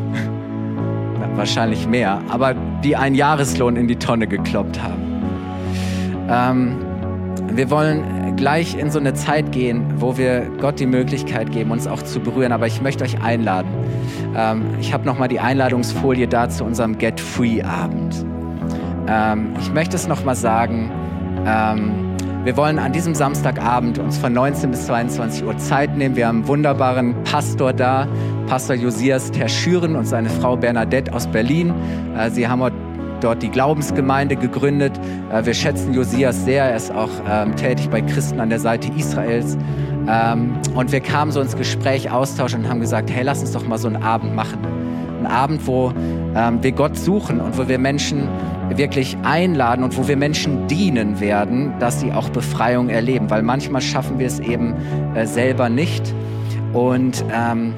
wahrscheinlich 1.36 1.86
mehr, 1.86 2.20
aber 2.28 2.54
die 2.84 2.96
einen 2.96 3.14
Jahreslohn 3.14 3.76
in 3.76 3.88
die 3.88 3.96
Tonne 3.96 4.26
gekloppt 4.26 4.82
haben. 4.82 5.02
Ähm, 6.28 6.76
wir 7.56 7.70
wollen 7.70 8.36
gleich 8.36 8.76
in 8.76 8.90
so 8.90 8.98
eine 8.98 9.14
Zeit 9.14 9.52
gehen, 9.52 9.84
wo 9.96 10.18
wir 10.18 10.46
Gott 10.60 10.78
die 10.78 10.86
Möglichkeit 10.86 11.50
geben, 11.52 11.70
uns 11.70 11.86
auch 11.86 12.02
zu 12.02 12.20
berühren. 12.20 12.52
Aber 12.52 12.66
ich 12.66 12.82
möchte 12.82 13.04
euch 13.04 13.20
einladen. 13.22 13.68
Ähm, 14.36 14.62
ich 14.80 14.92
habe 14.92 15.06
noch 15.06 15.18
mal 15.18 15.28
die 15.28 15.40
Einladungsfolie 15.40 16.28
da 16.28 16.48
zu 16.48 16.64
unserem 16.64 16.98
Get 16.98 17.20
Free 17.20 17.62
Abend. 17.62 18.26
Ähm, 19.08 19.54
ich 19.60 19.72
möchte 19.72 19.96
es 19.96 20.06
noch 20.06 20.24
mal 20.24 20.34
sagen. 20.34 20.90
Ähm, 21.46 22.06
wir 22.44 22.56
wollen 22.56 22.78
an 22.78 22.92
diesem 22.92 23.14
Samstagabend 23.14 23.98
uns 23.98 24.18
von 24.18 24.32
19 24.32 24.70
bis 24.70 24.86
22 24.86 25.44
Uhr 25.44 25.58
Zeit 25.58 25.96
nehmen. 25.96 26.14
Wir 26.14 26.28
haben 26.28 26.38
einen 26.38 26.48
wunderbaren 26.48 27.14
Pastor 27.24 27.72
da, 27.72 28.06
Pastor 28.46 28.76
Josias 28.76 29.32
Terschüren 29.32 29.96
und 29.96 30.06
seine 30.06 30.30
Frau 30.30 30.56
Bernadette 30.56 31.12
aus 31.12 31.26
Berlin. 31.26 31.74
Äh, 32.16 32.30
sie 32.30 32.46
haben 32.46 32.62
dort 33.20 33.42
die 33.42 33.50
Glaubensgemeinde 33.50 34.36
gegründet. 34.36 34.92
Äh, 35.32 35.44
wir 35.44 35.54
schätzen 35.54 35.92
Josias 35.92 36.44
sehr. 36.44 36.64
Er 36.64 36.76
ist 36.76 36.92
auch 36.92 37.10
ähm, 37.28 37.56
tätig 37.56 37.90
bei 37.90 38.00
Christen 38.00 38.40
an 38.40 38.48
der 38.48 38.60
Seite 38.60 38.92
Israels. 38.96 39.56
Ähm, 40.08 40.52
und 40.74 40.92
wir 40.92 41.00
kamen 41.00 41.32
so 41.32 41.40
ins 41.40 41.56
Gespräch, 41.56 42.10
Austausch 42.10 42.54
und 42.54 42.68
haben 42.68 42.80
gesagt, 42.80 43.10
hey, 43.10 43.24
lass 43.24 43.40
uns 43.40 43.52
doch 43.52 43.66
mal 43.66 43.78
so 43.78 43.88
einen 43.88 44.02
Abend 44.02 44.34
machen. 44.34 44.58
Einen 45.26 45.34
Abend, 45.34 45.66
wo 45.66 45.92
ähm, 46.36 46.62
wir 46.62 46.72
Gott 46.72 46.96
suchen 46.96 47.40
und 47.40 47.58
wo 47.58 47.68
wir 47.68 47.78
Menschen 47.78 48.28
wirklich 48.74 49.16
einladen 49.22 49.82
und 49.82 49.96
wo 49.96 50.06
wir 50.06 50.16
Menschen 50.16 50.68
dienen 50.68 51.20
werden, 51.20 51.72
dass 51.80 52.00
sie 52.00 52.12
auch 52.12 52.28
Befreiung 52.28 52.88
erleben, 52.88 53.28
weil 53.30 53.42
manchmal 53.42 53.80
schaffen 53.80 54.18
wir 54.18 54.26
es 54.26 54.38
eben 54.38 54.74
äh, 55.14 55.26
selber 55.26 55.68
nicht. 55.68 56.14
Und 56.72 57.24
ähm, 57.34 57.74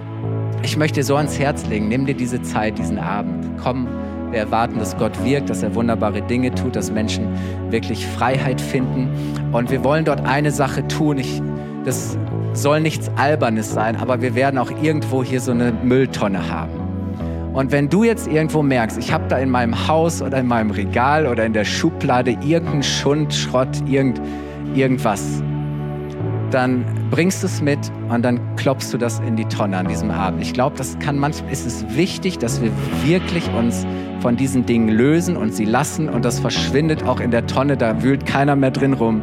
ich 0.62 0.76
möchte 0.76 1.02
so 1.02 1.16
ans 1.16 1.38
Herz 1.38 1.66
legen, 1.66 1.88
nimm 1.88 2.04
dir 2.04 2.14
diese 2.14 2.42
Zeit, 2.42 2.78
diesen 2.78 2.98
Abend. 2.98 3.46
Komm, 3.62 3.86
wir 4.30 4.40
erwarten, 4.40 4.78
dass 4.78 4.96
Gott 4.98 5.24
wirkt, 5.24 5.48
dass 5.48 5.62
er 5.62 5.74
wunderbare 5.74 6.20
Dinge 6.22 6.54
tut, 6.54 6.76
dass 6.76 6.90
Menschen 6.90 7.28
wirklich 7.70 8.06
Freiheit 8.06 8.60
finden. 8.60 9.08
Und 9.52 9.70
wir 9.70 9.84
wollen 9.84 10.04
dort 10.04 10.26
eine 10.26 10.50
Sache 10.50 10.86
tun. 10.86 11.18
Ich, 11.18 11.40
das 11.84 12.18
soll 12.52 12.80
nichts 12.80 13.10
Albernes 13.16 13.72
sein, 13.72 13.96
aber 13.96 14.20
wir 14.20 14.34
werden 14.34 14.58
auch 14.58 14.70
irgendwo 14.82 15.24
hier 15.24 15.40
so 15.40 15.52
eine 15.52 15.72
Mülltonne 15.72 16.50
haben. 16.50 16.87
Und 17.58 17.72
wenn 17.72 17.88
du 17.88 18.04
jetzt 18.04 18.28
irgendwo 18.28 18.62
merkst, 18.62 18.98
ich 18.98 19.12
habe 19.12 19.24
da 19.26 19.36
in 19.36 19.50
meinem 19.50 19.88
Haus 19.88 20.22
oder 20.22 20.38
in 20.38 20.46
meinem 20.46 20.70
Regal 20.70 21.26
oder 21.26 21.44
in 21.44 21.52
der 21.52 21.64
Schublade 21.64 22.36
irgendeinen 22.40 22.84
Schund, 22.84 23.34
Schrott, 23.34 23.82
irgend, 23.84 24.20
irgendwas, 24.76 25.42
dann 26.52 26.84
bringst 27.10 27.42
du 27.42 27.48
es 27.48 27.60
mit 27.60 27.80
und 28.10 28.24
dann 28.24 28.38
klopfst 28.54 28.92
du 28.92 28.96
das 28.96 29.18
in 29.26 29.34
die 29.34 29.44
Tonne 29.46 29.76
an 29.76 29.88
diesem 29.88 30.12
Abend. 30.12 30.40
Ich 30.40 30.52
glaube, 30.52 30.76
das 30.76 30.96
kann 31.00 31.18
manchmal, 31.18 31.50
ist 31.50 31.66
es 31.66 31.84
wichtig, 31.96 32.38
dass 32.38 32.62
wir 32.62 32.70
wirklich 33.04 33.50
uns 33.58 33.84
von 34.20 34.36
diesen 34.36 34.64
Dingen 34.64 34.90
lösen 34.90 35.36
und 35.36 35.52
sie 35.52 35.64
lassen 35.64 36.08
und 36.08 36.24
das 36.24 36.38
verschwindet 36.38 37.08
auch 37.08 37.18
in 37.18 37.32
der 37.32 37.48
Tonne, 37.48 37.76
da 37.76 38.04
wühlt 38.04 38.24
keiner 38.24 38.54
mehr 38.54 38.70
drin 38.70 38.92
rum. 38.92 39.20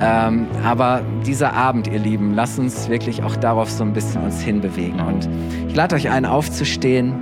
Ähm, 0.00 0.46
aber 0.64 1.02
dieser 1.26 1.52
Abend, 1.52 1.88
ihr 1.88 1.98
Lieben, 1.98 2.32
lasst 2.32 2.60
uns 2.60 2.88
wirklich 2.88 3.24
auch 3.24 3.34
darauf 3.34 3.68
so 3.70 3.82
ein 3.82 3.92
bisschen 3.92 4.22
uns 4.22 4.40
hinbewegen. 4.40 5.00
Und 5.00 5.28
ich 5.68 5.74
lade 5.74 5.96
euch 5.96 6.08
ein, 6.08 6.24
aufzustehen. 6.24 7.12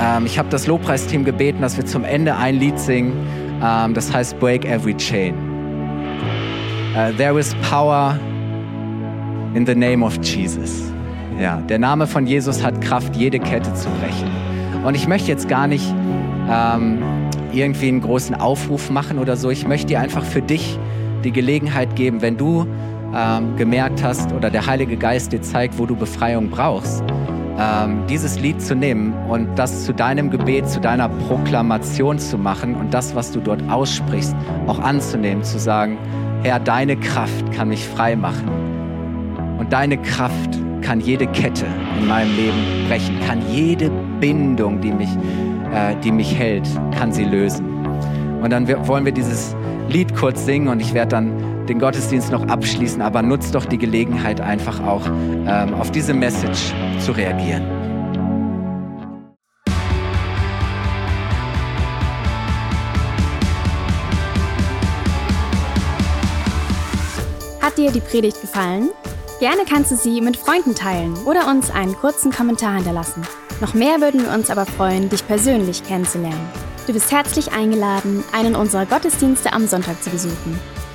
Ähm, 0.00 0.26
ich 0.26 0.38
habe 0.38 0.48
das 0.48 0.66
Lobpreisteam 0.66 1.24
gebeten, 1.24 1.60
dass 1.60 1.76
wir 1.76 1.84
zum 1.86 2.04
Ende 2.04 2.36
ein 2.36 2.56
Lied 2.56 2.78
singen. 2.78 3.12
Ähm, 3.62 3.94
das 3.94 4.12
heißt 4.12 4.38
Break 4.40 4.64
Every 4.64 4.96
Chain. 4.96 5.34
Uh, 6.92 7.12
there 7.16 7.38
is 7.38 7.54
power 7.70 8.18
in 9.54 9.64
the 9.64 9.74
name 9.74 10.04
of 10.04 10.16
Jesus. 10.22 10.90
Ja, 11.38 11.58
der 11.68 11.78
Name 11.78 12.06
von 12.06 12.26
Jesus 12.26 12.62
hat 12.62 12.80
Kraft, 12.80 13.14
jede 13.14 13.38
Kette 13.38 13.72
zu 13.74 13.88
brechen. 14.00 14.28
Und 14.84 14.94
ich 14.94 15.06
möchte 15.06 15.28
jetzt 15.28 15.48
gar 15.48 15.66
nicht 15.66 15.94
ähm, 16.50 16.98
irgendwie 17.52 17.88
einen 17.88 18.00
großen 18.00 18.34
Aufruf 18.34 18.90
machen 18.90 19.18
oder 19.18 19.36
so. 19.36 19.50
Ich 19.50 19.66
möchte 19.66 19.86
dir 19.86 20.00
einfach 20.00 20.24
für 20.24 20.42
dich 20.42 20.78
die 21.24 21.32
Gelegenheit 21.32 21.96
geben, 21.96 22.22
wenn 22.22 22.36
du 22.36 22.66
ähm, 23.14 23.56
gemerkt 23.56 24.02
hast 24.02 24.32
oder 24.32 24.50
der 24.50 24.66
Heilige 24.66 24.96
Geist 24.96 25.32
dir 25.32 25.42
zeigt, 25.42 25.78
wo 25.78 25.86
du 25.86 25.96
Befreiung 25.96 26.50
brauchst, 26.50 27.02
ähm, 27.60 28.06
dieses 28.08 28.40
Lied 28.40 28.62
zu 28.62 28.74
nehmen 28.74 29.12
und 29.28 29.58
das 29.58 29.84
zu 29.84 29.92
deinem 29.92 30.30
Gebet, 30.30 30.68
zu 30.68 30.80
deiner 30.80 31.08
Proklamation 31.08 32.18
zu 32.18 32.38
machen 32.38 32.74
und 32.74 32.94
das, 32.94 33.14
was 33.14 33.32
du 33.32 33.40
dort 33.40 33.62
aussprichst, 33.68 34.34
auch 34.66 34.78
anzunehmen, 34.78 35.44
zu 35.44 35.58
sagen, 35.58 35.98
Herr, 36.42 36.58
deine 36.58 36.96
Kraft 36.96 37.52
kann 37.52 37.68
mich 37.68 37.86
frei 37.86 38.16
machen 38.16 38.48
und 39.58 39.72
deine 39.72 39.98
Kraft 39.98 40.58
kann 40.80 41.00
jede 41.00 41.26
Kette 41.26 41.66
in 41.98 42.08
meinem 42.08 42.34
Leben 42.34 42.88
brechen, 42.88 43.20
kann 43.26 43.42
jede 43.52 43.90
Bindung, 44.20 44.80
die 44.80 44.92
mich, 44.92 45.10
äh, 45.74 45.94
die 46.02 46.10
mich 46.10 46.34
hält, 46.34 46.66
kann 46.98 47.12
sie 47.12 47.24
lösen. 47.24 47.66
Und 48.42 48.50
dann 48.50 48.66
wollen 48.88 49.04
wir 49.04 49.12
dieses 49.12 49.54
Lied 49.90 50.16
kurz 50.16 50.46
singen 50.46 50.68
und 50.68 50.80
ich 50.80 50.94
werde 50.94 51.10
dann 51.10 51.49
den 51.70 51.78
Gottesdienst 51.78 52.32
noch 52.32 52.48
abschließen, 52.48 53.00
aber 53.00 53.22
nutzt 53.22 53.54
doch 53.54 53.64
die 53.64 53.78
Gelegenheit 53.78 54.40
einfach 54.40 54.84
auch 54.84 55.06
ähm, 55.06 55.72
auf 55.74 55.92
diese 55.92 56.12
Message 56.12 56.74
zu 56.98 57.12
reagieren. 57.12 57.64
Hat 67.62 67.78
dir 67.78 67.92
die 67.92 68.00
Predigt 68.00 68.40
gefallen? 68.40 68.88
Gerne 69.38 69.62
kannst 69.66 69.92
du 69.92 69.96
sie 69.96 70.20
mit 70.20 70.36
Freunden 70.36 70.74
teilen 70.74 71.14
oder 71.24 71.46
uns 71.46 71.70
einen 71.70 71.94
kurzen 71.94 72.32
Kommentar 72.32 72.74
hinterlassen. 72.74 73.22
Noch 73.60 73.74
mehr 73.74 74.00
würden 74.00 74.22
wir 74.24 74.34
uns 74.34 74.50
aber 74.50 74.66
freuen, 74.66 75.08
dich 75.08 75.24
persönlich 75.24 75.84
kennenzulernen. 75.84 76.48
Du 76.88 76.92
bist 76.92 77.12
herzlich 77.12 77.52
eingeladen, 77.52 78.24
einen 78.32 78.56
unserer 78.56 78.86
Gottesdienste 78.86 79.52
am 79.52 79.68
Sonntag 79.68 80.02
zu 80.02 80.10
besuchen. 80.10 80.58